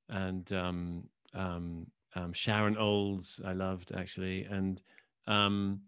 and 0.09 0.51
um, 0.53 1.03
um, 1.33 1.87
um, 2.15 2.33
Sharon 2.33 2.77
Olds, 2.77 3.41
I 3.45 3.53
loved 3.53 3.91
actually, 3.95 4.45
and 4.45 4.81
um, 5.27 5.81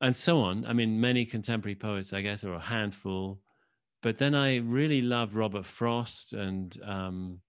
and 0.00 0.14
so 0.14 0.40
on. 0.40 0.64
I 0.66 0.72
mean, 0.72 1.00
many 1.00 1.24
contemporary 1.24 1.74
poets, 1.74 2.12
I 2.12 2.20
guess, 2.20 2.44
are 2.44 2.54
a 2.54 2.60
handful. 2.60 3.40
But 4.02 4.18
then 4.18 4.34
I 4.34 4.56
really 4.58 5.00
loved 5.00 5.34
Robert 5.34 5.64
Frost 5.64 6.34
and 6.34 6.76
um, 6.84 7.40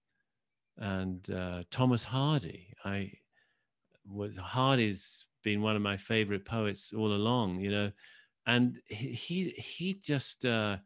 and 0.78 1.30
uh, 1.30 1.62
Thomas 1.70 2.02
Hardy. 2.02 2.68
I 2.84 3.12
was 4.06 4.36
Hardy's 4.36 5.25
been 5.46 5.62
one 5.62 5.76
of 5.76 5.82
my 5.82 5.96
favorite 5.96 6.44
poets 6.44 6.92
all 6.92 7.12
along, 7.12 7.60
you 7.60 7.70
know, 7.70 7.92
and 8.48 8.78
he 8.88 9.54
he, 9.56 9.94
just 9.94 10.44
uh, 10.44 10.76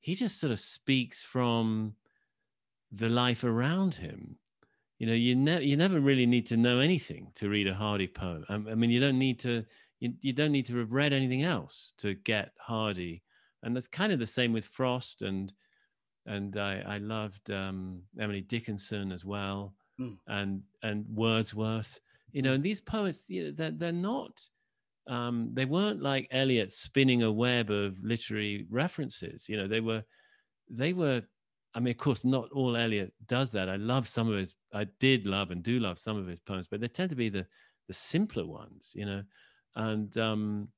he 0.00 0.14
just 0.14 0.38
sort 0.38 0.52
of 0.52 0.60
speaks 0.60 1.22
from 1.22 1.94
the 2.92 3.08
life 3.08 3.42
around 3.42 3.94
him. 3.94 4.36
You 4.98 5.06
know, 5.06 5.14
you 5.14 5.34
never 5.34 5.62
you 5.62 5.78
never 5.78 5.98
really 5.98 6.26
need 6.26 6.46
to 6.48 6.58
know 6.58 6.78
anything 6.78 7.32
to 7.36 7.48
read 7.48 7.66
a 7.68 7.74
Hardy 7.74 8.06
poem. 8.06 8.44
I, 8.50 8.54
I 8.72 8.74
mean, 8.74 8.90
you 8.90 9.00
don't 9.00 9.18
need 9.18 9.40
to 9.40 9.64
you, 9.98 10.12
you 10.20 10.34
don't 10.34 10.52
need 10.52 10.66
to 10.66 10.76
have 10.76 10.92
read 10.92 11.14
anything 11.14 11.42
else 11.42 11.94
to 11.98 12.12
get 12.12 12.52
Hardy, 12.58 13.22
and 13.62 13.74
that's 13.74 13.88
kind 13.88 14.12
of 14.12 14.18
the 14.18 14.26
same 14.26 14.52
with 14.52 14.66
Frost 14.66 15.22
and 15.22 15.50
and 16.26 16.58
I, 16.58 16.84
I 16.86 16.98
loved 16.98 17.50
um, 17.50 18.02
Emily 18.20 18.42
Dickinson 18.42 19.10
as 19.10 19.24
well, 19.24 19.72
mm. 19.98 20.18
and 20.26 20.60
and 20.82 21.06
Wordsworth. 21.08 21.98
You 22.32 22.42
know, 22.42 22.54
and 22.54 22.64
these 22.64 22.80
poets, 22.80 23.24
they're, 23.28 23.70
they're 23.70 23.92
not, 23.92 24.40
um, 25.06 25.50
they 25.52 25.64
weren't 25.64 26.02
like 26.02 26.28
Eliot 26.30 26.72
spinning 26.72 27.22
a 27.22 27.30
web 27.30 27.70
of 27.70 27.96
literary 28.02 28.66
references. 28.70 29.48
You 29.48 29.56
know, 29.58 29.68
they 29.68 29.80
were, 29.80 30.02
they 30.68 30.92
were. 30.92 31.22
I 31.74 31.80
mean, 31.80 31.92
of 31.92 31.98
course, 31.98 32.24
not 32.24 32.50
all 32.52 32.76
Eliot 32.76 33.12
does 33.26 33.50
that. 33.52 33.68
I 33.68 33.76
love 33.76 34.06
some 34.06 34.30
of 34.30 34.36
his. 34.36 34.54
I 34.74 34.86
did 35.00 35.26
love 35.26 35.50
and 35.50 35.62
do 35.62 35.78
love 35.78 35.98
some 35.98 36.18
of 36.18 36.26
his 36.26 36.40
poems, 36.40 36.66
but 36.66 36.80
they 36.80 36.88
tend 36.88 37.10
to 37.10 37.16
be 37.16 37.28
the 37.28 37.46
the 37.88 37.94
simpler 37.94 38.46
ones. 38.46 38.92
You 38.94 39.06
know, 39.06 39.22
and 39.74 40.16
um, 40.18 40.68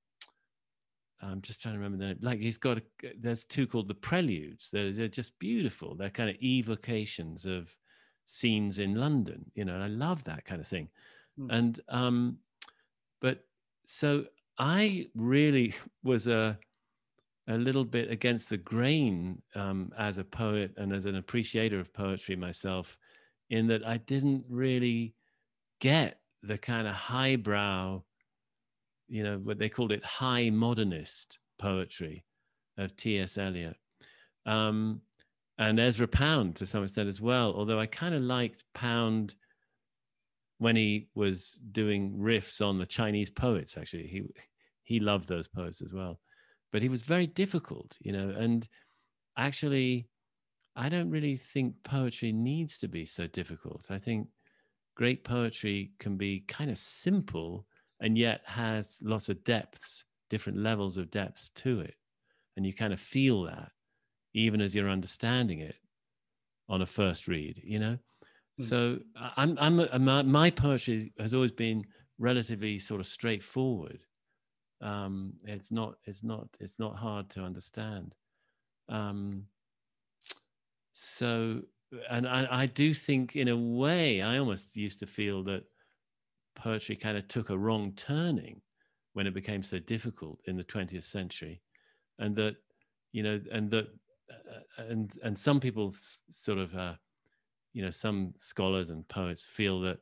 I'm 1.22 1.40
just 1.42 1.60
trying 1.60 1.74
to 1.74 1.78
remember 1.78 1.98
the 1.98 2.08
name. 2.08 2.18
Like 2.20 2.38
he's 2.38 2.58
got, 2.58 2.78
a, 2.78 2.82
there's 3.18 3.44
two 3.44 3.66
called 3.66 3.88
the 3.88 3.94
Preludes. 3.94 4.70
They're, 4.70 4.92
they're 4.92 5.08
just 5.08 5.38
beautiful. 5.38 5.94
They're 5.94 6.10
kind 6.10 6.30
of 6.30 6.36
evocations 6.36 7.44
of 7.44 7.74
scenes 8.26 8.78
in 8.78 8.94
London, 8.94 9.44
you 9.54 9.64
know, 9.64 9.74
and 9.74 9.82
I 9.82 9.88
love 9.88 10.24
that 10.24 10.44
kind 10.44 10.60
of 10.60 10.66
thing. 10.66 10.88
Mm. 11.38 11.46
And, 11.50 11.80
um, 11.88 12.38
but 13.20 13.44
so 13.86 14.24
I 14.58 15.08
really 15.14 15.74
was 16.02 16.26
a, 16.26 16.58
a 17.48 17.58
little 17.58 17.84
bit 17.84 18.10
against 18.10 18.48
the 18.48 18.56
grain 18.56 19.42
um, 19.54 19.92
as 19.98 20.18
a 20.18 20.24
poet 20.24 20.72
and 20.76 20.92
as 20.92 21.06
an 21.06 21.16
appreciator 21.16 21.78
of 21.78 21.92
poetry 21.92 22.36
myself, 22.36 22.98
in 23.50 23.66
that 23.66 23.86
I 23.86 23.98
didn't 23.98 24.44
really 24.48 25.14
get 25.80 26.20
the 26.42 26.56
kind 26.56 26.88
of 26.88 26.94
highbrow 26.94 28.02
you 29.08 29.22
know, 29.22 29.38
what 29.38 29.58
they 29.58 29.68
called 29.68 29.92
it 29.92 30.02
high 30.02 30.50
modernist 30.50 31.38
poetry 31.58 32.24
of 32.78 32.96
T.S. 32.96 33.38
Eliot. 33.38 33.76
Um, 34.46 35.00
and 35.58 35.78
Ezra 35.78 36.08
Pound 36.08 36.56
to 36.56 36.66
some 36.66 36.82
extent 36.82 37.08
as 37.08 37.20
well, 37.20 37.54
although 37.54 37.78
I 37.78 37.86
kind 37.86 38.14
of 38.14 38.22
liked 38.22 38.64
Pound 38.74 39.34
when 40.58 40.76
he 40.76 41.08
was 41.14 41.58
doing 41.72 42.16
riffs 42.18 42.64
on 42.64 42.78
the 42.78 42.86
Chinese 42.86 43.30
poets, 43.30 43.76
actually. 43.76 44.06
He, 44.06 44.22
he 44.82 45.00
loved 45.00 45.28
those 45.28 45.48
poets 45.48 45.82
as 45.82 45.92
well. 45.92 46.20
But 46.72 46.82
he 46.82 46.88
was 46.88 47.02
very 47.02 47.26
difficult, 47.26 47.96
you 48.00 48.12
know, 48.12 48.30
and 48.30 48.68
actually, 49.36 50.08
I 50.76 50.88
don't 50.88 51.10
really 51.10 51.36
think 51.36 51.74
poetry 51.84 52.32
needs 52.32 52.78
to 52.78 52.88
be 52.88 53.06
so 53.06 53.26
difficult. 53.28 53.86
I 53.90 53.98
think 53.98 54.28
great 54.96 55.24
poetry 55.24 55.92
can 55.98 56.16
be 56.16 56.40
kind 56.48 56.70
of 56.70 56.78
simple 56.78 57.66
and 58.00 58.18
yet 58.18 58.42
has 58.44 59.00
lots 59.02 59.28
of 59.28 59.42
depths, 59.44 60.04
different 60.30 60.58
levels 60.58 60.96
of 60.96 61.10
depth 61.10 61.50
to 61.56 61.80
it. 61.80 61.94
And 62.56 62.66
you 62.66 62.72
kind 62.72 62.92
of 62.92 63.00
feel 63.00 63.42
that 63.44 63.70
even 64.34 64.60
as 64.60 64.74
you're 64.74 64.90
understanding 64.90 65.60
it 65.60 65.76
on 66.68 66.82
a 66.82 66.86
first 66.86 67.28
read, 67.28 67.60
you 67.64 67.78
know? 67.78 67.98
Mm. 68.60 68.68
So 68.68 68.98
I'm, 69.36 69.58
I'm, 69.60 70.04
my, 70.04 70.22
my 70.22 70.50
poetry 70.50 71.12
has 71.18 71.34
always 71.34 71.52
been 71.52 71.84
relatively 72.18 72.78
sort 72.78 73.00
of 73.00 73.06
straightforward. 73.06 74.00
Um, 74.80 75.34
it's 75.44 75.72
not, 75.72 75.94
it's 76.04 76.22
not, 76.22 76.48
it's 76.60 76.78
not 76.78 76.96
hard 76.96 77.30
to 77.30 77.42
understand. 77.42 78.14
Um, 78.88 79.44
so, 80.92 81.62
and 82.10 82.28
I, 82.28 82.46
I 82.50 82.66
do 82.66 82.94
think 82.94 83.36
in 83.36 83.48
a 83.48 83.56
way, 83.56 84.22
I 84.22 84.38
almost 84.38 84.76
used 84.76 84.98
to 85.00 85.06
feel 85.06 85.42
that 85.44 85.64
poetry 86.54 86.96
kind 86.96 87.16
of 87.16 87.26
took 87.28 87.50
a 87.50 87.58
wrong 87.58 87.92
turning 87.96 88.60
when 89.12 89.26
it 89.26 89.34
became 89.34 89.62
so 89.62 89.78
difficult 89.78 90.38
in 90.46 90.56
the 90.56 90.64
20th 90.64 91.04
century 91.04 91.60
and 92.18 92.36
that 92.36 92.56
you 93.12 93.22
know 93.22 93.40
and 93.52 93.70
that 93.70 93.86
uh, 94.30 94.82
and 94.88 95.12
and 95.22 95.38
some 95.38 95.60
people 95.60 95.94
sort 96.30 96.58
of 96.58 96.74
uh, 96.74 96.94
you 97.74 97.82
know 97.82 97.90
some 97.90 98.32
scholars 98.40 98.90
and 98.90 99.06
poets 99.08 99.44
feel 99.44 99.80
that 99.80 99.98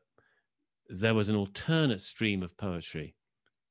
there 0.88 1.14
was 1.14 1.28
an 1.28 1.36
alternate 1.36 2.00
stream 2.00 2.42
of 2.42 2.56
poetry 2.56 3.14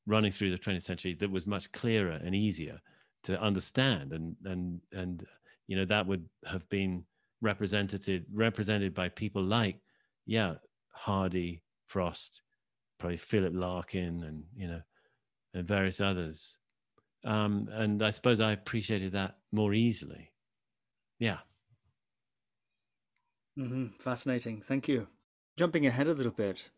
running 0.07 0.31
through 0.31 0.51
the 0.51 0.57
20th 0.57 0.83
century 0.83 1.13
that 1.13 1.31
was 1.31 1.47
much 1.47 1.71
clearer 1.71 2.19
and 2.23 2.35
easier 2.35 2.79
to 3.23 3.39
understand 3.39 4.11
and 4.11 4.35
and 4.45 4.81
and 4.91 5.25
you 5.67 5.77
know 5.77 5.85
that 5.85 6.05
would 6.05 6.25
have 6.45 6.67
been 6.67 7.03
represented 7.41 8.25
represented 8.33 8.93
by 8.93 9.07
people 9.07 9.43
like 9.43 9.79
yeah 10.25 10.55
hardy 10.91 11.61
frost 11.87 12.41
probably 13.01 13.17
Philip 13.17 13.53
Larkin 13.55 14.23
and 14.23 14.43
you 14.55 14.67
know 14.67 14.81
and 15.53 15.67
various 15.67 15.99
others. 15.99 16.57
Um, 17.25 17.67
and 17.71 18.01
I 18.01 18.11
suppose 18.11 18.39
I 18.39 18.53
appreciated 18.53 19.11
that 19.13 19.35
more 19.51 19.73
easily. 19.73 20.31
Yeah. 21.19 21.39
Mm-hmm. 23.57 23.87
Fascinating. 23.99 24.61
Thank 24.61 24.87
you. 24.87 25.07
Jumping 25.57 25.85
ahead 25.85 26.07
a 26.07 26.13
little 26.13 26.31
bit, 26.31 26.69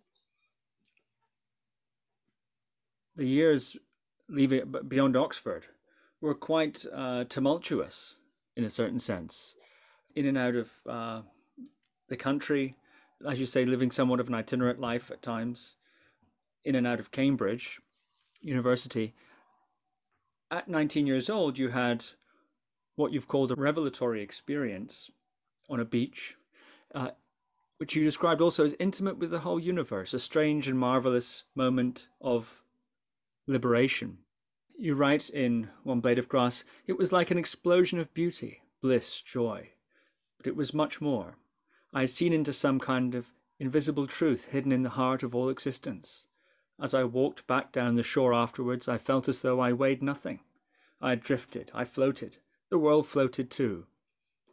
the 3.16 3.26
years 3.26 3.78
leaving 4.28 4.74
beyond 4.88 5.16
Oxford 5.16 5.66
were 6.22 6.34
quite 6.34 6.86
uh, 6.94 7.26
tumultuous 7.26 8.18
in 8.56 8.64
a 8.64 8.70
certain 8.70 9.00
sense, 9.00 9.56
in 10.16 10.26
and 10.26 10.38
out 10.38 10.56
of 10.56 10.72
uh, 10.90 11.22
the 12.08 12.16
country, 12.16 12.76
as 13.28 13.40
you 13.40 13.46
say, 13.46 13.66
living 13.66 13.92
somewhat 13.92 14.20
of 14.20 14.28
an 14.28 14.36
itinerant 14.36 14.80
life 14.80 15.12
at 15.12 15.22
times, 15.22 15.76
in 16.66 16.76
and 16.76 16.88
out 16.88 17.00
of 17.00 17.12
Cambridge 17.12 17.80
University. 18.42 19.14
At 20.50 20.68
19 20.68 21.08
years 21.08 21.30
old, 21.30 21.58
you 21.58 21.70
had 21.70 22.06
what 22.96 23.12
you've 23.12 23.28
called 23.28 23.52
a 23.52 23.56
revelatory 23.56 24.22
experience 24.22 25.10
on 25.70 25.80
a 25.80 25.86
beach, 25.86 26.36
uh, 26.94 27.12
which 27.78 27.96
you 27.96 28.04
described 28.04 28.42
also 28.42 28.66
as 28.66 28.76
intimate 28.80 29.18
with 29.18 29.32
the 29.32 29.40
whole 29.40 29.60
universe, 29.60 30.14
a 30.14 30.20
strange 30.20 30.68
and 30.68 30.78
marvelous 30.78 31.44
moment 31.56 32.08
of 32.22 32.64
liberation. 33.48 34.20
You 34.78 34.96
write 34.96 35.30
in 35.30 35.70
One 35.84 36.00
Blade 36.00 36.20
of 36.20 36.30
Grass, 36.30 36.64
it 36.88 36.98
was 36.98 37.12
like 37.12 37.32
an 37.32 37.38
explosion 37.38 38.00
of 38.00 38.14
beauty, 38.14 38.62
bliss, 38.82 39.22
joy. 39.22 39.72
But 40.38 40.48
it 40.48 40.56
was 40.56 40.74
much 40.74 41.02
more. 41.02 41.38
I 41.94 42.02
had 42.02 42.10
seen 42.10 42.34
into 42.34 42.54
some 42.54 42.80
kind 42.80 43.16
of 43.16 43.34
invisible 43.60 44.08
truth 44.08 44.46
hidden 44.46 44.72
in 44.72 44.84
the 44.84 44.90
heart 44.90 45.24
of 45.24 45.36
all 45.36 45.50
existence. 45.50 46.26
As 46.82 46.94
I 46.94 47.04
walked 47.04 47.46
back 47.48 47.72
down 47.72 47.96
the 47.96 48.04
shore 48.04 48.34
afterwards, 48.34 48.88
I 48.88 48.98
felt 48.98 49.30
as 49.30 49.42
though 49.42 49.60
I 49.60 49.74
weighed 49.74 50.02
nothing. 50.02 50.40
I 51.00 51.12
had 51.12 51.22
drifted, 51.22 51.72
I 51.74 51.86
floated. 51.86 52.40
The 52.70 52.80
world 52.80 53.08
floated 53.08 53.52
too. 53.52 53.86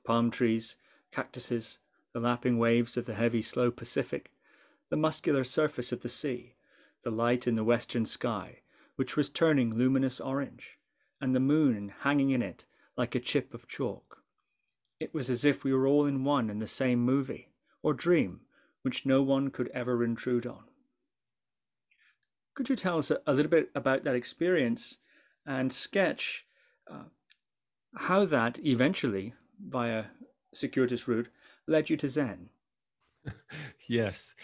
Palm 0.05 0.31
trees, 0.31 0.77
cactuses, 1.11 1.79
the 2.13 2.21
lapping 2.21 2.59
waves 2.59 2.97
of 2.97 3.05
the 3.05 3.15
heavy, 3.15 3.43
slow 3.43 3.71
Pacific, 3.71 4.33
the 4.89 4.97
muscular 4.97 5.45
surface 5.45 5.93
of 5.93 6.01
the 6.01 6.09
sea, 6.09 6.55
the 7.03 7.11
light 7.11 7.47
in 7.47 7.55
the 7.55 7.65
western 7.65 8.05
sky, 8.05 8.61
which 8.97 9.17
was 9.17 9.31
turning 9.31 9.75
luminous 9.75 10.21
orange, 10.21 10.79
and 11.21 11.35
the 11.35 11.41
moon 11.41 11.93
hanging 12.01 12.31
in 12.31 12.43
it 12.43 12.67
like 12.97 13.15
a 13.15 13.21
chip 13.21 13.55
of 13.55 13.69
chalk. 13.69 14.23
It 14.99 15.15
was 15.15 15.31
as 15.31 15.45
if 15.45 15.65
we 15.65 15.73
were 15.73 15.87
all 15.87 16.05
in 16.05 16.25
one 16.25 16.51
and 16.51 16.61
the 16.61 16.67
same 16.67 17.01
movie, 17.01 17.53
or 17.83 17.95
dream, 17.95 18.41
which 18.83 19.07
no 19.07 19.23
one 19.23 19.51
could 19.51 19.69
ever 19.69 20.05
intrude 20.05 20.47
on. 20.47 20.65
Could 22.55 22.69
you 22.69 22.77
tell 22.77 22.99
us 22.99 23.11
a, 23.11 23.33
little 23.33 23.51
bit 23.51 23.71
about 23.75 24.05
that 24.05 24.15
experience 24.15 24.99
and 25.47 25.73
sketch 25.73 26.47
uh, 26.91 27.05
how 27.95 28.25
that 28.27 28.59
eventually, 28.65 29.35
via 29.59 30.07
circuitous 30.53 31.09
route, 31.09 31.29
led 31.67 31.91
you 31.91 31.97
to 31.99 32.09
Zen? 32.09 32.49
yes. 33.89 34.35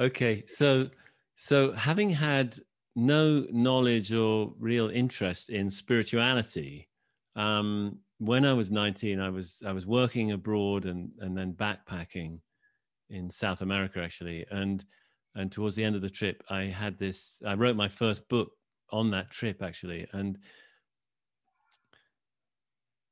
Okay. 0.00 0.44
So, 0.46 0.88
so 1.36 1.72
having 1.72 2.10
had 2.10 2.58
no 2.94 3.46
knowledge 3.50 4.12
or 4.12 4.52
real 4.58 4.88
interest 4.88 5.50
in 5.50 5.70
spirituality, 5.70 6.88
um, 7.36 7.98
when 8.18 8.44
I 8.44 8.52
was 8.52 8.70
19, 8.70 9.18
I 9.18 9.30
was 9.30 9.62
I 9.66 9.72
was 9.72 9.86
working 9.86 10.32
abroad 10.32 10.84
and 10.84 11.10
and 11.20 11.36
then 11.36 11.54
backpacking 11.54 12.40
in 13.10 13.30
South 13.30 13.62
America 13.62 14.00
actually, 14.00 14.46
and 14.50 14.84
and 15.34 15.50
towards 15.50 15.76
the 15.76 15.84
end 15.84 15.96
of 15.96 16.02
the 16.02 16.10
trip 16.10 16.42
i 16.50 16.62
had 16.62 16.98
this 16.98 17.40
i 17.46 17.54
wrote 17.54 17.76
my 17.76 17.88
first 17.88 18.28
book 18.28 18.50
on 18.90 19.10
that 19.10 19.30
trip 19.30 19.62
actually 19.62 20.06
and 20.12 20.38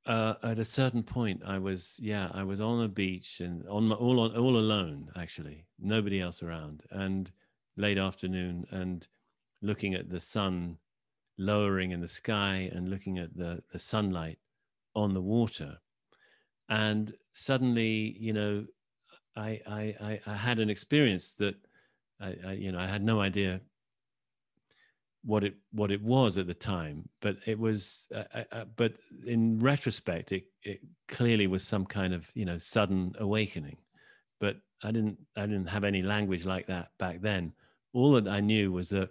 uh, 0.07 0.35
at 0.43 0.59
a 0.59 0.65
certain 0.65 1.03
point, 1.03 1.43
I 1.45 1.59
was 1.59 1.99
yeah, 2.01 2.31
I 2.33 2.43
was 2.43 2.61
on 2.61 2.83
a 2.85 2.89
beach 2.89 3.41
and 3.41 3.67
on 3.69 3.89
my, 3.89 3.97
all 3.97 4.21
on 4.21 4.37
all 4.37 4.57
alone 4.57 5.11
actually, 5.17 5.67
nobody 5.79 6.21
else 6.21 6.43
around, 6.43 6.83
and 6.91 7.31
late 7.77 7.99
afternoon, 7.99 8.67
and 8.71 9.07
looking 9.63 9.95
at 9.95 10.09
the 10.09 10.21
sun 10.21 10.79
lowering 11.39 11.91
in 11.93 12.01
the 12.01 12.09
sky 12.09 12.71
and 12.75 12.89
looking 12.89 13.19
at 13.19 13.35
the 13.37 13.63
the 13.73 13.79
sunlight 13.79 14.39
on 14.95 15.13
the 15.13 15.21
water, 15.21 15.79
and 16.69 17.13
suddenly, 17.33 18.17
you 18.19 18.33
know, 18.33 18.67
I 19.37 19.61
I 19.67 20.21
I, 20.27 20.35
had 20.35 20.59
an 20.59 20.71
experience 20.71 21.35
that 21.35 21.57
I, 22.21 22.37
I 22.47 22.53
you 22.53 22.73
know 22.73 22.81
I 22.81 22.87
had 22.87 23.03
no 23.03 23.21
idea 23.21 23.61
what 25.23 25.45
it 25.45 25.55
what 25.73 25.91
it 25.91 26.03
was 26.03 26.39
at 26.39 26.47
the 26.47 26.55
time 26.55 27.07
but 27.21 27.37
it 27.47 27.59
was 27.59 28.09
uh, 28.15 28.25
uh, 28.35 28.45
uh, 28.53 28.65
but 28.77 28.95
in 29.27 29.59
retrospect 29.59 30.33
it 30.33 30.45
it 30.63 30.81
clearly 31.09 31.47
was 31.47 31.63
some 31.67 31.85
kind 31.85 32.15
of 32.15 32.29
you 32.35 32.45
know 32.45 32.59
sudden 32.59 33.15
awakening. 33.19 33.77
But 34.41 34.57
i 34.83 34.91
didn't 34.91 35.19
i 35.37 35.43
didn't 35.43 35.69
have 35.69 35.85
any 35.85 36.03
language 36.03 36.45
like 36.47 36.67
that 36.69 36.91
back 36.99 37.21
then. 37.21 37.53
All 37.93 38.13
that 38.13 38.29
i 38.29 38.41
knew 38.41 38.73
was 38.73 38.89
that 38.91 39.11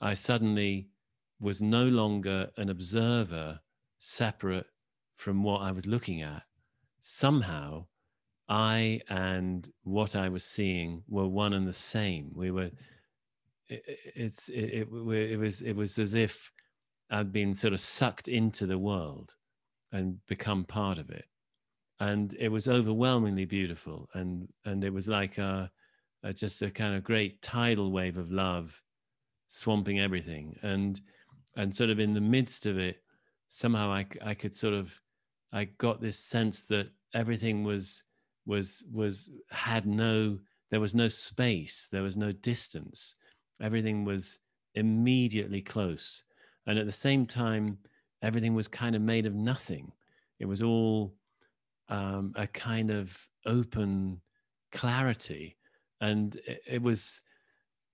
i 0.00 0.14
suddenly 0.14 0.88
was 1.40 1.60
no 1.60 1.84
longer 1.84 2.50
an 2.56 2.70
observer 2.70 3.60
separate 3.98 4.66
from 5.16 5.42
what 5.42 5.60
i 5.60 5.70
was 5.70 5.86
looking 5.86 6.22
at. 6.22 6.42
Somehow 7.00 7.86
i 8.48 9.00
and 9.08 9.70
what 9.84 10.16
i 10.16 10.28
was 10.28 10.44
seeing 10.44 11.02
were 11.08 11.28
one 11.28 11.52
and 11.52 11.66
the 11.66 11.72
same. 11.72 12.30
We 12.34 12.50
were 12.50 12.70
it, 13.72 13.98
it's 14.14 14.48
it, 14.48 14.54
it, 14.54 14.88
it 14.90 15.38
was 15.38 15.62
it 15.62 15.74
was 15.74 15.98
as 15.98 16.14
if 16.14 16.50
I'd 17.10 17.32
been 17.32 17.54
sort 17.54 17.74
of 17.74 17.80
sucked 17.80 18.28
into 18.28 18.66
the 18.66 18.78
world 18.78 19.34
and 19.92 20.18
become 20.26 20.64
part 20.64 20.98
of 20.98 21.10
it, 21.10 21.26
and 22.00 22.34
it 22.38 22.48
was 22.48 22.68
overwhelmingly 22.68 23.44
beautiful, 23.44 24.08
and 24.14 24.48
and 24.64 24.84
it 24.84 24.92
was 24.92 25.08
like 25.08 25.38
a, 25.38 25.70
a 26.22 26.32
just 26.32 26.62
a 26.62 26.70
kind 26.70 26.94
of 26.94 27.04
great 27.04 27.42
tidal 27.42 27.92
wave 27.92 28.16
of 28.16 28.30
love, 28.30 28.80
swamping 29.48 30.00
everything, 30.00 30.58
and 30.62 31.00
and 31.56 31.74
sort 31.74 31.90
of 31.90 32.00
in 32.00 32.14
the 32.14 32.20
midst 32.20 32.66
of 32.66 32.78
it, 32.78 33.02
somehow 33.48 33.90
I 33.92 34.06
I 34.24 34.34
could 34.34 34.54
sort 34.54 34.74
of 34.74 34.92
I 35.52 35.64
got 35.64 36.00
this 36.00 36.18
sense 36.18 36.66
that 36.66 36.88
everything 37.14 37.64
was 37.64 38.02
was 38.46 38.84
was 38.90 39.30
had 39.50 39.86
no 39.86 40.38
there 40.70 40.80
was 40.80 40.94
no 40.94 41.08
space. 41.08 41.88
There 41.92 42.02
was 42.02 42.16
no 42.16 42.32
distance 42.32 43.14
everything 43.62 44.04
was 44.04 44.38
immediately 44.74 45.60
close. 45.60 46.24
And 46.66 46.78
at 46.78 46.86
the 46.86 46.92
same 46.92 47.26
time 47.26 47.78
everything 48.22 48.54
was 48.54 48.68
kind 48.68 48.94
of 48.94 49.02
made 49.02 49.26
of 49.26 49.34
nothing. 49.34 49.92
It 50.38 50.46
was 50.46 50.62
all 50.62 51.14
um, 51.88 52.32
a 52.36 52.46
kind 52.46 52.90
of 52.90 53.18
open 53.46 54.20
clarity. 54.70 55.56
And 56.00 56.36
it, 56.46 56.62
it, 56.66 56.82
was 56.82 57.20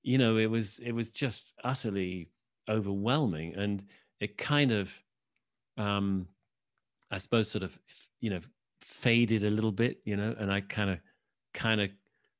you 0.03 0.19
know 0.19 0.37
it 0.37 0.47
was 0.47 0.79
it 0.81 0.93
was 0.93 1.11
just 1.11 1.55
utterly 1.65 2.31
overwhelming. 2.69 3.55
And 3.55 3.85
it 4.21 4.37
kind 4.39 4.73
of 4.73 4.93
um 5.77 6.27
i 7.11 7.19
suppose 7.19 7.51
sort 7.51 7.63
of 7.63 7.79
you 8.21 8.31
know 8.31 8.41
faded 8.81 9.45
a 9.45 9.51
little 9.51 9.73
bit 9.73 10.01
you 10.05 10.17
know 10.17 10.35
and 10.39 10.53
i 10.53 10.61
kind 10.61 10.91
of 10.91 10.99
kind 11.55 11.81
of 11.81 11.91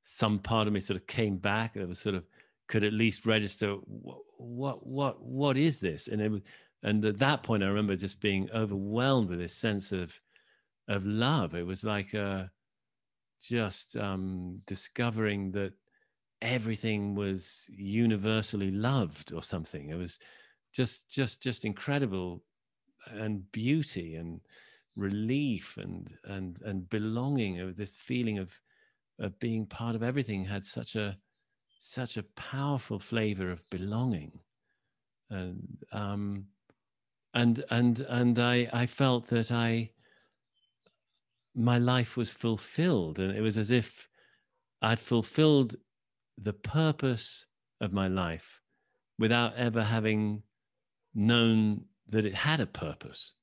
some 0.03 0.39
part 0.39 0.67
of 0.67 0.73
me 0.73 0.79
sort 0.79 0.97
of 0.97 1.05
came 1.07 1.37
back 1.37 1.73
there 1.73 1.87
was 1.87 1.99
sort 1.99 2.15
of 2.15 2.23
could 2.69 2.83
at 2.83 2.93
least 2.93 3.25
register 3.25 3.73
what 4.37 4.85
what 4.87 5.21
what, 5.21 5.57
is 5.57 5.79
this? 5.79 6.07
And 6.07 6.21
it 6.21 6.31
was 6.31 6.41
and 6.83 7.03
at 7.03 7.19
that 7.19 7.43
point 7.43 7.61
i 7.61 7.67
remember 7.67 7.97
just 7.97 8.21
being 8.21 8.49
overwhelmed 8.51 9.29
with 9.29 9.39
this 9.39 9.53
sense 9.53 9.91
of 9.91 10.17
of 10.87 11.05
love. 11.05 11.55
It 11.55 11.65
was 11.65 11.83
like 11.83 12.15
uh 12.15 12.45
just 13.41 13.97
um 13.97 14.59
discovering 14.65 15.51
that 15.51 15.73
everything 16.41 17.15
was 17.15 17.67
universally 17.69 18.71
loved 18.71 19.33
or 19.33 19.43
something. 19.43 19.89
It 19.89 19.95
was 19.95 20.19
just 20.71 21.09
just 21.09 21.41
just 21.41 21.65
incredible 21.65 22.43
and 23.11 23.51
beauty 23.51 24.15
and 24.15 24.39
relief 24.95 25.77
and 25.77 26.07
and 26.25 26.61
and 26.61 26.89
belonging. 26.89 27.59
Of 27.59 27.75
this 27.75 27.95
feeling 27.95 28.37
of 28.37 28.53
of 29.19 29.37
being 29.39 29.65
part 29.65 29.95
of 29.95 30.03
everything 30.03 30.45
had 30.45 30.63
such 30.63 30.95
a 30.95 31.17
such 31.79 32.17
a 32.17 32.23
powerful 32.23 32.99
flavor 32.99 33.51
of 33.51 33.67
belonging. 33.69 34.39
And 35.29 35.77
um, 35.91 36.45
and 37.33 37.63
and 37.69 37.99
and 38.01 38.39
I 38.39 38.69
I 38.73 38.85
felt 38.85 39.27
that 39.27 39.51
I 39.51 39.91
my 41.55 41.77
life 41.77 42.15
was 42.15 42.29
fulfilled 42.29 43.19
and 43.19 43.35
it 43.35 43.41
was 43.41 43.57
as 43.57 43.71
if 43.71 44.07
I'd 44.81 44.99
fulfilled 44.99 45.75
the 46.37 46.53
purpose 46.53 47.45
of 47.81 47.91
my 47.91 48.07
life 48.07 48.61
without 49.17 49.55
ever 49.55 49.83
having 49.83 50.43
known 51.13 51.85
that 52.07 52.25
it 52.25 52.33
had 52.33 52.59
a 52.59 52.65
purpose. 52.65 53.33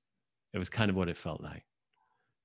It 0.54 0.58
was 0.58 0.70
kind 0.70 0.88
of 0.90 0.96
what 0.96 1.08
it 1.08 1.16
felt 1.16 1.42
like. 1.42 1.64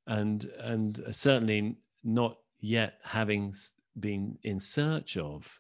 And 0.07 0.43
and 0.59 1.01
certainly 1.11 1.77
not 2.03 2.37
yet 2.59 2.95
having 3.03 3.53
been 3.99 4.37
in 4.43 4.59
search 4.59 5.17
of 5.17 5.59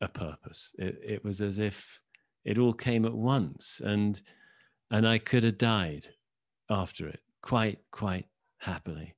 a 0.00 0.08
purpose. 0.08 0.72
It, 0.78 0.98
it 1.04 1.24
was 1.24 1.40
as 1.40 1.58
if 1.58 2.00
it 2.44 2.58
all 2.58 2.72
came 2.72 3.04
at 3.04 3.14
once, 3.14 3.80
and 3.84 4.20
and 4.90 5.06
I 5.06 5.18
could 5.18 5.44
have 5.44 5.58
died 5.58 6.08
after 6.68 7.08
it 7.08 7.20
quite 7.42 7.78
quite 7.90 8.26
happily. 8.58 9.14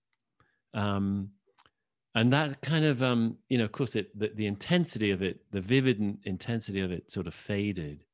Um, 0.75 1.31
and 2.15 2.33
that 2.33 2.61
kind 2.61 2.85
of 2.85 3.03
um, 3.03 3.37
you 3.49 3.59
know, 3.59 3.65
of 3.65 3.73
course, 3.73 3.97
it 3.97 4.17
the, 4.19 4.33
the 4.35 4.47
intensity 4.47 5.11
of 5.11 5.23
it, 5.23 5.41
the 5.51 5.61
vivid 5.61 6.19
intensity 6.25 6.81
of 6.81 6.93
it, 6.93 7.11
sort 7.11 7.27
of 7.27 7.35
faded 7.35 8.05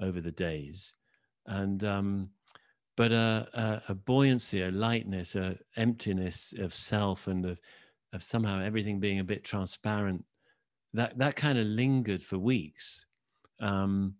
over 0.00 0.20
the 0.20 0.30
days, 0.30 0.94
and 1.46 1.82
um, 1.82 2.30
but 2.96 3.10
a, 3.10 3.48
a, 3.54 3.92
a 3.92 3.94
buoyancy, 3.94 4.62
a 4.62 4.70
lightness, 4.70 5.34
a 5.34 5.58
emptiness 5.76 6.54
of 6.58 6.74
self, 6.74 7.26
and 7.26 7.46
of 7.46 7.58
of 8.12 8.22
somehow 8.22 8.60
everything 8.60 9.00
being 9.00 9.18
a 9.18 9.24
bit 9.24 9.44
transparent 9.44 10.24
that 10.98 11.16
that 11.18 11.36
kind 11.36 11.58
of 11.58 11.66
lingered 11.66 12.22
for 12.22 12.38
weeks. 12.38 13.06
Um, 13.60 14.14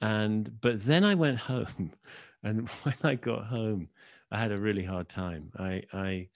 and 0.00 0.60
but 0.60 0.84
then 0.84 1.04
i 1.04 1.14
went 1.14 1.38
home 1.38 1.92
and 2.42 2.68
when 2.82 2.94
i 3.02 3.14
got 3.14 3.46
home 3.46 3.88
i 4.30 4.38
had 4.38 4.52
a 4.52 4.58
really 4.58 4.84
hard 4.84 5.08
time. 5.08 5.50
I 5.58 5.82
i 5.92 6.28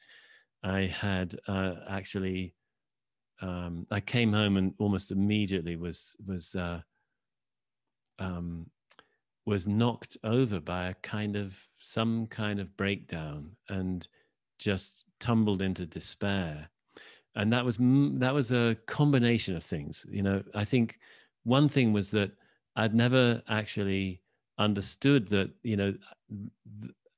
i 0.63 0.81
had 0.87 1.39
uh, 1.47 1.75
actually 1.89 2.55
um, 3.41 3.87
i 3.91 4.01
came 4.01 4.33
home 4.33 4.57
and 4.57 4.75
almost 4.79 5.11
immediately 5.11 5.77
was 5.77 6.17
was 6.27 6.55
uh, 6.55 6.81
um, 8.19 8.67
was 9.47 9.67
knocked 9.67 10.17
over 10.25 10.61
by 10.61 10.89
a 10.89 10.95
kind 10.95 11.37
of 11.37 11.57
some 11.81 12.27
kind 12.29 12.61
of 12.61 12.77
breakdown 12.77 13.51
and 13.69 14.07
just 14.59 15.05
tumbled 15.19 15.61
into 15.61 15.85
despair 15.87 16.69
and 17.35 17.53
that 17.53 17.65
was 17.65 17.77
that 17.79 18.35
was 18.35 18.53
a 18.53 18.77
combination 18.87 19.57
of 19.57 19.65
things 19.65 20.05
you 20.09 20.23
know? 20.23 20.43
I 20.55 20.65
think 20.65 20.99
one 21.45 21.69
thing 21.69 21.93
was 21.93 22.11
that 22.11 22.33
i'd 22.77 22.95
never 22.95 23.43
actually 23.49 24.23
understood 24.59 25.29
that 25.29 25.51
you 25.63 25.77
know 25.77 25.95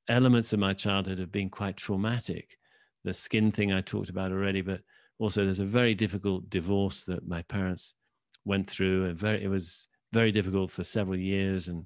elements 0.07 0.53
of 0.53 0.59
my 0.59 0.73
childhood 0.73 1.17
have 1.17 1.31
been 1.31 1.49
quite 1.49 1.75
traumatic. 1.77 2.57
The 3.03 3.13
skin 3.13 3.51
thing 3.51 3.71
i 3.71 3.81
talked 3.81 4.09
about 4.09 4.31
already 4.31 4.61
but 4.61 4.81
also 5.19 5.43
there's 5.43 5.59
a 5.59 5.65
very 5.65 5.93
difficult 5.95 6.49
divorce 6.49 7.03
that 7.03 7.27
my 7.27 7.41
parents 7.43 7.93
went 8.45 8.69
through 8.69 9.05
and 9.05 9.17
very 9.17 9.43
it 9.43 9.47
was 9.47 9.87
very 10.11 10.31
difficult 10.31 10.71
for 10.71 10.83
several 10.83 11.17
years 11.17 11.67
and 11.67 11.85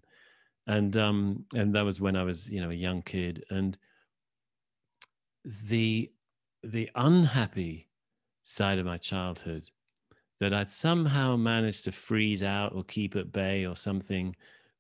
and 0.68 0.96
um 0.98 1.46
and 1.56 1.74
that 1.76 1.84
was 1.84 2.00
when 2.00 2.16
i 2.16 2.24
was 2.24 2.48
you 2.50 2.62
know 2.62 2.70
a 2.70 2.74
young 2.74 3.02
kid 3.02 3.44
and 3.50 3.78
the 5.44 6.12
the 6.64 6.90
unhappy 6.96 7.89
side 8.50 8.80
of 8.80 8.86
my 8.86 8.98
childhood 8.98 9.70
that 10.40 10.54
I'd 10.54 10.72
somehow 10.72 11.36
managed 11.36 11.84
to 11.84 11.92
freeze 11.92 12.42
out 12.42 12.74
or 12.74 12.84
keep 12.84 13.16
at 13.16 13.32
bay 13.32 13.66
or 13.66 13.76
something. 13.76 14.36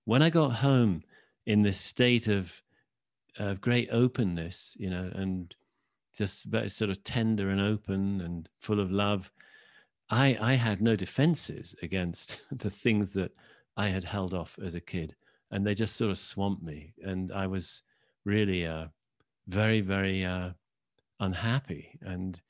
When 0.05 0.23
I 0.23 0.29
got 0.31 0.49
home 0.49 1.03
in 1.45 1.61
this 1.61 1.79
state 1.79 2.27
of 2.27 2.61
of 3.37 3.61
great 3.61 3.87
openness, 3.91 4.75
you 4.79 4.89
know, 4.89 5.09
and 5.13 5.55
just 6.13 6.45
very 6.45 6.67
sort 6.67 6.89
of 6.89 7.03
tender 7.03 7.51
and 7.51 7.61
open 7.61 8.21
and 8.21 8.49
full 8.59 8.79
of 8.79 8.91
love, 8.91 9.31
I 10.09 10.37
I 10.41 10.53
had 10.55 10.81
no 10.81 10.95
defenses 10.95 11.75
against 11.83 12.45
the 12.51 12.71
things 12.71 13.11
that 13.13 13.31
I 13.77 13.89
had 13.89 14.03
held 14.03 14.33
off 14.33 14.57
as 14.63 14.75
a 14.75 14.81
kid, 14.81 15.15
and 15.51 15.65
they 15.65 15.75
just 15.75 15.95
sort 15.95 16.11
of 16.11 16.17
swamped 16.17 16.63
me, 16.63 16.93
and 17.03 17.31
I 17.31 17.45
was 17.45 17.83
really 18.25 18.65
uh, 18.65 18.87
very 19.47 19.81
very 19.81 20.25
uh, 20.25 20.51
unhappy 21.19 21.99
and 22.01 22.41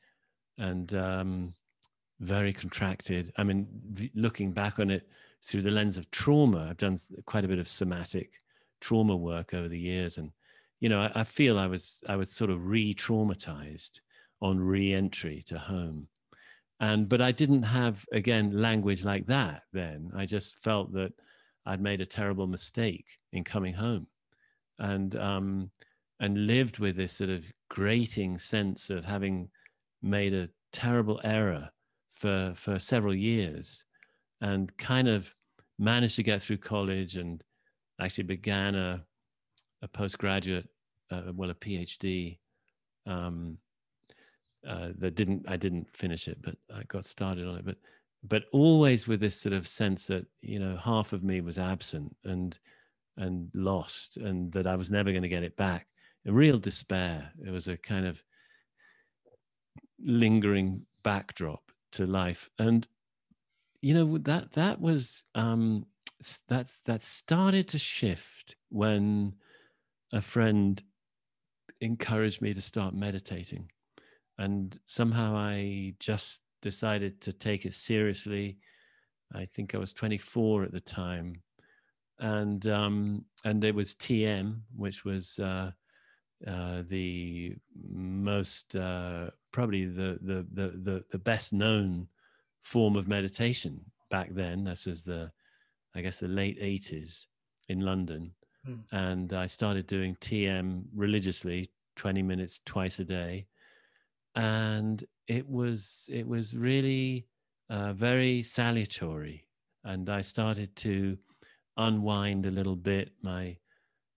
and 0.60 0.94
um, 0.94 1.54
very 2.20 2.54
contracted. 2.54 3.32
I 3.38 3.44
mean, 3.44 3.68
v- 3.94 4.12
looking 4.14 4.52
back 4.52 4.80
on 4.80 4.92
it 4.92 5.08
through 5.44 5.62
the 5.62 5.72
lens 5.72 5.98
of 5.98 6.12
trauma, 6.12 6.68
I've 6.70 6.78
done 6.78 6.98
quite 7.26 7.46
a 7.46 7.48
bit 7.48 7.60
of 7.60 7.68
somatic 7.68 8.42
trauma 8.82 9.16
work 9.16 9.54
over 9.54 9.68
the 9.68 9.80
years, 9.80 10.18
and 10.18 10.32
you 10.80 10.90
know, 10.90 11.00
I, 11.00 11.12
I 11.16 11.24
feel 11.24 11.58
I 11.58 11.68
was 11.68 12.02
I 12.08 12.16
was 12.16 12.32
sort 12.32 12.50
of 12.50 12.66
re-traumatized 12.66 14.00
on 14.42 14.60
re-entry 14.60 15.44
to 15.48 15.58
home, 15.58 16.08
and 16.80 17.10
but 17.10 17.22
I 17.22 17.32
didn't 17.32 17.64
have 17.64 18.06
again 18.12 18.52
language 18.52 19.04
like 19.04 19.26
that 19.28 19.64
then. 19.74 20.12
I 20.16 20.26
just 20.26 20.56
felt 20.56 20.94
that 20.94 21.14
I'd 21.66 21.82
made 21.82 22.02
a 22.02 22.06
terrible 22.06 22.48
mistake 22.48 23.06
in 23.32 23.44
coming 23.44 23.74
home, 23.74 24.08
and 24.78 25.16
um, 25.16 25.72
and 26.20 26.48
lived 26.48 26.80
with 26.80 26.98
this 26.98 27.14
sort 27.14 27.30
of 27.30 27.46
grating 27.70 28.38
sense 28.38 28.90
of 28.90 29.06
having 29.06 29.50
made 30.02 30.34
a 30.34 30.50
terrible 30.72 31.20
error 31.24 31.70
for 32.14 32.54
for 32.56 32.80
several 32.80 33.16
years, 33.16 33.84
and 34.42 34.76
kind 34.78 35.08
of 35.08 35.34
managed 35.78 36.16
to 36.18 36.24
get 36.24 36.42
through 36.42 36.58
college 36.58 37.16
and 37.16 37.44
actually 38.02 38.26
began 38.26 38.76
a 38.76 39.04
a 39.82 39.88
postgraduate, 39.88 40.68
uh, 41.12 41.32
well, 41.34 41.50
a 41.50 41.56
PhD. 41.56 42.38
Um, 43.06 43.58
uh, 44.68 44.90
that 44.98 45.16
didn't 45.16 45.46
I 45.48 45.56
didn't 45.56 45.88
finish 45.96 46.28
it, 46.28 46.42
but 46.42 46.56
I 46.74 46.84
got 46.88 47.06
started 47.06 47.48
on 47.48 47.58
it. 47.58 47.66
But 47.66 47.78
but 48.24 48.44
always 48.52 49.08
with 49.08 49.22
this 49.22 49.40
sort 49.40 49.54
of 49.54 49.68
sense 49.68 50.06
that 50.08 50.26
you 50.42 50.60
know 50.60 50.76
half 50.78 51.14
of 51.14 51.24
me 51.24 51.42
was 51.42 51.58
absent 51.58 52.16
and 52.26 52.58
and 53.18 53.50
lost, 53.54 54.18
and 54.18 54.52
that 54.52 54.68
I 54.68 54.76
was 54.76 54.92
never 54.92 55.12
going 55.12 55.24
to 55.24 55.30
get 55.30 55.44
it 55.44 55.56
back. 55.56 55.88
A 56.28 56.32
real 56.34 56.60
despair. 56.60 57.32
It 57.46 57.52
was 57.52 57.68
a 57.70 57.78
kind 57.78 58.06
of 58.06 58.22
lingering 60.04 60.86
backdrop 61.04 61.72
to 61.94 62.06
life, 62.06 62.50
and 62.60 62.88
you 63.82 63.94
know 63.94 64.18
that 64.20 64.52
that 64.54 64.80
was 64.80 65.24
um, 65.36 65.86
that's 66.48 66.82
that 66.82 67.04
started 67.04 67.68
to 67.70 67.78
shift 67.80 68.56
when 68.70 69.34
a 70.12 70.22
friend 70.22 70.82
encouraged 71.82 72.42
me 72.42 72.54
to 72.54 72.62
start 72.62 72.94
meditating. 72.94 73.70
And 74.38 74.78
somehow 74.86 75.36
I 75.36 75.94
just 76.00 76.42
decided 76.62 77.22
to 77.22 77.34
take 77.34 77.66
it 77.66 77.74
seriously. 77.74 78.58
I 79.34 79.46
think 79.46 79.76
I 79.76 79.78
was 79.78 79.94
24 79.94 80.64
at 80.64 80.72
the 80.72 80.80
time. 80.80 81.42
And 82.20 82.68
um, 82.68 83.26
and 83.46 83.64
it 83.64 83.74
was 83.74 83.96
TM, 83.96 84.62
which 84.76 85.06
was 85.06 85.40
uh, 85.40 85.72
uh, 86.46 86.84
the 86.88 87.56
most 87.90 88.76
uh, 88.76 89.30
probably 89.52 89.86
the, 89.86 90.20
the 90.22 90.46
the 90.54 90.68
the 90.84 91.04
the 91.12 91.18
best 91.18 91.54
known 91.54 92.08
form 92.62 92.96
of 92.96 93.08
meditation 93.08 93.80
back 94.10 94.30
then. 94.34 94.64
This 94.64 94.86
was 94.86 95.04
the 95.04 95.32
I 95.96 96.02
guess 96.02 96.18
the 96.18 96.28
late 96.28 96.62
80s 96.62 97.26
in 97.68 97.82
London. 97.82 98.32
Mm. 98.68 98.84
And 98.92 99.34
I 99.34 99.46
started 99.48 99.88
doing 99.88 100.16
TM 100.22 100.84
religiously, 100.96 101.72
20 101.96 102.22
minutes 102.22 102.62
twice 102.66 103.00
a 103.00 103.06
day. 103.06 103.48
And 104.36 105.04
it 105.28 105.48
was 105.48 106.10
it 106.12 106.28
was 106.28 106.56
really 106.56 107.26
uh, 107.70 107.94
very 107.94 108.44
salutary. 108.44 109.48
And 109.84 110.10
I 110.10 110.22
started 110.22 110.76
to 110.78 111.18
unwind 111.80 112.46
a 112.46 112.52
little 112.52 112.76
bit 112.76 113.12
my 113.22 113.58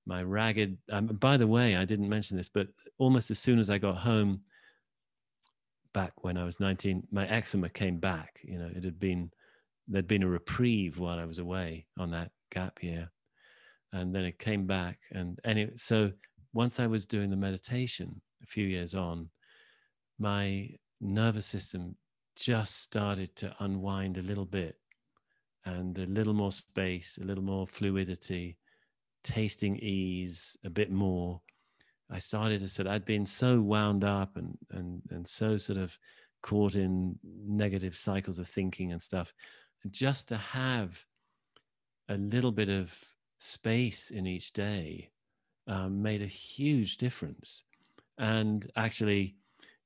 my 0.05 0.23
ragged 0.23 0.77
um, 0.91 1.07
by 1.07 1.37
the 1.37 1.47
way 1.47 1.77
i 1.77 1.85
didn't 1.85 2.09
mention 2.09 2.37
this 2.37 2.49
but 2.49 2.67
almost 2.99 3.31
as 3.31 3.39
soon 3.39 3.61
as 3.61 3.71
i 3.71 3.79
got 3.79 3.97
home 3.97 4.41
back 5.93 6.13
when 6.23 6.37
i 6.37 6.45
was 6.45 6.61
19 6.61 7.07
my 7.11 7.27
eczema 7.29 7.69
came 7.69 7.99
back 7.99 8.41
you 8.43 8.59
know 8.59 8.71
it 8.75 8.85
had 8.85 8.99
been 8.99 9.31
there'd 9.89 10.09
been 10.09 10.23
a 10.23 10.29
reprieve 10.29 10.99
while 10.99 11.19
i 11.19 11.25
was 11.25 11.39
away 11.39 11.87
on 11.99 12.11
that 12.11 12.31
gap 12.53 12.83
year. 12.83 13.11
And 13.95 14.15
then 14.15 14.25
it 14.25 14.39
came 14.39 14.67
back 14.67 14.99
and 15.11 15.39
anyway 15.45 15.73
so 15.75 16.11
once 16.55 16.81
i 16.81 16.87
was 16.87 17.05
doing 17.05 17.29
the 17.29 17.37
meditation 17.37 18.21
a 18.43 18.47
few 18.47 18.67
years 18.67 18.95
on 18.95 19.29
my 20.19 20.71
nervous 21.01 21.45
system 21.45 21.95
just 22.35 22.81
started 22.81 23.35
to 23.37 23.55
unwind 23.61 24.17
a 24.17 24.23
little 24.23 24.47
bit 24.47 24.77
and 25.67 25.99
a 25.99 26.07
little 26.07 26.33
more 26.33 26.53
space 26.53 27.19
a 27.21 27.25
little 27.25 27.45
more 27.45 27.67
fluidity 27.67 28.57
tasting 29.25 29.77
ease 29.77 30.57
a 30.65 30.71
bit 30.71 30.91
more 30.91 31.43
i 32.13 32.19
started 32.19 32.61
to 32.61 32.69
sort 32.69 32.87
of 32.87 32.93
i'd 32.93 33.05
been 33.05 33.27
so 33.27 33.61
wound 33.61 34.05
up 34.05 34.37
and 34.37 34.57
and 34.71 35.03
and 35.11 35.27
so 35.27 35.57
sort 35.57 35.79
of 35.79 35.97
caught 36.43 36.75
in 36.75 37.19
negative 37.47 37.97
cycles 37.97 38.39
of 38.39 38.49
thinking 38.49 38.93
and 38.93 39.01
stuff 39.01 39.33
just 39.91 40.29
to 40.29 40.37
have 40.37 41.05
a 42.09 42.17
little 42.17 42.53
bit 42.53 42.69
of 42.69 42.97
space 43.39 44.11
in 44.11 44.27
each 44.27 44.53
day 44.53 45.11
um, 45.67 46.03
made 46.03 46.23
a 46.23 46.27
huge 46.27 46.97
difference. 46.97 47.63
And 48.19 48.71
actually, 48.77 49.37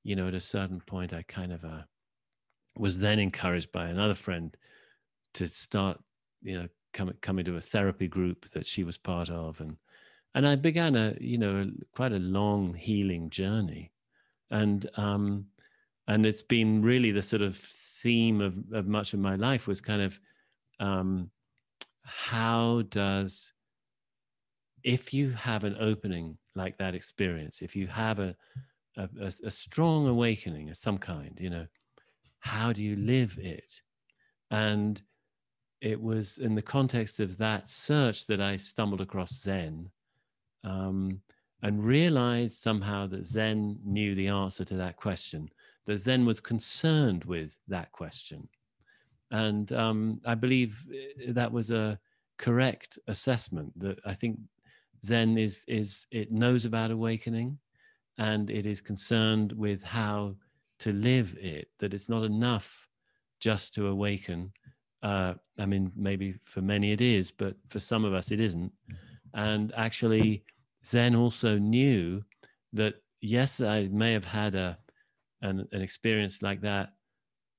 you 0.03 0.17
know, 0.17 0.29
at 0.29 0.35
a 0.35 0.41
certain 0.41 0.81
point, 0.81 1.13
I 1.13 1.23
kind 1.23 1.53
of 1.53 1.65
uh, 1.65 1.83
was 2.77 2.99
then 2.99 3.19
encouraged 3.19 3.73
by 3.73 3.87
another 3.89 4.15
friend 4.15 4.57
to 5.35 5.47
start, 5.47 5.99
you 6.43 6.59
know, 6.59 6.69
coming 6.93 7.17
coming 7.21 7.45
to 7.45 7.57
a 7.57 7.61
therapy 7.61 8.09
group 8.09 8.51
that 8.53 8.67
she 8.67 8.85
was 8.85 8.97
part 8.97 9.31
of, 9.31 9.61
and 9.61 9.77
and 10.37 10.47
I 10.47 10.55
began 10.55 10.95
a, 10.97 11.17
you 11.19 11.39
know, 11.39 11.69
quite 11.93 12.13
a 12.13 12.19
long 12.19 12.75
healing 12.75 13.31
journey, 13.31 13.91
and 14.51 14.89
um, 14.97 15.47
and 16.07 16.27
it's 16.27 16.43
been 16.43 16.83
really 16.83 17.11
the 17.11 17.23
sort 17.23 17.43
of 17.43 17.57
theme 17.57 18.43
of 18.43 18.55
of 18.73 18.87
much 18.87 19.15
of 19.15 19.19
my 19.21 19.35
life 19.35 19.67
was 19.67 19.81
kind 19.81 20.03
of 20.03 20.21
um, 20.79 21.31
how 22.05 22.83
does 22.91 23.53
if 24.85 25.15
you 25.15 25.31
have 25.31 25.65
an 25.65 25.75
opening 25.81 26.37
like 26.55 26.77
that 26.79 26.95
experience 26.95 27.63
if 27.63 27.75
you 27.75 27.87
have 27.87 28.19
a 28.19 28.37
a, 28.97 29.09
a 29.45 29.51
strong 29.51 30.07
awakening 30.07 30.71
of 30.71 30.77
some 30.77 30.99
kind 30.99 31.37
you 31.41 31.51
know 31.51 31.67
how 32.41 32.73
do 32.73 32.83
you 32.83 32.95
live 32.95 33.37
it? 33.41 33.81
And 34.53 35.03
it 35.81 36.01
was 36.01 36.39
in 36.39 36.55
the 36.55 36.63
context 36.63 37.21
of 37.21 37.37
that 37.37 37.69
search 37.69 38.27
that 38.27 38.41
i 38.41 38.57
stumbled 38.57 39.03
across 39.03 39.43
zen 39.43 39.91
um, 40.67 41.21
and 41.63 41.85
realized 41.85 42.61
somehow 42.61 43.07
that 43.07 43.25
zen 43.25 43.79
knew 43.85 44.15
the 44.15 44.29
answer 44.29 44.65
to 44.65 44.75
that 44.75 44.97
question 44.97 45.49
that 45.87 45.99
zen 45.99 46.27
was 46.27 46.41
concerned 46.41 47.25
with 47.25 47.57
that 47.69 47.91
question 47.93 48.47
and 49.31 49.73
um, 49.73 50.21
I 50.25 50.35
believe 50.35 50.85
eh, 50.93 51.33
that 51.33 51.51
was 51.51 51.71
a 51.71 51.99
correct 52.39 52.99
assessment. 53.09 53.73
That 53.79 53.99
I 54.05 54.15
think 54.15 54.39
Zen 55.05 55.39
is 55.39 55.65
is 55.69 56.07
it 56.11 56.33
knows 56.33 56.65
about 56.65 56.91
awakening, 56.91 57.59
and 58.19 58.51
it 58.51 58.67
is 58.67 58.81
concerned 58.81 59.53
with 59.53 59.83
how 59.83 60.37
to 60.81 60.93
live 60.93 61.37
it. 61.41 61.69
That 61.79 61.95
it's 61.95 62.09
not 62.09 62.25
enough 62.25 62.89
just 63.41 63.75
to 63.75 63.89
awaken. 63.89 64.53
Uh, 65.03 65.35
I 65.59 65.67
mean, 65.67 65.93
maybe 65.95 66.35
for 66.45 66.63
many 66.63 66.93
it 66.93 67.01
is, 67.01 67.31
but 67.31 67.57
for 67.69 67.81
some 67.81 68.05
of 68.05 68.15
us 68.15 68.31
it 68.31 68.41
isn't. 68.41 68.73
And 69.35 69.73
actually, 69.77 70.45
Zen 70.87 71.17
also 71.17 71.59
knew 71.59 72.23
that 72.73 72.95
yes, 73.21 73.61
I 73.61 73.89
may 73.91 74.13
have 74.13 74.25
had 74.25 74.55
a 74.55 74.79
an, 75.43 75.67
an 75.73 75.83
experience 75.83 76.43
like 76.43 76.61
that 76.63 76.93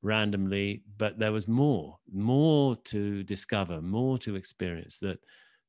randomly, 0.01 0.83
but 0.97 1.19
there 1.19 1.31
was 1.31 1.47
more, 1.47 1.97
more 2.11 2.75
to 2.75 3.23
discover, 3.23 3.81
more 3.81 4.17
to 4.19 4.35
experience. 4.35 4.99
That 4.99 5.19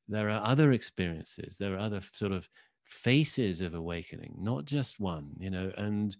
there 0.09 0.31
are 0.31 0.45
other 0.45 0.73
experiences, 0.73 1.57
there 1.59 1.75
are 1.75 1.79
other 1.79 2.01
sort 2.13 2.33
of 2.33 2.49
faces 2.85 3.61
of 3.61 3.75
awakening, 3.75 4.35
not 4.39 4.65
just 4.65 5.01
one, 5.01 5.31
you 5.39 5.51
know, 5.51 5.71
and 5.77 6.17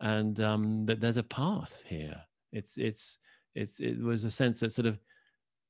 and 0.00 0.40
um, 0.40 0.86
that 0.86 1.00
there's 1.00 1.16
a 1.16 1.22
path 1.22 1.82
here. 1.86 2.20
It's 2.52 2.76
it's 2.76 3.18
it's 3.54 3.80
it 3.80 3.98
was 3.98 4.24
a 4.24 4.30
sense 4.30 4.60
that 4.60 4.72
sort 4.72 4.86
of 4.86 4.98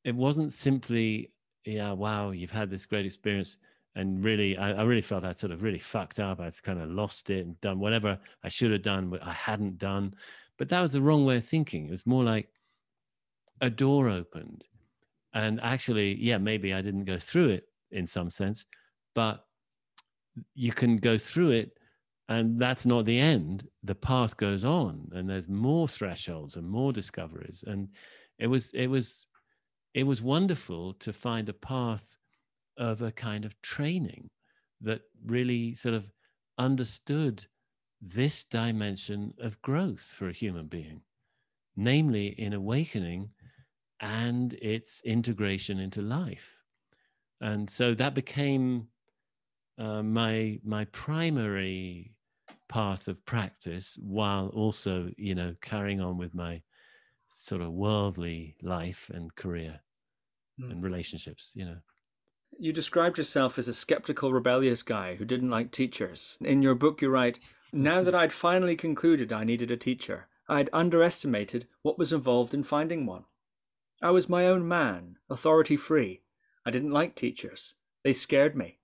it 0.04 0.14
wasn't 0.14 0.52
simply 0.52 1.32
yeah 1.64 1.92
wow 1.92 2.30
you've 2.30 2.50
had 2.50 2.70
this 2.70 2.86
great 2.86 3.04
experience 3.06 3.58
and 3.96 4.22
really 4.22 4.56
I, 4.56 4.72
I, 4.72 4.82
really 4.84 5.02
felt 5.02 5.24
I'd 5.24 5.38
sort 5.38 5.52
of 5.52 5.62
really 5.62 5.78
fucked 5.78 6.20
up. 6.20 6.38
I'd 6.38 6.62
kind 6.62 6.80
of 6.80 6.90
lost 6.90 7.30
it 7.30 7.44
and 7.44 7.60
done 7.60 7.80
whatever 7.80 8.18
I 8.44 8.48
should 8.48 8.70
have 8.70 8.82
done, 8.82 9.08
but 9.08 9.22
I 9.22 9.32
hadn't 9.32 9.78
done. 9.78 10.14
But 10.58 10.68
that 10.68 10.80
was 10.80 10.92
the 10.92 11.00
wrong 11.00 11.24
way 11.24 11.38
of 11.38 11.44
thinking. 11.44 11.86
It 11.86 11.90
was 11.90 12.06
more 12.06 12.22
like 12.22 12.48
a 13.62 13.70
door 13.70 14.08
opened. 14.08 14.64
And 15.32 15.60
actually, 15.62 16.14
yeah, 16.14 16.38
maybe 16.38 16.72
I 16.74 16.82
didn't 16.82 17.04
go 17.04 17.18
through 17.18 17.48
it 17.48 17.68
in 17.90 18.06
some 18.06 18.30
sense, 18.30 18.66
but 19.14 19.44
you 20.54 20.72
can 20.72 20.98
go 20.98 21.16
through 21.16 21.52
it 21.52 21.72
and 22.28 22.60
that's 22.60 22.86
not 22.86 23.04
the 23.04 23.18
end 23.18 23.66
the 23.84 23.94
path 23.94 24.36
goes 24.36 24.64
on 24.64 25.08
and 25.14 25.30
there's 25.30 25.48
more 25.48 25.88
thresholds 25.88 26.56
and 26.56 26.68
more 26.68 26.92
discoveries 26.92 27.64
and 27.66 27.88
it 28.38 28.46
was 28.46 28.72
it 28.74 28.88
was 28.88 29.28
it 29.94 30.02
was 30.02 30.20
wonderful 30.20 30.92
to 30.94 31.12
find 31.12 31.48
a 31.48 31.54
path 31.54 32.15
of 32.76 33.02
a 33.02 33.12
kind 33.12 33.44
of 33.44 33.60
training 33.62 34.28
that 34.80 35.02
really 35.24 35.74
sort 35.74 35.94
of 35.94 36.10
understood 36.58 37.46
this 38.00 38.44
dimension 38.44 39.32
of 39.40 39.60
growth 39.62 40.02
for 40.02 40.28
a 40.28 40.32
human 40.32 40.66
being, 40.66 41.00
namely 41.76 42.28
in 42.38 42.52
awakening 42.52 43.30
and 44.00 44.54
its 44.54 45.00
integration 45.04 45.78
into 45.78 46.02
life. 46.02 46.56
And 47.40 47.68
so 47.68 47.94
that 47.94 48.14
became 48.14 48.88
uh, 49.78 50.02
my 50.02 50.58
my 50.64 50.84
primary 50.86 52.14
path 52.68 53.08
of 53.08 53.24
practice 53.26 53.96
while 54.00 54.48
also 54.48 55.10
you 55.16 55.34
know 55.34 55.54
carrying 55.60 56.00
on 56.00 56.16
with 56.16 56.34
my 56.34 56.60
sort 57.28 57.60
of 57.60 57.72
worldly 57.72 58.56
life 58.62 59.10
and 59.14 59.34
career 59.36 59.78
mm. 60.60 60.70
and 60.70 60.82
relationships 60.82 61.52
you 61.54 61.64
know 61.64 61.76
you 62.58 62.72
described 62.72 63.18
yourself 63.18 63.58
as 63.58 63.68
a 63.68 63.74
skeptical 63.74 64.32
rebellious 64.32 64.82
guy 64.82 65.16
who 65.16 65.24
didn't 65.24 65.50
like 65.50 65.70
teachers. 65.70 66.38
In 66.40 66.62
your 66.62 66.74
book 66.74 67.02
you 67.02 67.10
write 67.10 67.38
now 67.72 68.02
that 68.02 68.14
i'd 68.14 68.32
finally 68.32 68.76
concluded 68.76 69.32
i 69.32 69.42
needed 69.42 69.70
a 69.70 69.76
teacher 69.76 70.28
i'd 70.48 70.70
underestimated 70.72 71.66
what 71.82 71.98
was 71.98 72.12
involved 72.12 72.54
in 72.54 72.62
finding 72.62 73.04
one. 73.04 73.24
I 74.00 74.10
was 74.10 74.28
my 74.28 74.46
own 74.46 74.66
man 74.66 75.18
authority 75.28 75.76
free 75.76 76.22
i 76.64 76.70
didn't 76.70 76.92
like 76.92 77.14
teachers. 77.14 77.74
They 78.04 78.12
scared 78.12 78.56
me. 78.56 78.78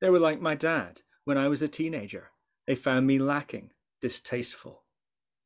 They 0.00 0.10
were 0.10 0.20
like 0.20 0.40
my 0.40 0.54
dad 0.54 1.00
when 1.24 1.38
i 1.38 1.48
was 1.48 1.62
a 1.62 1.68
teenager. 1.68 2.30
They 2.66 2.74
found 2.74 3.06
me 3.06 3.18
lacking, 3.18 3.72
distasteful. 4.00 4.84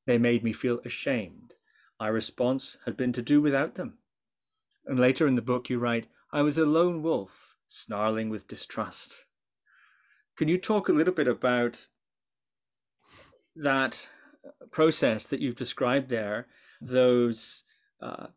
They 0.07 0.19
made 0.19 0.43
me 0.43 0.53
feel 0.53 0.81
ashamed. 0.85 1.55
My 1.99 2.09
response 2.09 2.79
had 2.85 2.97
been 2.97 3.13
to 3.13 3.23
do 3.23 3.41
without 3.41 3.77
them. 3.77 3.99
And 4.87 4.99
later 4.99 5.27
in 5.27 5.35
the 5.35 5.43
book, 5.43 5.71
you 5.71 5.79
write, 5.79 6.09
I 6.33 6.43
was 6.43 6.59
a 6.59 6.65
lone 6.65 7.03
wolf, 7.03 7.50
snarling 7.71 8.31
with 8.31 8.49
distrust. 8.49 9.25
Can 10.37 10.49
you 10.49 10.57
talk 10.57 10.89
a 10.89 10.93
little 10.93 11.15
bit 11.15 11.29
about 11.29 11.87
that 13.57 14.09
process 14.71 15.27
that 15.27 15.41
you've 15.41 15.57
described 15.57 16.09
there, 16.09 16.47
those 16.81 17.63
uh, 18.01 18.29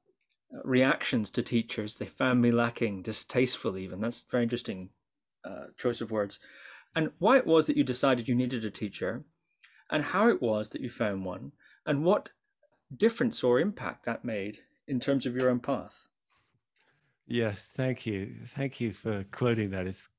reactions 0.64 1.30
to 1.32 1.42
teachers? 1.42 1.98
They 1.98 2.06
found 2.06 2.42
me 2.42 2.52
lacking, 2.52 3.02
distasteful, 3.02 3.78
even. 3.78 4.02
That's 4.02 4.26
very 4.30 4.44
interesting 4.44 4.90
uh, 5.46 5.68
choice 5.78 6.02
of 6.02 6.12
words 6.12 6.40
and 6.96 7.12
why 7.20 7.38
it 7.38 7.48
was 7.48 7.68
that 7.68 7.78
you 7.78 7.84
decided 7.84 8.30
you 8.30 8.36
needed 8.36 8.66
a 8.66 8.70
teacher, 8.70 9.24
and 9.90 10.04
how 10.04 10.30
it 10.30 10.42
was 10.42 10.70
that 10.70 10.82
you 10.82 10.90
found 10.90 11.26
one, 11.26 11.52
and 11.86 12.04
what 12.04 12.30
difference 12.96 13.44
or 13.44 13.60
impact 13.60 14.06
that 14.06 14.24
made 14.24 14.60
in 14.88 15.00
terms 15.00 15.26
of 15.26 15.36
your 15.36 15.50
own 15.50 15.60
path. 15.60 16.08
Yes, 17.28 17.70
thank 17.76 18.06
you, 18.06 18.36
thank 18.56 18.82
you 18.82 18.94
for 18.94 19.24
quoting 19.32 19.70
that. 19.72 19.88
It's 19.88 20.10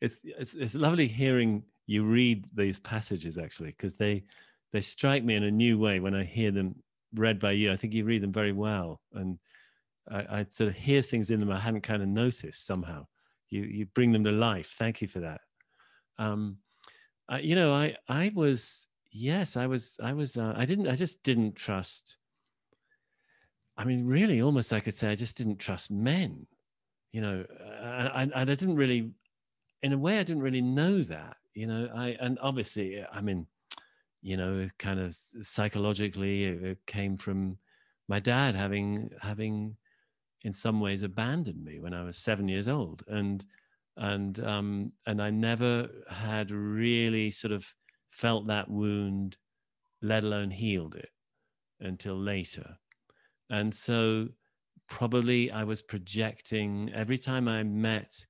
it's 0.00 0.16
it's, 0.24 0.54
it's 0.54 0.74
lovely 0.74 1.08
hearing 1.08 1.64
you 1.86 2.04
read 2.04 2.46
these 2.54 2.78
passages 2.78 3.38
actually 3.38 3.70
because 3.70 3.94
they 3.94 4.24
they 4.72 4.80
strike 4.80 5.24
me 5.24 5.34
in 5.36 5.44
a 5.44 5.50
new 5.50 5.78
way 5.78 6.00
when 6.00 6.14
I 6.14 6.24
hear 6.24 6.50
them 6.50 6.76
read 7.14 7.38
by 7.40 7.52
you. 7.52 7.72
I 7.72 7.76
think 7.76 7.94
you 7.94 8.04
read 8.04 8.22
them 8.22 8.32
very 8.32 8.52
well, 8.52 9.00
and 9.14 9.38
I, 10.10 10.40
I 10.40 10.46
sort 10.50 10.68
of 10.68 10.76
hear 10.76 11.02
things 11.02 11.30
in 11.30 11.40
them 11.40 11.50
I 11.50 11.58
hadn't 11.60 11.82
kind 11.82 12.02
of 12.02 12.08
noticed 12.08 12.66
somehow. 12.66 13.06
You 13.50 13.62
you 13.62 13.86
bring 13.86 14.12
them 14.12 14.24
to 14.24 14.32
life. 14.32 14.74
Thank 14.78 15.02
you 15.02 15.08
for 15.08 15.20
that 15.20 15.40
um, 16.18 16.58
I, 17.28 17.40
you 17.40 17.54
know, 17.54 17.72
I 17.72 17.96
I 18.08 18.32
was 18.34 18.86
yes, 19.10 19.56
I 19.56 19.66
was 19.66 19.98
I 20.02 20.12
was 20.12 20.36
uh, 20.36 20.54
I 20.56 20.64
didn't 20.64 20.88
I 20.88 20.96
just 20.96 21.22
didn't 21.22 21.56
trust. 21.56 22.18
I 23.80 23.84
mean, 23.84 24.06
really, 24.06 24.42
almost 24.42 24.74
I 24.74 24.80
could 24.80 24.94
say 24.94 25.10
I 25.10 25.14
just 25.14 25.38
didn't 25.38 25.56
trust 25.56 25.90
men. 25.90 26.46
You 27.12 27.22
know, 27.22 27.46
and 27.82 28.30
I, 28.34 28.42
I 28.42 28.44
didn't 28.44 28.76
really, 28.76 29.10
in 29.82 29.94
a 29.94 29.98
way, 29.98 30.18
I 30.18 30.22
didn't 30.22 30.42
really 30.42 30.60
know 30.60 31.02
that. 31.04 31.38
You 31.54 31.66
know, 31.66 31.88
I 31.94 32.08
and 32.20 32.38
obviously, 32.42 33.02
I 33.10 33.22
mean, 33.22 33.46
you 34.20 34.36
know, 34.36 34.68
kind 34.78 35.00
of 35.00 35.16
psychologically, 35.40 36.44
it 36.44 36.78
came 36.86 37.16
from 37.16 37.56
my 38.06 38.20
dad 38.20 38.54
having 38.54 39.10
having 39.18 39.76
in 40.42 40.52
some 40.52 40.78
ways 40.78 41.02
abandoned 41.02 41.64
me 41.64 41.80
when 41.80 41.94
I 41.94 42.02
was 42.04 42.18
seven 42.18 42.48
years 42.48 42.68
old, 42.68 43.02
and 43.08 43.42
and 43.96 44.38
um, 44.44 44.92
and 45.06 45.22
I 45.22 45.30
never 45.30 45.88
had 46.10 46.50
really 46.50 47.30
sort 47.30 47.52
of 47.52 47.66
felt 48.10 48.46
that 48.48 48.68
wound, 48.68 49.38
let 50.02 50.22
alone 50.22 50.50
healed 50.50 50.96
it, 50.96 51.10
until 51.80 52.18
later, 52.18 52.76
and 53.50 53.74
so 53.74 54.28
probably 54.88 55.50
I 55.50 55.64
was 55.64 55.82
projecting 55.82 56.90
every 56.94 57.18
time 57.18 57.48
I 57.48 57.62
met. 57.62 58.24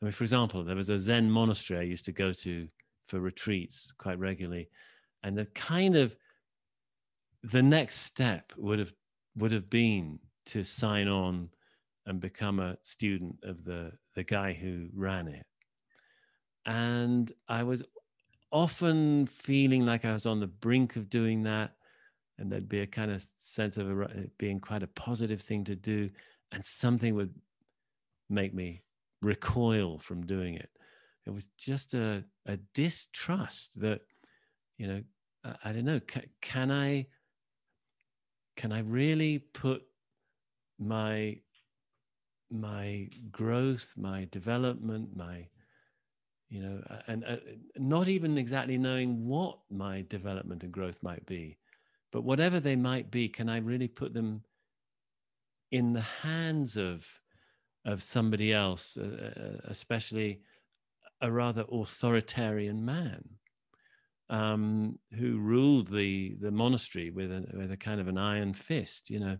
I 0.00 0.06
mean, 0.06 0.12
for 0.12 0.24
example, 0.24 0.64
there 0.64 0.76
was 0.76 0.90
a 0.90 0.98
Zen 0.98 1.30
monastery 1.30 1.80
I 1.80 1.82
used 1.82 2.04
to 2.06 2.12
go 2.12 2.32
to 2.32 2.68
for 3.06 3.20
retreats 3.20 3.92
quite 3.92 4.18
regularly, 4.18 4.68
and 5.22 5.36
the 5.36 5.46
kind 5.46 5.96
of 5.96 6.16
the 7.42 7.62
next 7.62 8.00
step 8.00 8.52
would 8.56 8.78
have 8.78 8.92
would 9.36 9.52
have 9.52 9.70
been 9.70 10.18
to 10.46 10.64
sign 10.64 11.08
on 11.08 11.50
and 12.06 12.20
become 12.20 12.58
a 12.58 12.76
student 12.82 13.36
of 13.42 13.64
the 13.64 13.92
the 14.14 14.24
guy 14.24 14.52
who 14.52 14.88
ran 14.94 15.28
it. 15.28 15.46
And 16.66 17.30
I 17.48 17.62
was 17.62 17.82
often 18.50 19.26
feeling 19.26 19.84
like 19.84 20.04
I 20.04 20.12
was 20.12 20.26
on 20.26 20.40
the 20.40 20.46
brink 20.46 20.96
of 20.96 21.10
doing 21.10 21.42
that. 21.44 21.72
And 22.38 22.50
there'd 22.50 22.68
be 22.68 22.80
a 22.80 22.86
kind 22.86 23.10
of 23.10 23.22
sense 23.36 23.76
of 23.76 24.00
it 24.00 24.38
being 24.38 24.60
quite 24.60 24.82
a 24.82 24.88
positive 24.88 25.40
thing 25.40 25.64
to 25.64 25.74
do. 25.74 26.10
And 26.52 26.64
something 26.64 27.14
would 27.14 27.34
make 28.30 28.54
me 28.54 28.82
recoil 29.22 29.98
from 29.98 30.24
doing 30.24 30.54
it. 30.54 30.70
It 31.26 31.30
was 31.30 31.48
just 31.58 31.94
a, 31.94 32.24
a 32.46 32.56
distrust 32.74 33.80
that, 33.80 34.02
you 34.76 34.86
know, 34.86 35.02
I, 35.44 35.54
I 35.64 35.72
don't 35.72 35.84
know, 35.84 36.00
can, 36.00 36.22
can 36.40 36.70
I, 36.70 37.06
can 38.56 38.72
I 38.72 38.80
really 38.80 39.38
put 39.38 39.82
my 40.78 41.38
my 42.50 43.08
growth, 43.30 43.92
my 43.96 44.26
development, 44.30 45.14
my, 45.16 45.46
you 46.48 46.62
know, 46.62 46.82
and 47.06 47.24
uh, 47.24 47.36
not 47.76 48.08
even 48.08 48.38
exactly 48.38 48.78
knowing 48.78 49.26
what 49.26 49.58
my 49.70 50.04
development 50.08 50.62
and 50.62 50.72
growth 50.72 51.02
might 51.02 51.24
be, 51.26 51.58
but 52.12 52.24
whatever 52.24 52.60
they 52.60 52.76
might 52.76 53.10
be, 53.10 53.28
can 53.28 53.48
I 53.48 53.58
really 53.58 53.88
put 53.88 54.14
them 54.14 54.42
in 55.70 55.92
the 55.92 56.00
hands 56.22 56.76
of 56.76 57.06
of 57.84 58.02
somebody 58.02 58.52
else, 58.52 58.96
uh, 58.96 59.32
uh 59.36 59.68
especially 59.68 60.42
a 61.20 61.30
rather 61.30 61.64
authoritarian 61.72 62.84
man 62.84 63.24
um, 64.30 64.98
who 65.18 65.38
ruled 65.38 65.88
the 65.88 66.36
the 66.40 66.50
monastery 66.50 67.10
with 67.10 67.30
a, 67.30 67.46
with 67.54 67.72
a 67.72 67.76
kind 67.76 68.00
of 68.00 68.08
an 68.08 68.18
iron 68.18 68.52
fist, 68.52 69.10
you 69.10 69.20
know, 69.20 69.36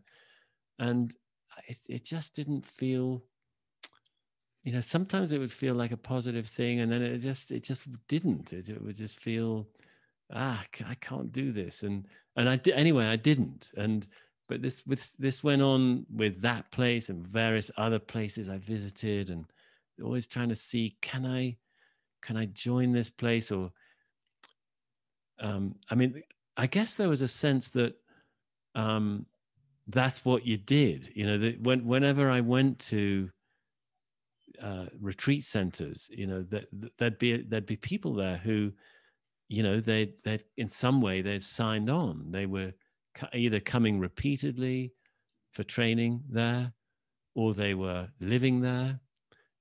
and 0.78 1.14
it, 1.66 1.76
it 1.88 2.04
just 2.04 2.36
didn't 2.36 2.64
feel 2.64 3.22
you 4.64 4.72
know 4.72 4.80
sometimes 4.80 5.32
it 5.32 5.38
would 5.38 5.52
feel 5.52 5.74
like 5.74 5.92
a 5.92 5.96
positive 5.96 6.46
thing 6.48 6.80
and 6.80 6.90
then 6.90 7.02
it 7.02 7.18
just 7.18 7.50
it 7.50 7.62
just 7.62 7.86
didn't. 8.08 8.52
It, 8.52 8.68
it 8.68 8.82
would 8.82 8.96
just 8.96 9.18
feel 9.18 9.68
ah 10.32 10.62
i 10.86 10.94
can't 10.94 11.32
do 11.32 11.52
this 11.52 11.82
and 11.82 12.06
and 12.36 12.48
i 12.48 12.56
did 12.56 12.74
anyway 12.74 13.06
i 13.06 13.16
didn't 13.16 13.70
and 13.76 14.06
but 14.48 14.62
this 14.62 14.86
with 14.86 15.16
this 15.18 15.42
went 15.42 15.62
on 15.62 16.04
with 16.14 16.40
that 16.40 16.70
place 16.70 17.08
and 17.08 17.26
various 17.26 17.70
other 17.76 17.98
places 17.98 18.48
i 18.48 18.58
visited 18.58 19.30
and 19.30 19.44
always 20.02 20.26
trying 20.26 20.48
to 20.48 20.56
see 20.56 20.96
can 21.00 21.26
i 21.26 21.56
can 22.22 22.36
i 22.36 22.46
join 22.46 22.92
this 22.92 23.10
place 23.10 23.50
or 23.50 23.70
um 25.40 25.74
i 25.90 25.94
mean 25.94 26.22
i 26.56 26.66
guess 26.66 26.94
there 26.94 27.08
was 27.08 27.22
a 27.22 27.28
sense 27.28 27.70
that 27.70 27.94
um 28.74 29.26
that's 29.88 30.24
what 30.24 30.46
you 30.46 30.56
did. 30.56 31.10
You 31.14 31.26
know, 31.26 31.38
that 31.38 31.60
when, 31.62 31.84
whenever 31.84 32.30
I 32.30 32.40
went 32.40 32.78
to 32.80 33.30
uh, 34.62 34.86
retreat 35.00 35.42
centers, 35.44 36.08
you 36.12 36.26
know, 36.26 36.42
that 36.50 36.66
there'd 36.98 37.18
be 37.18 37.42
there'd 37.42 37.66
be 37.66 37.76
people 37.76 38.14
there 38.14 38.36
who, 38.36 38.72
you 39.48 39.62
know, 39.62 39.80
they 39.80 40.14
they 40.24 40.40
in 40.56 40.68
some 40.68 41.00
way 41.00 41.22
they'd 41.22 41.42
signed 41.42 41.90
on. 41.90 42.30
They 42.30 42.46
were 42.46 42.72
either 43.32 43.60
coming 43.60 43.98
repeatedly 43.98 44.92
for 45.52 45.64
training 45.64 46.22
there, 46.28 46.72
or 47.34 47.54
they 47.54 47.74
were 47.74 48.08
living 48.20 48.60
there, 48.60 49.00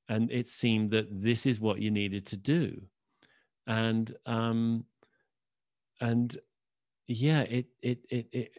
and 0.09 0.31
it 0.31 0.47
seemed 0.47 0.89
that 0.91 1.07
this 1.11 1.45
is 1.45 1.59
what 1.59 1.79
you 1.79 1.91
needed 1.91 2.25
to 2.27 2.37
do, 2.37 2.81
and 3.65 4.15
um, 4.25 4.85
and 6.01 6.37
yeah, 7.07 7.41
it 7.41 7.67
it 7.81 7.99
it, 8.09 8.27
it 8.31 8.51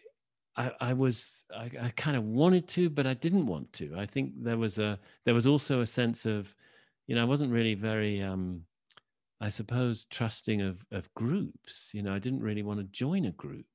I, 0.58 0.72
I 0.80 0.92
was 0.92 1.44
I, 1.54 1.70
I, 1.80 1.90
kind 1.90 2.16
of 2.16 2.24
wanted 2.24 2.66
to, 2.68 2.90
but 2.90 3.06
I 3.06 3.14
didn't 3.14 3.46
want 3.46 3.72
to. 3.74 3.94
I 3.96 4.06
think 4.06 4.32
there 4.42 4.58
was 4.58 4.78
a 4.78 4.98
there 5.24 5.34
was 5.34 5.46
also 5.46 5.80
a 5.82 5.86
sense 5.86 6.26
of, 6.26 6.52
you 7.06 7.14
know, 7.14 7.22
I 7.22 7.24
wasn't 7.24 7.52
really 7.52 7.74
very, 7.74 8.20
um, 8.20 8.62
I 9.40 9.48
suppose, 9.48 10.06
trusting 10.06 10.62
of 10.62 10.84
of 10.90 11.12
groups. 11.14 11.90
You 11.94 12.02
know, 12.02 12.14
I 12.14 12.18
didn't 12.18 12.42
really 12.42 12.62
want 12.62 12.80
to 12.80 12.84
join 12.84 13.26
a 13.26 13.32
group. 13.32 13.66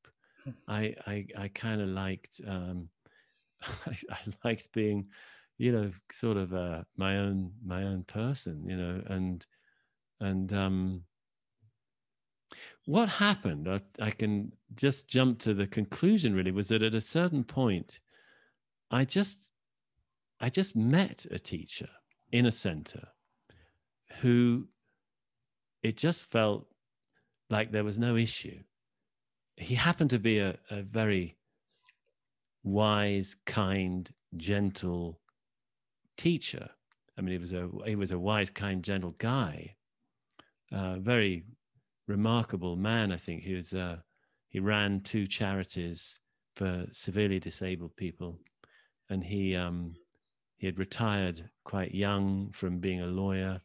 I 0.67 0.95
I, 1.07 1.25
I 1.37 1.47
kind 1.49 1.81
of 1.81 1.89
liked 1.89 2.41
um, 2.47 2.89
I, 3.61 3.97
I, 4.09 4.17
liked 4.43 4.71
being, 4.73 5.07
you 5.57 5.71
know, 5.71 5.91
sort 6.11 6.37
of 6.37 6.53
uh, 6.53 6.83
my 6.97 7.17
own 7.17 7.51
my 7.65 7.83
own 7.83 8.03
person. 8.03 8.63
You 8.67 8.77
know, 8.77 9.01
and 9.07 9.45
and 10.19 10.53
um, 10.53 11.03
what 12.85 13.09
happened, 13.09 13.69
I, 13.69 13.81
I, 13.99 14.11
can 14.11 14.51
just 14.75 15.07
jump 15.07 15.39
to 15.39 15.53
the 15.53 15.67
conclusion 15.67 16.33
really, 16.33 16.51
was 16.51 16.67
that 16.69 16.83
at 16.83 16.95
a 16.95 17.01
certain 17.01 17.43
point, 17.43 17.99
I 18.91 19.05
just, 19.05 19.51
I 20.39 20.49
just 20.49 20.75
met 20.75 21.25
a 21.31 21.39
teacher 21.39 21.89
in 22.31 22.45
a 22.45 22.51
center 22.51 23.07
who 24.21 24.67
it 25.83 25.97
just 25.97 26.23
felt 26.23 26.65
like 27.49 27.71
there 27.71 27.83
was 27.83 27.97
no 27.97 28.15
issue. 28.15 28.59
He 29.57 29.75
happened 29.75 30.09
to 30.11 30.19
be 30.19 30.39
a, 30.39 30.57
a 30.71 30.81
very 30.81 31.37
wise, 32.63 33.35
kind, 33.45 34.09
gentle 34.37 35.19
teacher. 36.17 36.69
I 37.17 37.21
mean, 37.21 37.33
he 37.33 37.37
was 37.37 37.53
a 37.53 37.69
he 37.85 37.95
was 37.95 38.11
a 38.11 38.17
wise, 38.17 38.49
kind, 38.49 38.83
gentle 38.83 39.13
guy. 39.17 39.75
Uh, 40.71 40.97
very 40.97 41.43
remarkable 42.07 42.75
man. 42.75 43.11
I 43.11 43.17
think 43.17 43.43
he 43.43 43.53
was. 43.53 43.73
Uh, 43.73 43.97
he 44.49 44.59
ran 44.59 45.01
two 45.01 45.27
charities 45.27 46.19
for 46.55 46.85
severely 46.91 47.39
disabled 47.39 47.95
people, 47.95 48.39
and 49.09 49.23
he 49.23 49.55
um, 49.55 49.95
he 50.57 50.65
had 50.65 50.79
retired 50.79 51.49
quite 51.65 51.93
young 51.93 52.49
from 52.51 52.79
being 52.79 53.01
a 53.01 53.07
lawyer, 53.07 53.61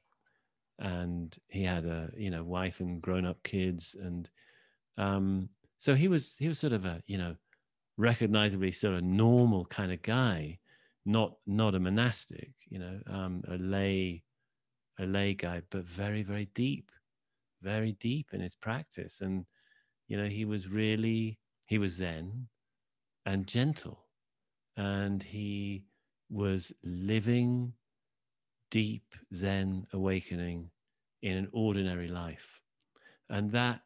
and 0.79 1.37
he 1.49 1.63
had 1.65 1.85
a 1.85 2.11
you 2.17 2.31
know 2.31 2.45
wife 2.45 2.81
and 2.81 3.03
grown 3.03 3.27
up 3.27 3.43
kids, 3.43 3.97
and 4.01 4.29
um, 4.97 5.49
so 5.77 5.95
he 5.95 6.09
was 6.09 6.37
he 6.37 6.49
was 6.49 6.59
sort 6.59 6.73
of 6.73 6.85
a 6.85 7.03
you 7.07 7.19
know 7.19 7.35
recognizably 7.97 8.71
sort 8.73 8.95
of 8.95 9.03
normal 9.03 9.65
kind 9.67 9.93
of 9.93 10.01
guy, 10.03 10.59
not 11.05 11.35
not 11.47 11.75
a 11.75 11.81
monastic, 11.81 12.53
you 12.69 12.79
know, 12.79 13.01
um, 13.09 13.43
a 13.49 13.57
lay 13.57 14.23
a 15.01 15.07
lay 15.07 15.35
guy, 15.35 15.63
but 15.71 15.85
very 15.85 16.23
very 16.23 16.47
deep, 16.55 16.91
very 17.63 17.93
deep 18.01 18.29
in 18.33 18.41
his 18.41 18.55
practice, 18.55 19.21
and 19.21 19.45
you 20.09 20.17
know 20.17 20.29
he 20.29 20.45
was 20.45 20.69
really 20.69 21.39
he 21.67 21.79
was 21.79 21.93
Zen 21.95 22.49
and 23.27 23.47
gentle, 23.47 24.07
and 24.77 25.23
he 25.23 25.85
was 26.31 26.73
living 26.85 27.73
deep 28.71 29.15
Zen 29.35 29.87
awakening 29.93 30.71
in 31.23 31.37
an 31.37 31.49
ordinary 31.53 32.09
life, 32.09 32.61
and 33.29 33.51
that 33.53 33.81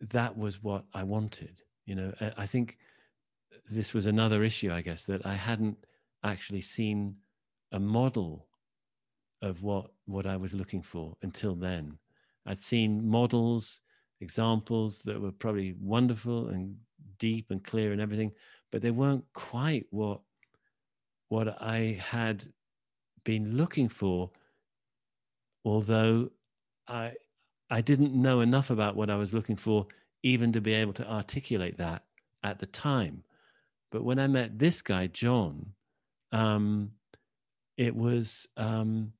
that 0.00 0.36
was 0.36 0.62
what 0.62 0.84
I 0.94 1.02
wanted. 1.02 1.62
You 1.86 1.94
know, 1.94 2.12
I 2.36 2.46
think 2.46 2.78
this 3.70 3.94
was 3.94 4.06
another 4.06 4.44
issue, 4.44 4.72
I 4.72 4.80
guess, 4.80 5.04
that 5.04 5.24
I 5.24 5.34
hadn't 5.34 5.78
actually 6.24 6.60
seen 6.60 7.16
a 7.72 7.80
model 7.80 8.46
of 9.42 9.62
what 9.62 9.90
what 10.06 10.26
I 10.26 10.36
was 10.36 10.54
looking 10.54 10.82
for 10.82 11.16
until 11.22 11.54
then. 11.54 11.98
I'd 12.46 12.58
seen 12.58 13.06
models, 13.06 13.80
examples 14.20 15.02
that 15.02 15.20
were 15.20 15.32
probably 15.32 15.74
wonderful 15.80 16.48
and 16.48 16.76
deep 17.18 17.50
and 17.50 17.62
clear 17.62 17.92
and 17.92 18.00
everything, 18.00 18.32
but 18.70 18.82
they 18.82 18.90
weren't 18.90 19.24
quite 19.32 19.86
what 19.90 20.20
what 21.28 21.60
I 21.60 21.98
had 22.00 22.46
been 23.26 23.56
looking 23.58 23.90
for. 23.90 24.30
Although 25.66 26.30
I 26.88 27.12
I 27.68 27.80
didn't 27.82 28.14
know 28.14 28.40
enough 28.40 28.70
about 28.70 28.96
what 28.96 29.10
I 29.10 29.16
was 29.16 29.34
looking 29.34 29.56
for 29.56 29.86
even 30.22 30.52
to 30.52 30.60
be 30.60 30.72
able 30.72 30.92
to 30.94 31.10
articulate 31.10 31.76
that 31.78 32.04
at 32.42 32.58
the 32.58 32.66
time. 32.66 33.24
But 33.90 34.04
when 34.04 34.18
I 34.18 34.28
met 34.28 34.58
this 34.58 34.80
guy, 34.82 35.08
John, 35.08 35.72
um, 36.32 36.92
it 37.76 37.94
was, 37.94 38.48
um, 38.56 39.12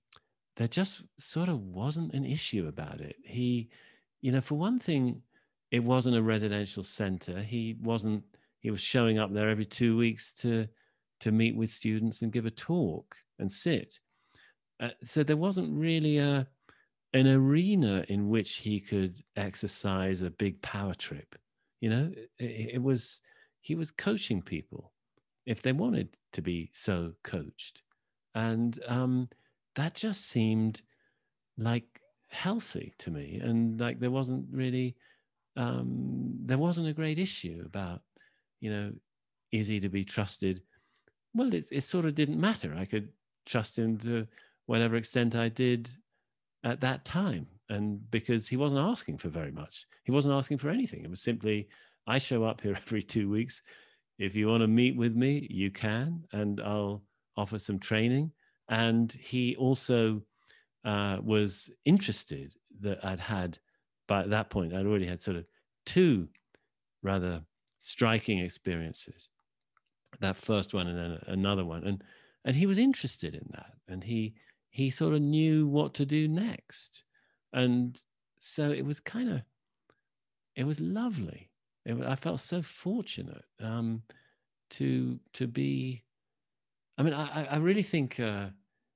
there 0.56 0.68
just 0.68 1.02
sort 1.18 1.48
of 1.48 1.60
wasn't 1.60 2.14
an 2.14 2.24
issue 2.24 2.66
about 2.68 3.00
it. 3.00 3.16
He, 3.24 3.68
you 4.20 4.32
know, 4.32 4.40
for 4.40 4.54
one 4.54 4.78
thing, 4.78 5.22
it 5.70 5.82
wasn't 5.82 6.16
a 6.16 6.22
residential 6.22 6.82
center. 6.82 7.40
He 7.40 7.76
wasn't, 7.82 8.22
he 8.60 8.70
was 8.70 8.80
showing 8.80 9.18
up 9.18 9.32
there 9.32 9.48
every 9.48 9.66
two 9.66 9.96
weeks 9.96 10.32
to, 10.34 10.68
to 11.20 11.32
meet 11.32 11.56
with 11.56 11.70
students 11.70 12.22
and 12.22 12.32
give 12.32 12.46
a 12.46 12.50
talk 12.50 13.16
and 13.38 13.50
sit. 13.50 13.98
Uh, 14.80 14.90
so 15.02 15.22
there 15.22 15.36
wasn't 15.36 15.78
really 15.78 16.18
a, 16.18 16.46
an 17.12 17.26
arena 17.26 18.04
in 18.08 18.28
which 18.28 18.56
he 18.56 18.80
could 18.80 19.22
exercise 19.36 20.22
a 20.22 20.30
big 20.30 20.60
power 20.62 20.94
trip. 20.94 21.34
You 21.80 21.90
know, 21.90 22.12
it, 22.38 22.74
it 22.74 22.82
was, 22.82 23.20
he 23.60 23.74
was 23.74 23.90
coaching 23.90 24.42
people 24.42 24.92
if 25.46 25.62
they 25.62 25.72
wanted 25.72 26.08
to 26.32 26.42
be 26.42 26.70
so 26.72 27.12
coached. 27.22 27.82
And 28.34 28.78
um, 28.86 29.28
that 29.76 29.94
just 29.94 30.28
seemed 30.28 30.82
like 31.56 32.02
healthy 32.28 32.92
to 32.98 33.10
me. 33.10 33.40
And 33.42 33.80
like 33.80 33.98
there 33.98 34.10
wasn't 34.10 34.46
really, 34.50 34.96
um, 35.56 36.34
there 36.44 36.58
wasn't 36.58 36.88
a 36.88 36.92
great 36.92 37.18
issue 37.18 37.62
about, 37.64 38.02
you 38.60 38.70
know, 38.70 38.92
is 39.52 39.68
he 39.68 39.80
to 39.80 39.88
be 39.88 40.04
trusted? 40.04 40.60
Well, 41.32 41.54
it, 41.54 41.66
it 41.70 41.82
sort 41.82 42.04
of 42.04 42.14
didn't 42.14 42.40
matter. 42.40 42.74
I 42.76 42.84
could 42.84 43.08
trust 43.46 43.78
him 43.78 43.96
to 43.98 44.26
whatever 44.66 44.96
extent 44.96 45.34
I 45.34 45.48
did 45.48 45.90
at 46.64 46.80
that 46.80 47.04
time. 47.04 47.46
And 47.68 48.08
because 48.10 48.46
he 48.46 48.56
wasn't 48.56 48.80
asking 48.80 49.18
for 49.18 49.28
very 49.28 49.50
much, 49.50 49.86
he 50.04 50.12
wasn't 50.12 50.34
asking 50.34 50.58
for 50.58 50.68
anything. 50.68 51.02
It 51.02 51.10
was 51.10 51.22
simply, 51.22 51.68
I 52.06 52.18
show 52.18 52.44
up 52.44 52.60
here 52.60 52.76
every 52.86 53.02
two 53.02 53.30
weeks. 53.30 53.62
If 54.18 54.34
you 54.34 54.48
want 54.48 54.62
to 54.62 54.68
meet 54.68 54.96
with 54.96 55.14
me, 55.14 55.46
you 55.50 55.70
can, 55.70 56.24
and 56.32 56.60
I'll 56.60 57.02
offer 57.36 57.58
some 57.58 57.78
training. 57.78 58.32
And 58.68 59.12
he 59.12 59.56
also 59.56 60.22
uh, 60.84 61.18
was 61.22 61.70
interested 61.84 62.54
that 62.80 63.04
I'd 63.04 63.20
had, 63.20 63.58
by 64.08 64.26
that 64.26 64.50
point, 64.50 64.74
I'd 64.74 64.86
already 64.86 65.06
had 65.06 65.22
sort 65.22 65.36
of 65.36 65.44
two 65.84 66.28
rather 67.02 67.42
striking 67.80 68.38
experiences. 68.38 69.28
That 70.20 70.36
first 70.36 70.72
one, 70.72 70.88
and 70.88 70.98
then 70.98 71.18
another 71.26 71.64
one, 71.64 71.84
and 71.84 72.02
and 72.46 72.56
he 72.56 72.64
was 72.64 72.78
interested 72.78 73.34
in 73.34 73.46
that, 73.52 73.74
and 73.88 74.02
he 74.02 74.34
he 74.70 74.88
sort 74.88 75.12
of 75.12 75.20
knew 75.20 75.66
what 75.66 75.92
to 75.94 76.06
do 76.06 76.26
next, 76.26 77.04
and 77.52 78.00
so 78.38 78.70
it 78.70 78.86
was 78.86 79.00
kind 79.00 79.28
of 79.28 79.42
it 80.54 80.64
was 80.64 80.80
lovely 80.80 81.50
it, 81.86 81.96
I 82.04 82.16
felt 82.16 82.40
so 82.40 82.60
fortunate 82.60 83.44
um, 83.62 84.02
to 84.70 85.18
to 85.34 85.46
be. 85.46 86.02
I 86.98 87.02
mean, 87.02 87.14
I, 87.14 87.44
I 87.44 87.56
really 87.58 87.82
think 87.82 88.18
uh, 88.18 88.48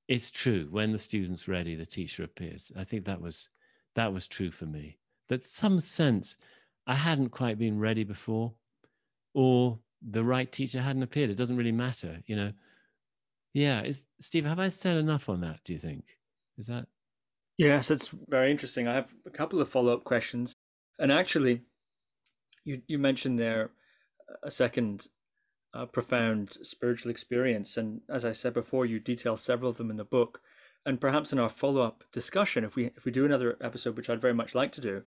it's 0.08 0.30
true. 0.30 0.66
When 0.70 0.90
the 0.90 0.98
student's 0.98 1.48
ready, 1.48 1.76
the 1.76 1.86
teacher 1.86 2.24
appears. 2.24 2.72
I 2.76 2.84
think 2.84 3.04
that 3.04 3.20
was 3.20 3.48
that 3.94 4.12
was 4.12 4.26
true 4.26 4.50
for 4.50 4.66
me. 4.66 4.98
That 5.28 5.44
some 5.44 5.78
sense 5.78 6.36
I 6.86 6.94
hadn't 6.94 7.28
quite 7.30 7.58
been 7.58 7.78
ready 7.78 8.02
before, 8.04 8.52
or 9.34 9.78
the 10.02 10.24
right 10.24 10.50
teacher 10.50 10.82
hadn't 10.82 11.04
appeared. 11.04 11.30
It 11.30 11.36
doesn't 11.36 11.56
really 11.56 11.72
matter, 11.72 12.20
you 12.26 12.36
know. 12.36 12.52
Yeah, 13.52 13.82
is 13.82 14.02
Steve? 14.20 14.44
Have 14.44 14.58
I 14.58 14.68
said 14.68 14.96
enough 14.96 15.28
on 15.28 15.40
that? 15.40 15.60
Do 15.64 15.72
you 15.72 15.78
think? 15.78 16.04
Is 16.58 16.66
that? 16.66 16.86
Yes, 17.58 17.90
it's 17.90 18.10
very 18.28 18.50
interesting. 18.50 18.88
I 18.88 18.94
have 18.94 19.12
a 19.26 19.30
couple 19.30 19.60
of 19.60 19.68
follow 19.68 19.92
up 19.92 20.04
questions, 20.04 20.54
and 20.98 21.10
actually, 21.12 21.62
you 22.64 22.82
you 22.86 22.98
mentioned 22.98 23.38
there 23.38 23.70
a 24.42 24.50
second 24.50 25.08
uh, 25.74 25.86
profound 25.86 26.52
spiritual 26.62 27.10
experience, 27.10 27.76
and 27.76 28.00
as 28.08 28.24
I 28.24 28.32
said 28.32 28.54
before, 28.54 28.86
you 28.86 29.00
detail 29.00 29.36
several 29.36 29.70
of 29.70 29.76
them 29.76 29.90
in 29.90 29.96
the 29.96 30.04
book. 30.04 30.40
And 30.86 30.98
perhaps 30.98 31.32
in 31.32 31.38
our 31.38 31.50
follow 31.50 31.82
up 31.82 32.04
discussion, 32.10 32.64
if 32.64 32.74
we 32.74 32.86
if 32.96 33.04
we 33.04 33.12
do 33.12 33.26
another 33.26 33.58
episode, 33.60 33.96
which 33.96 34.08
I'd 34.08 34.20
very 34.20 34.34
much 34.34 34.54
like 34.54 34.72
to 34.72 34.80
do, 34.80 35.04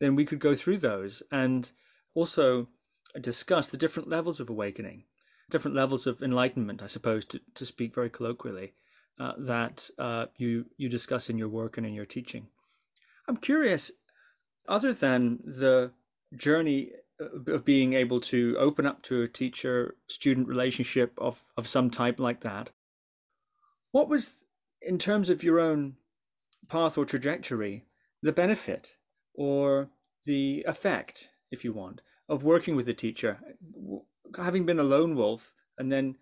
then 0.00 0.16
we 0.16 0.24
could 0.24 0.38
go 0.38 0.54
through 0.54 0.78
those 0.78 1.22
and 1.30 1.70
also 2.14 2.68
discuss 3.20 3.68
the 3.68 3.76
different 3.76 4.08
levels 4.08 4.40
of 4.40 4.48
awakening, 4.48 5.04
different 5.50 5.76
levels 5.76 6.06
of 6.06 6.22
enlightenment, 6.22 6.82
I 6.82 6.86
suppose, 6.86 7.24
to, 7.26 7.40
to 7.54 7.66
speak 7.66 7.94
very 7.94 8.10
colloquially, 8.10 8.72
uh, 9.18 9.32
that 9.38 9.90
uh, 9.98 10.26
you 10.36 10.66
you 10.76 10.88
discuss 10.88 11.28
in 11.28 11.38
your 11.38 11.48
work 11.48 11.76
and 11.76 11.86
in 11.86 11.94
your 11.94 12.06
teaching. 12.06 12.46
I'm 13.28 13.36
curious, 13.36 13.92
other 14.68 14.92
than 14.92 15.40
the 15.44 15.92
journey 16.36 16.92
uh, 17.20 17.52
of 17.52 17.64
being 17.64 17.92
able 17.92 18.20
to 18.20 18.56
open 18.58 18.86
up 18.86 19.02
to 19.02 19.22
a 19.22 19.28
teacher 19.28 19.96
student 20.08 20.48
relationship 20.48 21.12
of, 21.18 21.44
of 21.56 21.68
some 21.68 21.90
type 21.90 22.18
like 22.18 22.40
that. 22.40 22.70
What 23.92 24.08
was, 24.08 24.30
in 24.80 24.98
terms 24.98 25.30
of 25.30 25.42
your 25.42 25.60
own 25.60 25.96
path 26.68 26.96
or 26.96 27.04
trajectory, 27.04 27.84
the 28.22 28.32
benefit 28.32 28.94
or 29.34 29.90
the 30.24 30.64
effect, 30.66 31.30
if 31.50 31.64
you 31.64 31.72
want, 31.72 32.00
of 32.28 32.44
working 32.44 32.76
with 32.76 32.88
a 32.88 32.94
teacher? 32.94 33.38
Having 34.36 34.66
been 34.66 34.78
a 34.78 34.84
lone 34.84 35.14
wolf 35.14 35.52
and 35.78 35.90
then 35.90 36.16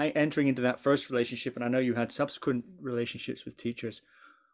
entering 0.00 0.48
into 0.48 0.62
that 0.62 0.80
first 0.80 1.10
relationship, 1.10 1.56
and 1.56 1.64
I 1.64 1.68
know 1.68 1.78
you 1.78 1.94
had 1.94 2.12
subsequent 2.12 2.64
relationships 2.80 3.44
with 3.44 3.56
teachers, 3.56 4.02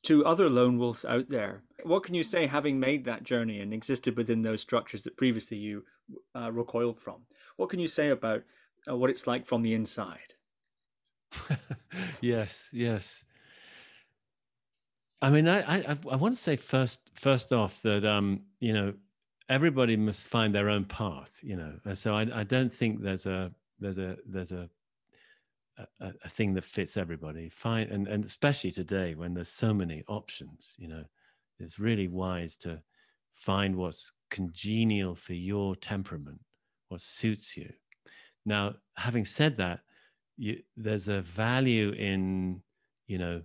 to 0.03 0.24
other 0.24 0.49
lone 0.49 0.78
wolves 0.78 1.05
out 1.05 1.28
there. 1.28 1.62
What 1.83 2.05
can 2.05 2.14
you 2.14 2.22
say, 2.22 2.47
having 2.47 2.81
made 2.81 3.05
that 3.05 3.22
journey 3.22 3.61
and 3.61 3.74
existed 3.74 4.16
within 4.16 4.43
those 4.43 4.62
structures 4.62 5.03
that 5.03 5.16
previously 5.16 5.59
you 5.59 5.85
uh, 6.35 6.51
recoiled 6.51 6.99
from? 6.99 7.22
What 7.57 7.68
can 7.68 7.81
you 7.81 7.89
say 7.89 8.09
about 8.09 8.43
uh, 8.89 8.97
what 8.97 9.11
it's 9.11 9.26
like 9.26 9.47
from 9.47 9.62
the 9.62 9.74
inside? 9.74 10.35
yes, 12.20 12.68
yes. 12.72 13.24
I 15.22 15.28
mean, 15.28 15.49
I, 15.49 15.61
I, 15.61 15.99
I 16.11 16.16
want 16.16 16.35
to 16.35 16.41
say 16.41 16.57
first, 16.57 17.11
first 17.14 17.53
off 17.53 17.83
that 17.83 18.07
um, 18.07 18.41
you 18.59 18.72
know, 18.72 18.95
everybody 19.51 19.97
must 19.97 20.29
find 20.29 20.55
their 20.55 20.71
own 20.71 20.87
path. 20.87 21.39
You 21.43 21.57
know, 21.57 21.75
and 21.85 21.99
so 21.99 22.15
I, 22.17 22.27
I 22.41 22.45
don't 22.45 22.73
think 22.73 23.03
there's 23.03 23.27
a 23.27 23.53
there's 23.79 23.99
a 23.99 24.17
there's 24.27 24.53
a 24.53 24.69
a, 26.01 26.13
a, 26.25 26.29
thing 26.29 26.53
that 26.53 26.65
fits 26.65 26.99
everybody 26.99 27.49
fine 27.49 27.89
and, 27.91 28.07
and 28.07 28.23
especially 28.23 28.71
today 28.71 29.15
when 29.15 29.33
there's 29.33 29.49
so 29.49 29.73
many 29.73 30.05
options 30.09 30.75
you 30.79 30.89
know 30.89 31.03
it's 31.59 31.79
really 31.79 32.07
wise 32.07 32.55
to 32.57 32.83
find 33.41 33.75
what's 33.75 34.13
congenial 34.31 35.15
for 35.15 35.33
your 35.35 35.75
temperament, 35.77 36.41
what 36.89 37.01
suits 37.01 37.57
you. 37.57 37.71
Now, 38.45 38.75
having 38.97 39.25
said 39.25 39.57
that, 39.57 39.81
you, 40.37 40.61
there's 40.77 41.09
a 41.09 41.23
value 41.23 41.93
in, 41.93 42.63
you 43.07 43.19
know, 43.19 43.43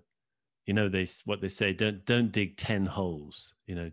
you 0.65 0.73
know 0.73 0.89
they 0.89 1.05
what 1.25 1.41
they 1.41 1.47
say 1.47 1.73
don't 1.73 2.03
don't 2.05 2.31
dig 2.31 2.57
10 2.57 2.87
holes 2.87 3.53
you 3.67 3.75
know 3.75 3.91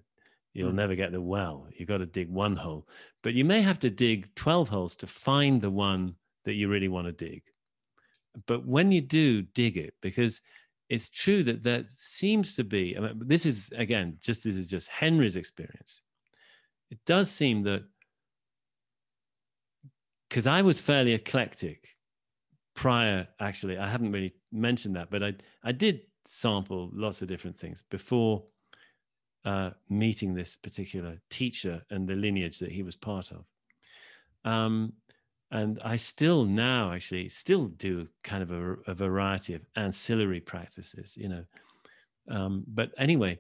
you'll 0.53 0.73
mm. 0.73 0.77
never 0.77 0.95
get 0.95 1.13
the 1.13 1.21
well. 1.21 1.67
You've 1.77 1.89
got 1.89 1.99
to 1.99 2.07
dig 2.07 2.29
one 2.29 2.57
hole. 2.57 2.89
But 3.23 3.35
you 3.35 3.45
may 3.45 3.61
have 3.63 3.79
to 3.81 3.91
dig 3.91 4.35
12 4.35 4.69
holes 4.69 4.97
to 4.97 5.07
find 5.07 5.61
the 5.61 5.71
one 5.71 6.15
that 6.45 6.55
you 6.55 6.69
really 6.69 6.89
want 6.89 7.07
to 7.07 7.13
dig. 7.13 7.43
But 8.47 8.67
when 8.67 8.93
you 8.93 9.01
do 9.01 9.43
dig 9.43 9.77
it 9.77 9.95
because 10.01 10.41
it's 10.89 11.09
true 11.09 11.43
that 11.45 11.63
there 11.63 11.85
seems 11.89 12.55
to 12.57 12.65
be 12.65 12.97
I 12.97 13.01
mean, 13.01 13.23
this 13.27 13.47
is 13.47 13.71
again 13.77 14.19
just 14.21 14.45
this 14.45 14.57
is 14.57 14.69
just 14.69 14.89
henry's 14.89 15.37
experience. 15.37 16.01
It 16.91 16.99
does 17.07 17.31
seem 17.31 17.63
that 17.63 17.85
because 20.33 20.47
i 20.47 20.63
was 20.63 20.81
fairly 20.81 21.13
eclectic 21.13 21.89
prior 22.75 23.29
actually 23.39 23.77
i 23.77 23.87
haven't 23.87 24.13
really 24.13 24.33
mentioned 24.51 24.97
that 24.97 25.11
but 25.11 25.23
i 25.23 25.35
i 25.63 25.71
did 25.71 26.01
sample 26.25 26.91
lots 26.95 27.21
of 27.21 27.29
different 27.29 27.59
things 27.59 27.83
before 27.91 28.43
uh, 29.45 29.71
meeting 29.89 30.35
this 30.35 30.57
particular 30.57 31.19
teacher 31.31 31.83
and 31.91 32.09
the 32.09 32.15
lineage 32.15 32.59
that 32.59 32.73
he 32.73 32.83
was 32.83 32.97
part 32.97 33.31
of. 33.33 33.45
Um, 34.45 34.93
and 35.51 35.79
I 35.85 35.97
still 35.97 36.45
now 36.45 36.93
actually 36.93 37.29
still 37.29 37.67
do 37.67 38.09
kind 38.25 38.43
of 38.43 38.51
a, 38.51 38.91
a 38.91 38.95
variety 38.95 39.55
of 39.55 39.63
ancillary 39.77 40.41
practices, 40.41 41.17
you 41.17 41.29
know. 41.29 41.45
Um, 42.29 42.65
but 42.69 42.93
anyway, 42.97 43.39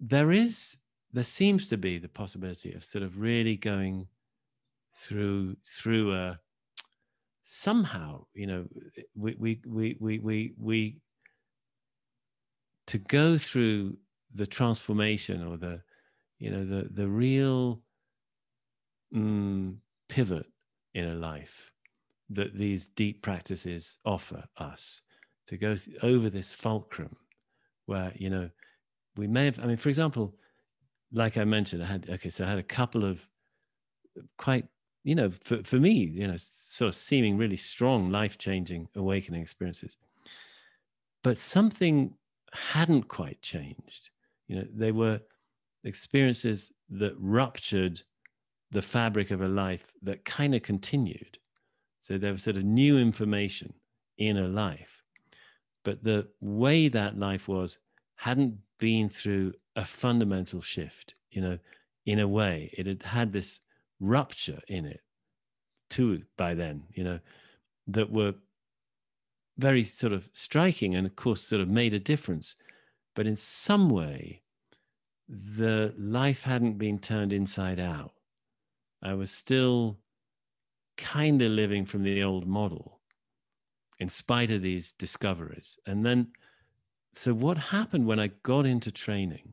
there 0.00 0.32
is 0.32 0.76
there 1.12 1.24
seems 1.24 1.68
to 1.68 1.76
be 1.76 1.98
the 1.98 2.08
possibility 2.08 2.72
of 2.72 2.84
sort 2.84 3.04
of 3.04 3.20
really 3.20 3.56
going 3.56 4.06
through 4.96 5.56
through 5.68 6.14
a 6.14 6.38
somehow 7.42 8.24
you 8.34 8.46
know 8.46 8.64
we 9.14 9.34
we 9.38 9.60
we 9.66 9.96
we 10.00 10.18
we, 10.18 10.54
we 10.58 10.96
to 12.86 12.98
go 12.98 13.38
through 13.38 13.96
the 14.34 14.46
transformation 14.46 15.46
or 15.46 15.56
the 15.56 15.80
you 16.38 16.50
know 16.50 16.64
the 16.64 16.88
the 16.90 17.06
real 17.06 17.80
mm, 19.14 19.76
pivot 20.08 20.46
in 20.94 21.06
a 21.06 21.14
life 21.14 21.70
that 22.30 22.56
these 22.56 22.86
deep 22.86 23.22
practices 23.22 23.98
offer 24.04 24.42
us 24.58 25.00
to 25.46 25.56
go 25.56 25.76
over 26.02 26.30
this 26.30 26.52
fulcrum 26.52 27.14
where 27.86 28.12
you 28.16 28.30
know 28.30 28.48
we 29.16 29.26
may 29.26 29.44
have 29.46 29.58
i 29.60 29.66
mean 29.66 29.76
for 29.76 29.88
example 29.88 30.34
like 31.12 31.36
i 31.36 31.44
mentioned 31.44 31.82
i 31.82 31.86
had 31.86 32.08
okay 32.10 32.30
so 32.30 32.44
i 32.44 32.48
had 32.48 32.58
a 32.58 32.62
couple 32.62 33.04
of 33.04 33.28
quite 34.38 34.66
you 35.02 35.14
know 35.14 35.30
for, 35.42 35.62
for 35.62 35.76
me 35.76 35.92
you 35.92 36.26
know 36.26 36.36
sort 36.36 36.88
of 36.88 36.94
seeming 36.94 37.36
really 37.36 37.56
strong 37.56 38.10
life 38.10 38.38
changing 38.38 38.88
awakening 38.96 39.42
experiences 39.42 39.96
but 41.24 41.38
something 41.38 42.14
hadn't 42.52 43.08
quite 43.08 43.42
changed. 43.42 44.10
You 44.48 44.56
know, 44.56 44.66
they 44.74 44.92
were 44.92 45.20
experiences 45.84 46.72
that 46.90 47.14
ruptured 47.18 48.00
the 48.70 48.82
fabric 48.82 49.30
of 49.30 49.42
a 49.42 49.48
life 49.48 49.84
that 50.02 50.24
kind 50.24 50.54
of 50.54 50.62
continued. 50.62 51.38
So 52.02 52.18
there 52.18 52.32
was 52.32 52.42
sort 52.42 52.56
of 52.56 52.64
new 52.64 52.98
information 52.98 53.72
in 54.18 54.36
a 54.36 54.48
life. 54.48 55.02
But 55.84 56.02
the 56.02 56.28
way 56.40 56.88
that 56.88 57.18
life 57.18 57.48
was 57.48 57.78
hadn't 58.16 58.56
been 58.78 59.08
through 59.08 59.52
a 59.76 59.84
fundamental 59.84 60.60
shift, 60.60 61.14
you 61.30 61.40
know, 61.40 61.58
in 62.06 62.20
a 62.20 62.28
way. 62.28 62.70
It 62.76 62.86
had 62.86 63.02
had 63.02 63.32
this 63.32 63.60
rupture 64.00 64.60
in 64.68 64.86
it 64.86 65.00
too 65.90 66.22
by 66.36 66.54
then, 66.54 66.82
you 66.92 67.04
know, 67.04 67.18
that 67.86 68.10
were 68.10 68.34
very 69.58 69.84
sort 69.84 70.12
of 70.12 70.28
striking 70.32 70.94
and 70.94 71.06
of 71.06 71.14
course 71.16 71.42
sort 71.42 71.60
of 71.60 71.68
made 71.68 71.94
a 71.94 71.98
difference 71.98 72.56
but 73.14 73.26
in 73.26 73.36
some 73.36 73.90
way 73.90 74.42
the 75.28 75.94
life 75.98 76.42
hadn't 76.42 76.78
been 76.78 76.98
turned 76.98 77.32
inside 77.32 77.80
out. 77.80 78.12
I 79.02 79.14
was 79.14 79.30
still 79.30 79.98
kind 80.96 81.40
of 81.42 81.50
living 81.50 81.84
from 81.84 82.02
the 82.02 82.22
old 82.22 82.46
model 82.46 83.00
in 84.00 84.08
spite 84.08 84.50
of 84.50 84.62
these 84.62 84.92
discoveries. 84.92 85.76
And 85.86 86.04
then 86.04 86.28
so 87.14 87.32
what 87.32 87.56
happened 87.56 88.06
when 88.06 88.18
i 88.18 88.28
got 88.42 88.66
into 88.66 88.90
training? 88.90 89.52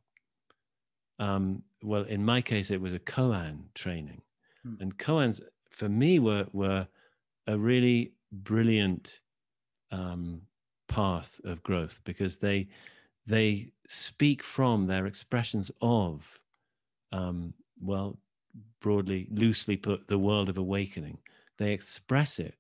Um, 1.20 1.64
well 1.84 2.03
in 2.03 2.24
my 2.26 2.41
case 2.41 2.72
it 2.72 2.82
was 2.82 2.93
a 2.93 2.99
koan 2.99 3.66
training. 3.76 4.22
Hmm. 4.64 4.76
and 4.80 4.97
koans 4.97 5.41
for 5.70 5.89
me 5.89 6.20
were 6.20 6.45
were 6.53 6.88
a 7.47 7.57
really 7.57 8.14
brilliant 8.32 9.22
um, 9.91 10.41
path 10.88 11.39
of 11.43 11.64
growth 11.64 11.99
because 12.03 12.38
they 12.38 12.68
they 13.28 13.72
speak 13.88 14.43
from 14.43 14.88
their 14.88 15.05
expressions 15.05 15.72
of 15.82 16.39
um, 17.11 17.53
well 17.82 18.17
broadly 18.82 19.28
loosely 19.32 19.78
put 19.78 20.07
the 20.07 20.17
world 20.17 20.49
of 20.49 20.57
awakening. 20.57 21.17
They 21.57 21.74
express 21.74 22.39
it 22.39 22.55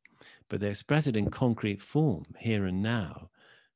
but 0.51 0.59
they 0.59 0.67
express 0.67 1.07
it 1.07 1.15
in 1.15 1.29
concrete 1.29 1.81
form 1.81 2.25
here 2.37 2.65
and 2.65 2.83
now. 2.83 3.29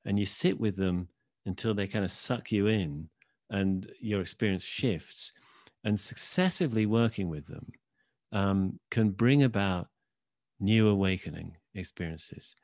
And 0.04 0.20
you 0.20 0.26
sit 0.26 0.60
with 0.60 0.76
them 0.76 1.08
until 1.46 1.74
they 1.74 1.88
kind 1.88 2.04
of 2.04 2.12
suck 2.12 2.52
you 2.52 2.68
in 2.68 3.10
and 3.50 3.90
your 4.02 4.20
experience 4.20 4.64
shifts. 4.64 5.32
And 5.86 5.98
successively 5.98 6.86
working 6.86 7.30
with 7.30 7.48
them 7.48 7.72
um, 8.34 8.80
can 8.92 9.12
bring 9.12 9.44
about 9.44 9.88
new 10.60 10.90
awakening 10.90 11.56
experiences 11.76 12.56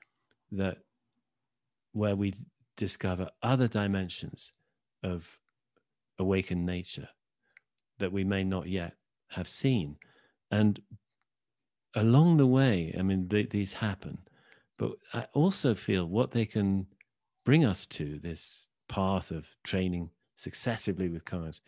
that 0.51 0.79
where 1.93 2.17
we 2.17 2.33
discover 2.77 3.29
other 3.43 3.67
dimensions 3.67 4.53
of 5.03 5.39
awakened 6.19 6.65
nature 6.65 7.07
that 7.99 8.11
we 8.11 8.23
may 8.23 8.43
not 8.43 8.67
yet 8.67 8.93
have 9.29 9.47
seen 9.47 9.95
and 10.51 10.81
along 11.95 12.37
the 12.37 12.47
way 12.47 12.93
i 12.97 13.01
mean 13.01 13.27
th- 13.29 13.49
these 13.49 13.73
happen 13.73 14.17
but 14.77 14.91
i 15.13 15.25
also 15.33 15.73
feel 15.73 16.05
what 16.05 16.31
they 16.31 16.45
can 16.45 16.85
bring 17.45 17.65
us 17.65 17.85
to 17.85 18.19
this 18.19 18.67
path 18.87 19.31
of 19.31 19.47
training 19.63 20.09
successively 20.35 21.09
with 21.09 21.25
koans 21.25 21.59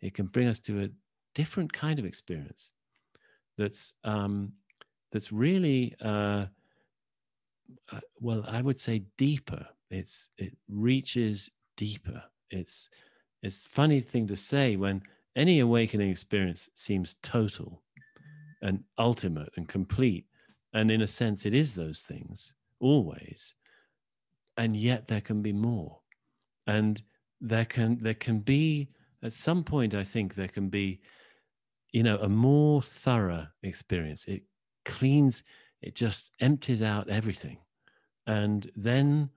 it 0.00 0.14
can 0.14 0.26
bring 0.26 0.48
us 0.48 0.60
to 0.60 0.82
a 0.82 0.88
different 1.34 1.72
kind 1.72 1.98
of 1.98 2.04
experience 2.04 2.70
that's 3.56 3.94
um, 4.04 4.52
that's 5.12 5.32
really 5.32 5.94
uh, 6.02 6.46
uh, 7.92 8.00
well, 8.20 8.44
I 8.46 8.62
would 8.62 8.78
say 8.78 9.04
deeper. 9.16 9.66
It's 9.90 10.30
it 10.38 10.56
reaches 10.68 11.50
deeper. 11.76 12.22
It's 12.50 12.88
it's 13.42 13.66
funny 13.66 14.00
thing 14.00 14.26
to 14.28 14.36
say 14.36 14.76
when 14.76 15.02
any 15.36 15.60
awakening 15.60 16.10
experience 16.10 16.68
seems 16.74 17.16
total 17.22 17.82
and 18.62 18.84
ultimate 18.98 19.48
and 19.56 19.68
complete, 19.68 20.26
and 20.74 20.90
in 20.90 21.02
a 21.02 21.06
sense, 21.06 21.46
it 21.46 21.54
is 21.54 21.74
those 21.74 22.02
things 22.02 22.52
always, 22.80 23.54
and 24.56 24.76
yet 24.76 25.08
there 25.08 25.20
can 25.20 25.42
be 25.42 25.52
more, 25.52 26.00
and 26.66 27.02
there 27.40 27.64
can 27.64 27.98
there 28.02 28.14
can 28.14 28.40
be 28.40 28.88
at 29.22 29.32
some 29.32 29.64
point. 29.64 29.94
I 29.94 30.04
think 30.04 30.34
there 30.34 30.48
can 30.48 30.68
be, 30.68 31.00
you 31.92 32.02
know, 32.02 32.18
a 32.18 32.28
more 32.28 32.82
thorough 32.82 33.46
experience. 33.62 34.26
It 34.26 34.42
cleans 34.84 35.42
it 35.82 35.94
just 35.94 36.32
empties 36.40 36.82
out 36.82 37.08
everything 37.08 37.58
and 38.26 38.70
then 38.76 39.30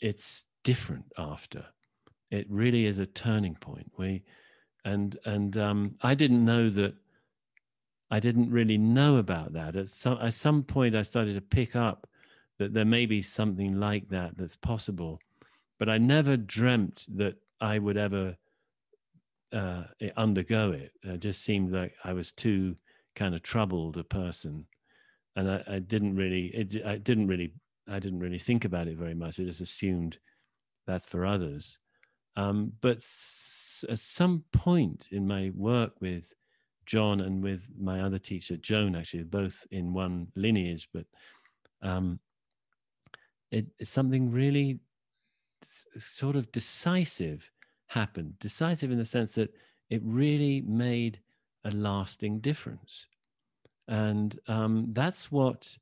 it's 0.00 0.44
different 0.62 1.06
after. 1.18 1.64
It 2.30 2.46
really 2.50 2.86
is 2.86 2.98
a 2.98 3.06
turning 3.06 3.54
point. 3.54 3.90
We 3.96 4.22
and 4.84 5.16
and 5.24 5.56
um, 5.56 5.94
i 6.02 6.14
didn't 6.14 6.44
know 6.44 6.68
that 6.68 6.94
i 8.10 8.20
didn't 8.20 8.50
really 8.50 8.78
know 8.78 9.16
about 9.16 9.52
that. 9.54 9.76
At 9.76 9.88
some 9.88 10.18
at 10.20 10.34
some 10.34 10.62
point 10.62 10.94
i 10.94 11.02
started 11.02 11.34
to 11.34 11.40
pick 11.40 11.74
up 11.74 12.08
that 12.58 12.72
there 12.72 12.84
may 12.84 13.06
be 13.06 13.20
something 13.20 13.80
like 13.80 14.08
that 14.10 14.36
that's 14.36 14.56
possible 14.56 15.18
but 15.78 15.88
i 15.88 15.98
never 15.98 16.36
dreamt 16.36 17.06
that 17.16 17.34
i 17.60 17.78
would 17.78 17.96
ever 17.96 18.36
uh, 19.52 19.84
undergo 20.16 20.72
it. 20.72 20.92
It 21.02 21.20
just 21.20 21.44
seemed 21.44 21.72
like 21.72 21.94
i 22.04 22.12
was 22.12 22.32
too 22.32 22.76
kind 23.16 23.34
of 23.34 23.42
troubled 23.42 23.96
a 23.96 24.04
person 24.04 24.66
and 25.36 25.50
I, 25.50 25.62
I 25.68 25.78
didn't 25.78 26.16
really 26.16 26.46
it, 26.46 26.84
I 26.84 26.96
didn't 26.96 27.28
really 27.28 27.52
I 27.88 27.98
didn't 27.98 28.20
really 28.20 28.38
think 28.38 28.64
about 28.64 28.88
it 28.88 28.96
very 28.96 29.14
much. 29.14 29.38
I 29.38 29.44
just 29.44 29.60
assumed 29.60 30.18
that's 30.86 31.06
for 31.06 31.26
others. 31.26 31.78
Um, 32.36 32.72
but 32.80 32.98
s- 32.98 33.84
at 33.88 33.98
some 33.98 34.44
point 34.52 35.08
in 35.10 35.26
my 35.26 35.50
work 35.54 35.92
with 36.00 36.32
John 36.86 37.20
and 37.20 37.42
with 37.42 37.68
my 37.78 38.00
other 38.02 38.18
teacher 38.18 38.56
Joan, 38.56 38.96
actually 38.96 39.24
both 39.24 39.66
in 39.70 39.92
one 39.92 40.28
lineage, 40.34 40.88
but 40.92 41.06
um, 41.82 42.18
it, 43.50 43.66
something 43.82 44.30
really 44.30 44.80
sort 45.96 46.36
of 46.36 46.50
decisive 46.52 47.50
happened. 47.86 48.38
Decisive 48.38 48.90
in 48.90 48.98
the 48.98 49.04
sense 49.04 49.34
that 49.34 49.54
it 49.90 50.02
really 50.04 50.60
made 50.62 51.20
a 51.64 51.70
lasting 51.70 52.40
difference. 52.40 53.06
And 53.88 54.38
um, 54.48 54.88
that's 54.92 55.30
what 55.30 55.76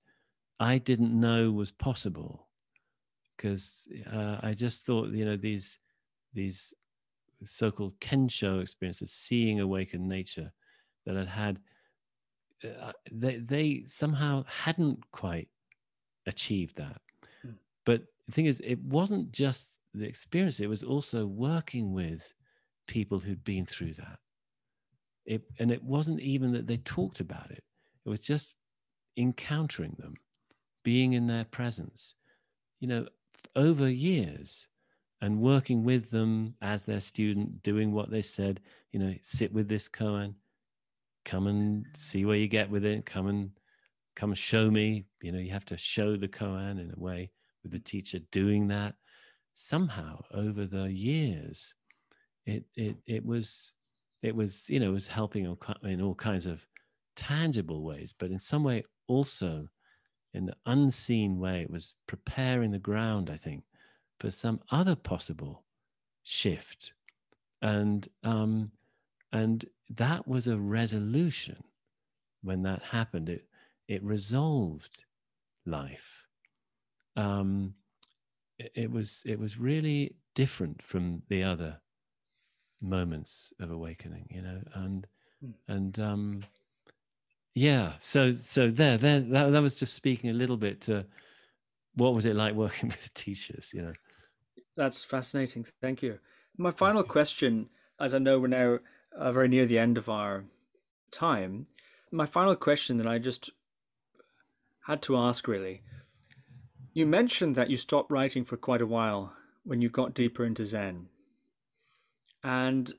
I 0.62 0.78
didn't 0.78 1.18
know 1.18 1.50
was 1.50 1.72
possible 1.72 2.46
because 3.36 3.88
uh, 4.12 4.38
I 4.42 4.54
just 4.54 4.86
thought, 4.86 5.08
you 5.10 5.24
know, 5.24 5.36
these 5.36 5.78
these 6.34 6.72
so-called 7.44 7.98
kensho 8.00 8.62
experiences, 8.62 9.12
seeing 9.12 9.58
awakened 9.58 10.08
nature, 10.08 10.52
that 11.04 11.16
I'd 11.16 11.26
had, 11.26 11.58
uh, 12.64 12.92
they 13.10 13.36
they 13.38 13.82
somehow 13.86 14.44
hadn't 14.46 15.00
quite 15.10 15.48
achieved 16.26 16.76
that. 16.76 17.00
Mm. 17.44 17.56
But 17.84 18.02
the 18.26 18.32
thing 18.32 18.46
is, 18.46 18.60
it 18.64 18.80
wasn't 18.84 19.32
just 19.32 19.78
the 19.94 20.04
experience; 20.06 20.60
it 20.60 20.68
was 20.68 20.84
also 20.84 21.26
working 21.26 21.92
with 21.92 22.32
people 22.86 23.18
who'd 23.18 23.42
been 23.42 23.66
through 23.66 23.94
that. 23.94 24.18
It, 25.26 25.42
and 25.58 25.72
it 25.72 25.82
wasn't 25.82 26.20
even 26.20 26.52
that 26.52 26.68
they 26.68 26.78
talked 26.78 27.18
about 27.18 27.50
it; 27.50 27.64
it 28.06 28.08
was 28.08 28.20
just 28.20 28.54
encountering 29.16 29.96
them, 29.98 30.14
being 30.82 31.12
in 31.12 31.26
their 31.26 31.44
presence. 31.44 32.14
You 32.80 32.88
know, 32.88 33.06
over 33.56 33.88
years 33.88 34.66
and 35.20 35.40
working 35.40 35.84
with 35.84 36.10
them 36.10 36.54
as 36.62 36.82
their 36.82 37.00
student, 37.00 37.62
doing 37.62 37.92
what 37.92 38.10
they 38.10 38.22
said, 38.22 38.60
you 38.90 38.98
know, 38.98 39.14
sit 39.22 39.52
with 39.52 39.68
this 39.68 39.88
koan, 39.88 40.34
come 41.24 41.46
and 41.46 41.86
see 41.94 42.24
where 42.24 42.36
you 42.36 42.48
get 42.48 42.68
with 42.68 42.84
it, 42.84 43.06
come 43.06 43.28
and 43.28 43.50
come 44.16 44.34
show 44.34 44.70
me. 44.70 45.04
You 45.22 45.32
know, 45.32 45.38
you 45.38 45.52
have 45.52 45.64
to 45.66 45.76
show 45.76 46.16
the 46.16 46.28
koan 46.28 46.80
in 46.80 46.92
a 46.96 47.00
way 47.00 47.30
with 47.62 47.72
the 47.72 47.78
teacher 47.78 48.18
doing 48.30 48.68
that. 48.68 48.94
Somehow 49.54 50.22
over 50.32 50.66
the 50.66 50.90
years, 50.90 51.74
it 52.46 52.64
it 52.74 52.96
it 53.06 53.24
was 53.24 53.72
it 54.22 54.34
was 54.34 54.68
you 54.70 54.80
know 54.80 54.90
it 54.90 54.94
was 54.94 55.06
helping 55.06 55.56
in 55.84 56.02
all 56.02 56.14
kinds 56.14 56.46
of 56.46 56.66
tangible 57.16 57.84
ways, 57.84 58.14
but 58.18 58.30
in 58.30 58.38
some 58.38 58.64
way 58.64 58.82
also 59.06 59.68
in 60.34 60.46
the 60.46 60.56
unseen 60.66 61.38
way, 61.38 61.62
it 61.62 61.70
was 61.70 61.94
preparing 62.06 62.70
the 62.70 62.78
ground, 62.78 63.30
I 63.30 63.36
think, 63.36 63.64
for 64.18 64.30
some 64.30 64.60
other 64.70 64.96
possible 64.96 65.64
shift. 66.22 66.92
And 67.60 68.08
um, 68.22 68.70
and 69.32 69.64
that 69.90 70.26
was 70.26 70.46
a 70.46 70.56
resolution 70.56 71.62
when 72.42 72.62
that 72.62 72.82
happened. 72.82 73.28
It 73.28 73.46
it 73.88 74.02
resolved 74.02 75.04
life. 75.66 76.26
Um, 77.16 77.74
it, 78.58 78.72
it 78.74 78.90
was 78.90 79.22
it 79.26 79.38
was 79.38 79.58
really 79.58 80.16
different 80.34 80.82
from 80.82 81.22
the 81.28 81.42
other 81.42 81.80
moments 82.80 83.52
of 83.60 83.70
awakening, 83.70 84.26
you 84.30 84.42
know, 84.42 84.60
and 84.74 85.06
mm. 85.44 85.52
and 85.68 85.98
um, 85.98 86.40
yeah 87.54 87.92
so 87.98 88.32
so 88.32 88.70
there 88.70 88.96
there 88.96 89.20
that, 89.20 89.52
that 89.52 89.62
was 89.62 89.78
just 89.78 89.94
speaking 89.94 90.30
a 90.30 90.34
little 90.34 90.56
bit 90.56 90.80
to 90.80 91.04
what 91.94 92.14
was 92.14 92.24
it 92.24 92.36
like 92.36 92.54
working 92.64 92.88
with 92.88 93.12
teachers 93.14 93.72
you 93.74 93.82
know? 93.82 93.92
That's 94.76 95.04
fascinating 95.04 95.66
thank 95.80 96.02
you. 96.02 96.18
My 96.56 96.70
final 96.70 97.02
question 97.02 97.68
as 98.00 98.14
i 98.14 98.18
know 98.18 98.38
we're 98.38 98.48
now 98.48 98.78
uh, 99.16 99.32
very 99.32 99.48
near 99.48 99.66
the 99.66 99.78
end 99.78 99.98
of 99.98 100.08
our 100.08 100.44
time 101.10 101.66
my 102.10 102.26
final 102.26 102.56
question 102.56 102.96
that 102.96 103.06
i 103.06 103.18
just 103.18 103.50
had 104.86 105.02
to 105.02 105.16
ask 105.16 105.46
really. 105.46 105.82
You 106.92 107.06
mentioned 107.06 107.54
that 107.56 107.70
you 107.70 107.76
stopped 107.76 108.10
writing 108.10 108.44
for 108.44 108.56
quite 108.56 108.82
a 108.82 108.86
while 108.86 109.32
when 109.64 109.80
you 109.80 109.88
got 109.88 110.12
deeper 110.14 110.44
into 110.44 110.66
zen. 110.66 111.08
And 112.42 112.92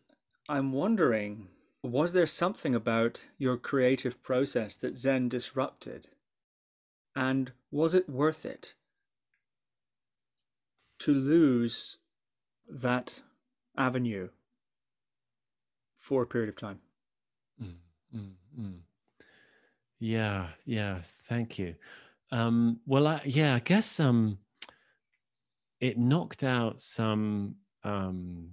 i'm 0.50 0.74
wondering 0.74 1.48
was 1.84 2.14
there 2.14 2.26
something 2.26 2.74
about 2.74 3.26
your 3.38 3.58
creative 3.58 4.24
process 4.24 4.78
that 4.78 4.98
Zen 4.98 5.28
disrupted? 5.28 6.08
And 7.16 7.52
was 7.72 7.94
it 7.94 8.10
worth 8.10 8.46
it 8.46 8.74
to 11.00 11.14
lose 11.14 11.98
that 12.68 13.22
avenue 13.78 14.30
for 16.00 16.24
a 16.24 16.28
period 16.28 16.50
of 16.50 16.56
time? 16.56 16.80
Mm, 17.62 17.76
mm, 18.16 18.32
mm. 18.60 18.80
Yeah, 20.00 20.48
yeah, 20.66 21.02
thank 21.28 21.60
you. 21.60 21.76
Um, 22.32 22.80
well, 22.86 23.08
I, 23.08 23.22
yeah, 23.26 23.56
I 23.56 23.60
guess 23.60 24.00
um, 24.00 24.40
it 25.80 25.98
knocked 25.98 26.44
out 26.44 26.82
some 26.82 27.56
um, 27.84 28.52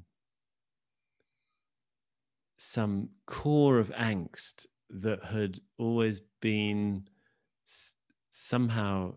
some 2.62 3.08
core 3.24 3.78
of 3.78 3.90
angst 3.92 4.66
that 4.90 5.24
had 5.24 5.58
always 5.78 6.20
been 6.42 7.08
s- 7.66 7.94
somehow 8.28 9.16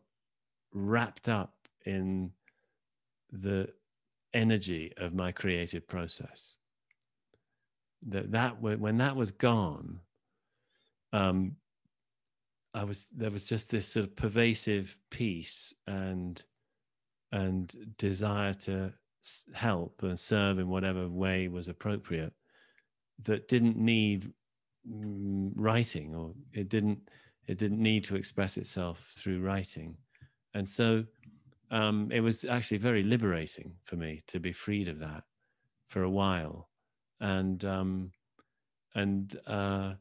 wrapped 0.71 1.27
up 1.27 1.53
in 1.85 2.31
the 3.33 3.67
energy 4.33 4.93
of 4.95 5.13
my 5.13 5.29
creative 5.33 5.85
process. 5.85 6.55
That 8.07 8.31
that 8.31 8.61
when 8.61 8.97
that 8.97 9.17
was 9.17 9.31
gone 9.31 9.99
um 11.11 11.55
i 12.73 12.83
was 12.83 13.09
there 13.15 13.29
was 13.29 13.45
just 13.45 13.69
this 13.69 13.87
sort 13.87 14.05
of 14.05 14.15
pervasive 14.15 14.97
peace 15.09 15.73
and 15.87 16.43
and 17.33 17.95
desire 17.97 18.53
to 18.53 18.93
help 19.53 20.01
and 20.03 20.19
serve 20.19 20.59
in 20.59 20.67
whatever 20.67 21.07
way 21.07 21.47
was 21.47 21.67
appropriate 21.67 22.33
that 23.23 23.47
didn't 23.47 23.77
need 23.77 24.31
mm, 24.89 25.51
writing 25.55 26.15
or 26.15 26.33
it 26.53 26.69
didn't 26.69 26.99
it 27.47 27.57
didn't 27.57 27.81
need 27.81 28.03
to 28.05 28.15
express 28.15 28.57
itself 28.57 29.11
through 29.17 29.41
writing. 29.41 29.97
And 30.53 30.67
so 30.67 31.03
um, 31.71 32.09
it 32.11 32.21
was 32.21 32.45
actually 32.45 32.77
very 32.77 33.03
liberating 33.03 33.73
for 33.83 33.95
me 33.95 34.21
to 34.27 34.39
be 34.39 34.53
freed 34.53 34.87
of 34.87 34.99
that 34.99 35.23
for 35.87 36.03
a 36.03 36.09
while. 36.09 36.69
And 37.19 37.63
um, 37.65 38.11
and 38.95 39.37
uh, 39.47 39.93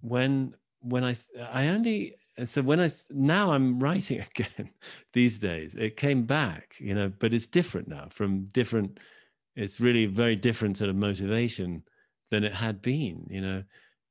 when 0.00 0.54
when 0.80 1.04
I 1.04 1.14
I 1.52 1.68
only 1.68 2.16
so 2.44 2.62
when 2.62 2.80
I 2.80 2.88
now 3.10 3.52
I'm 3.52 3.78
writing 3.78 4.20
again 4.36 4.70
these 5.12 5.38
days. 5.38 5.74
It 5.74 5.96
came 5.96 6.24
back 6.24 6.76
you 6.78 6.94
know 6.94 7.10
but 7.18 7.32
it's 7.32 7.46
different 7.46 7.88
now 7.88 8.08
from 8.10 8.46
different 8.46 8.98
it's 9.56 9.80
really 9.80 10.06
very 10.06 10.36
different 10.36 10.78
sort 10.78 10.90
of 10.90 10.96
motivation 10.96 11.82
than 12.30 12.44
it 12.44 12.54
had 12.54 12.80
been 12.82 13.26
you 13.30 13.40
know? 13.40 13.62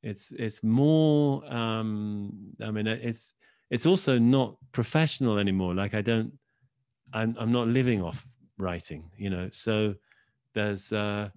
It's 0.04 0.32
it's 0.32 0.64
more 0.64 1.46
um 1.54 2.34
i 2.64 2.72
mean 2.72 2.88
it's 2.88 3.34
it's 3.70 3.86
also 3.86 4.18
not 4.18 4.58
professional 4.72 5.38
anymore. 5.38 5.74
Like 5.76 5.94
i 5.94 6.02
don't 6.02 6.32
i'm, 7.14 7.36
I'm 7.40 7.52
not 7.52 7.68
living 7.68 8.02
off 8.02 8.26
writing 8.58 9.10
you 9.18 9.30
know? 9.30 9.50
So 9.52 9.96
there's 10.54 10.92
uh 10.94 11.30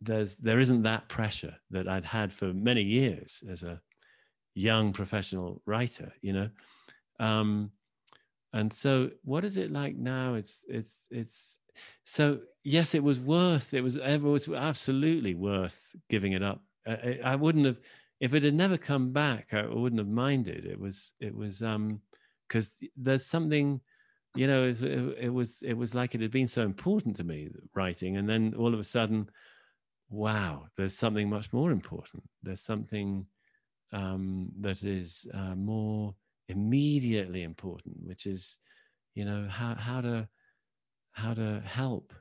there's 0.00 0.36
there 0.36 0.60
isn't 0.60 0.82
that 0.82 1.08
pressure 1.08 1.54
that 1.70 1.86
i'd 1.86 2.04
had 2.06 2.32
for 2.32 2.54
many 2.54 2.82
years 2.82 3.42
as 3.50 3.62
a 3.62 3.80
young 4.54 4.92
professional 4.92 5.60
writer 5.66 6.12
you 6.22 6.32
know? 6.32 6.48
Um 7.18 7.70
and 8.52 8.72
so 8.72 9.10
what 9.22 9.44
is 9.44 9.56
it 9.56 9.70
like 9.70 9.96
now? 9.96 10.34
It's 10.34 10.64
it's 10.68 11.06
it's 11.10 11.58
so 12.04 12.38
yes 12.64 12.94
it 12.94 13.02
was 13.02 13.18
worth 13.18 13.74
it 13.74 13.82
was 13.82 13.96
it 13.96 14.20
was 14.20 14.48
absolutely 14.48 15.34
worth 15.34 15.94
giving 16.08 16.32
it 16.32 16.42
up. 16.42 16.62
I, 16.86 17.20
I, 17.24 17.36
wouldn't 17.36 17.66
have 17.66 17.78
if 18.20 18.34
it 18.34 18.42
had 18.42 18.54
never 18.54 18.78
come 18.78 19.12
back 19.12 19.52
i 19.52 19.66
wouldn't 19.66 20.00
have 20.00 20.08
minded. 20.08 20.64
It 20.64 20.78
was 20.78 21.12
it 21.20 21.34
was 21.34 21.62
um 21.62 22.00
because 22.48 22.82
there's 22.96 23.26
something 23.26 23.80
you 24.34 24.46
know 24.46 24.64
it, 24.64 24.82
it, 24.82 25.18
it, 25.20 25.28
was 25.28 25.62
it 25.62 25.74
was 25.74 25.94
like 25.94 26.14
it 26.14 26.20
had 26.20 26.30
been 26.30 26.46
so 26.46 26.62
important 26.62 27.16
to 27.16 27.24
me 27.24 27.48
writing 27.74 28.16
and 28.16 28.28
then 28.28 28.54
all 28.56 28.72
of 28.72 28.80
a 28.80 28.84
sudden 28.84 29.28
wow 30.08 30.66
there's 30.76 30.96
something 30.96 31.28
much 31.28 31.52
more 31.52 31.70
important. 31.70 32.22
There's 32.42 32.62
something 32.62 33.26
um 33.92 34.50
that 34.60 34.82
is 34.82 35.26
uh, 35.34 35.54
more 35.54 36.14
immediately 36.48 37.42
important 37.42 37.96
which 38.02 38.26
is 38.26 38.58
you 39.14 39.24
know 39.24 39.46
how 39.48 39.74
how 39.74 40.00
to 40.00 40.28
how 41.12 41.34
to 41.34 41.60
help 41.64 42.12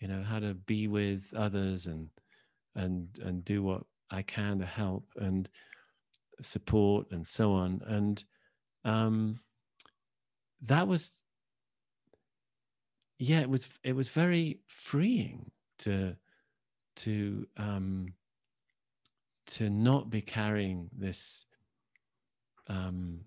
you 0.00 0.08
know 0.08 0.22
how 0.22 0.38
to 0.38 0.54
be 0.54 0.88
with 0.88 1.32
others 1.36 1.86
and 1.86 2.08
and 2.74 3.08
and 3.22 3.44
do 3.44 3.62
what 3.62 3.82
i 4.10 4.22
can 4.22 4.58
to 4.58 4.66
help 4.66 5.04
and 5.16 5.48
support 6.40 7.06
and 7.10 7.26
so 7.26 7.52
on. 7.52 7.80
And 7.86 8.22
um 8.84 9.40
that 10.62 10.86
was 10.86 11.22
yeah 13.18 13.40
it 13.40 13.50
was 13.50 13.68
it 13.84 13.94
was 13.94 14.08
very 14.08 14.60
freeing 14.66 15.50
to 15.80 16.16
to 16.96 17.46
um 17.56 18.06
to 19.46 19.70
not 19.70 20.10
be 20.10 20.20
carrying 20.20 20.88
this 20.96 21.44
um 22.68 23.20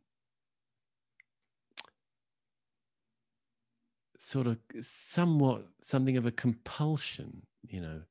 sort 4.24 4.46
of 4.48 4.58
somewhat 4.82 5.66
something 5.82 6.16
of 6.16 6.26
a 6.26 6.32
compulsion, 6.32 7.42
you 7.68 7.82
know, 7.82 8.02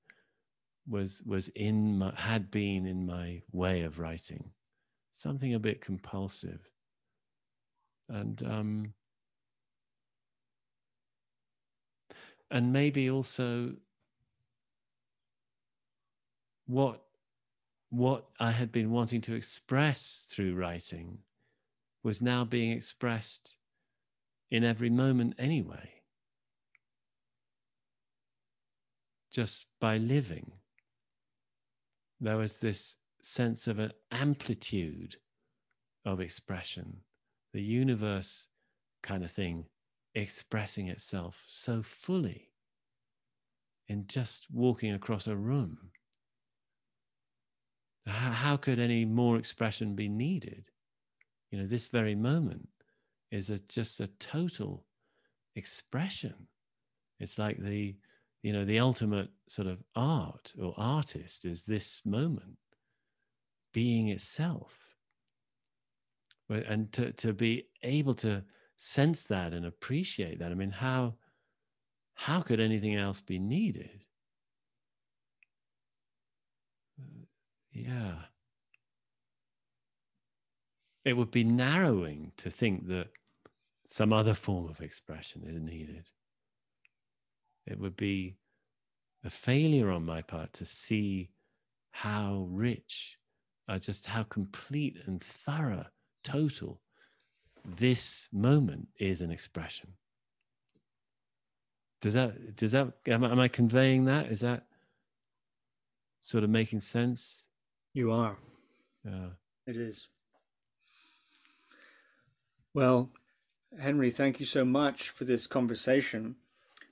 was 0.88 1.22
was 1.24 1.48
in 1.48 1.98
my 1.98 2.12
had 2.16 2.50
been 2.50 2.84
in 2.86 3.06
my 3.06 3.40
way 3.52 3.82
of 3.82 3.98
writing, 4.00 4.50
something 5.12 5.54
a 5.54 5.58
bit 5.58 5.80
compulsive, 5.80 6.60
and 8.08 8.42
um, 8.42 8.92
and 12.50 12.72
maybe 12.72 13.08
also 13.08 13.72
what 16.66 17.02
what 17.90 18.26
I 18.40 18.50
had 18.50 18.72
been 18.72 18.90
wanting 18.90 19.20
to 19.22 19.34
express 19.34 20.26
through 20.28 20.56
writing 20.56 21.18
was 22.02 22.20
now 22.20 22.44
being 22.44 22.72
expressed 22.72 23.54
in 24.50 24.64
every 24.64 24.90
moment 24.90 25.34
anyway. 25.38 25.99
Just 29.30 29.66
by 29.80 29.98
living, 29.98 30.50
there 32.20 32.36
was 32.36 32.58
this 32.58 32.96
sense 33.22 33.66
of 33.66 33.78
an 33.78 33.92
amplitude 34.10 35.16
of 36.04 36.20
expression, 36.20 36.96
the 37.52 37.62
universe 37.62 38.48
kind 39.02 39.24
of 39.24 39.30
thing 39.30 39.64
expressing 40.14 40.88
itself 40.88 41.44
so 41.46 41.82
fully 41.82 42.50
in 43.88 44.06
just 44.06 44.46
walking 44.52 44.92
across 44.92 45.26
a 45.26 45.36
room. 45.36 45.78
How, 48.06 48.56
could 48.56 48.78
any 48.78 49.04
more 49.04 49.36
expression 49.36 49.94
be 49.94 50.08
needed? 50.08 50.70
You 51.50 51.60
know, 51.60 51.66
this 51.66 51.86
very 51.86 52.14
moment 52.14 52.68
is 53.30 53.50
a, 53.50 53.58
just 53.58 54.00
a 54.00 54.08
total 54.18 54.84
expression. 55.54 56.34
It's 57.18 57.38
like 57.38 57.58
the, 57.62 57.94
you 58.42 58.52
know, 58.52 58.64
the 58.64 58.78
ultimate 58.78 59.28
sort 59.48 59.68
of 59.68 59.82
art 59.94 60.52
or 60.60 60.74
artist 60.76 61.44
is 61.44 61.62
this 61.62 62.00
moment 62.04 62.56
being 63.72 64.08
itself. 64.08 64.78
And 66.48 66.90
to, 66.92 67.12
to 67.12 67.32
be 67.32 67.66
able 67.82 68.14
to 68.14 68.42
sense 68.76 69.24
that 69.24 69.52
and 69.52 69.66
appreciate 69.66 70.38
that. 70.38 70.50
I 70.50 70.54
mean, 70.54 70.70
how 70.70 71.14
how 72.14 72.40
could 72.42 72.60
anything 72.60 72.96
else 72.96 73.20
be 73.20 73.38
needed? 73.38 74.00
Yeah. 77.72 78.16
It 81.04 81.14
would 81.14 81.30
be 81.30 81.44
narrowing 81.44 82.32
to 82.38 82.50
think 82.50 82.88
that 82.88 83.08
some 83.86 84.12
other 84.12 84.34
form 84.34 84.68
of 84.68 84.80
expression 84.80 85.44
is 85.46 85.60
needed. 85.60 86.06
It 87.66 87.78
would 87.78 87.96
be 87.96 88.36
a 89.24 89.30
failure 89.30 89.90
on 89.90 90.04
my 90.04 90.22
part 90.22 90.52
to 90.54 90.64
see 90.64 91.30
how 91.90 92.46
rich, 92.50 93.16
uh, 93.68 93.78
just 93.78 94.06
how 94.06 94.22
complete 94.24 94.96
and 95.06 95.22
thorough, 95.22 95.86
total 96.24 96.80
this 97.64 98.28
moment 98.32 98.88
is 98.98 99.20
an 99.20 99.30
expression. 99.30 99.90
Does 102.00 102.14
that, 102.14 102.56
does 102.56 102.72
that, 102.72 102.88
am 103.06 103.24
I, 103.24 103.30
am 103.30 103.38
I 103.38 103.48
conveying 103.48 104.06
that? 104.06 104.32
Is 104.32 104.40
that 104.40 104.64
sort 106.20 106.44
of 106.44 106.50
making 106.50 106.80
sense? 106.80 107.46
You 107.92 108.12
are. 108.12 108.38
Yeah. 109.04 109.28
It 109.66 109.76
is. 109.76 110.08
Well, 112.72 113.10
Henry, 113.78 114.10
thank 114.10 114.40
you 114.40 114.46
so 114.46 114.64
much 114.64 115.10
for 115.10 115.24
this 115.24 115.46
conversation. 115.46 116.36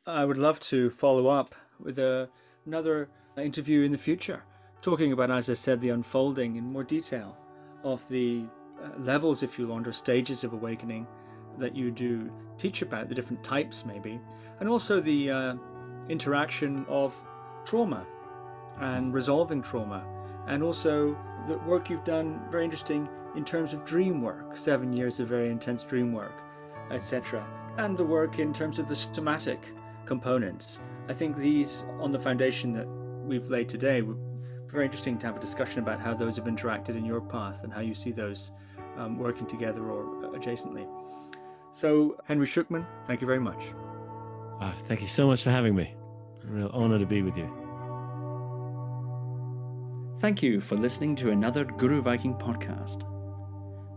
I 0.08 0.24
would 0.24 0.38
love 0.38 0.58
to 0.60 0.88
follow 0.88 1.26
up 1.28 1.54
with 1.78 1.98
a, 1.98 2.30
another 2.64 3.10
interview 3.36 3.82
in 3.82 3.92
the 3.92 3.98
future, 3.98 4.42
talking 4.80 5.12
about, 5.12 5.30
as 5.30 5.50
I 5.50 5.54
said, 5.54 5.82
the 5.82 5.90
unfolding 5.90 6.56
in 6.56 6.72
more 6.72 6.82
detail 6.82 7.36
of 7.84 8.08
the 8.08 8.46
uh, 8.82 8.88
levels, 9.00 9.42
if 9.42 9.58
you 9.58 9.68
want, 9.68 9.86
or 9.86 9.92
stages 9.92 10.44
of 10.44 10.54
awakening 10.54 11.06
that 11.58 11.76
you 11.76 11.90
do 11.90 12.32
teach 12.56 12.80
about, 12.80 13.10
the 13.10 13.14
different 13.14 13.44
types 13.44 13.84
maybe, 13.84 14.18
and 14.60 14.68
also 14.70 14.98
the 14.98 15.30
uh, 15.30 15.54
interaction 16.08 16.86
of 16.88 17.14
trauma 17.66 18.06
and 18.80 19.12
resolving 19.12 19.60
trauma, 19.60 20.06
and 20.46 20.62
also 20.62 21.14
the 21.46 21.58
work 21.58 21.90
you've 21.90 22.04
done, 22.04 22.40
very 22.50 22.64
interesting 22.64 23.06
in 23.36 23.44
terms 23.44 23.74
of 23.74 23.84
dream 23.84 24.22
work, 24.22 24.56
seven 24.56 24.90
years 24.90 25.20
of 25.20 25.28
very 25.28 25.50
intense 25.50 25.82
dream 25.82 26.14
work, 26.14 26.40
etc., 26.90 27.46
and 27.76 27.94
the 27.94 28.04
work 28.04 28.38
in 28.38 28.54
terms 28.54 28.78
of 28.78 28.88
the 28.88 28.96
somatic 28.96 29.60
components. 30.08 30.80
I 31.08 31.12
think 31.12 31.36
these, 31.36 31.84
on 32.00 32.10
the 32.10 32.18
foundation 32.18 32.72
that 32.72 32.88
we've 32.88 33.48
laid 33.48 33.68
today, 33.68 34.02
would 34.02 34.18
very 34.70 34.84
interesting 34.84 35.18
to 35.18 35.26
have 35.26 35.36
a 35.36 35.40
discussion 35.40 35.80
about 35.80 36.00
how 36.00 36.12
those 36.14 36.36
have 36.36 36.46
interacted 36.46 36.96
in 36.96 37.04
your 37.04 37.20
path 37.20 37.64
and 37.64 37.72
how 37.72 37.80
you 37.80 37.94
see 37.94 38.10
those 38.10 38.50
um, 38.96 39.18
working 39.18 39.46
together 39.46 39.88
or 39.90 40.30
adjacently. 40.32 40.86
So, 41.70 42.18
Henry 42.24 42.46
Shukman, 42.46 42.86
thank 43.06 43.20
you 43.20 43.26
very 43.26 43.40
much. 43.40 43.62
Uh, 44.60 44.72
thank 44.86 45.00
you 45.00 45.06
so 45.06 45.26
much 45.26 45.42
for 45.42 45.50
having 45.50 45.74
me. 45.74 45.94
A 46.44 46.46
real 46.46 46.70
honor 46.72 46.98
to 46.98 47.06
be 47.06 47.22
with 47.22 47.36
you. 47.36 47.48
Thank 50.20 50.42
you 50.42 50.60
for 50.60 50.74
listening 50.74 51.14
to 51.16 51.30
another 51.30 51.64
Guru 51.64 52.02
Viking 52.02 52.34
podcast. 52.34 53.04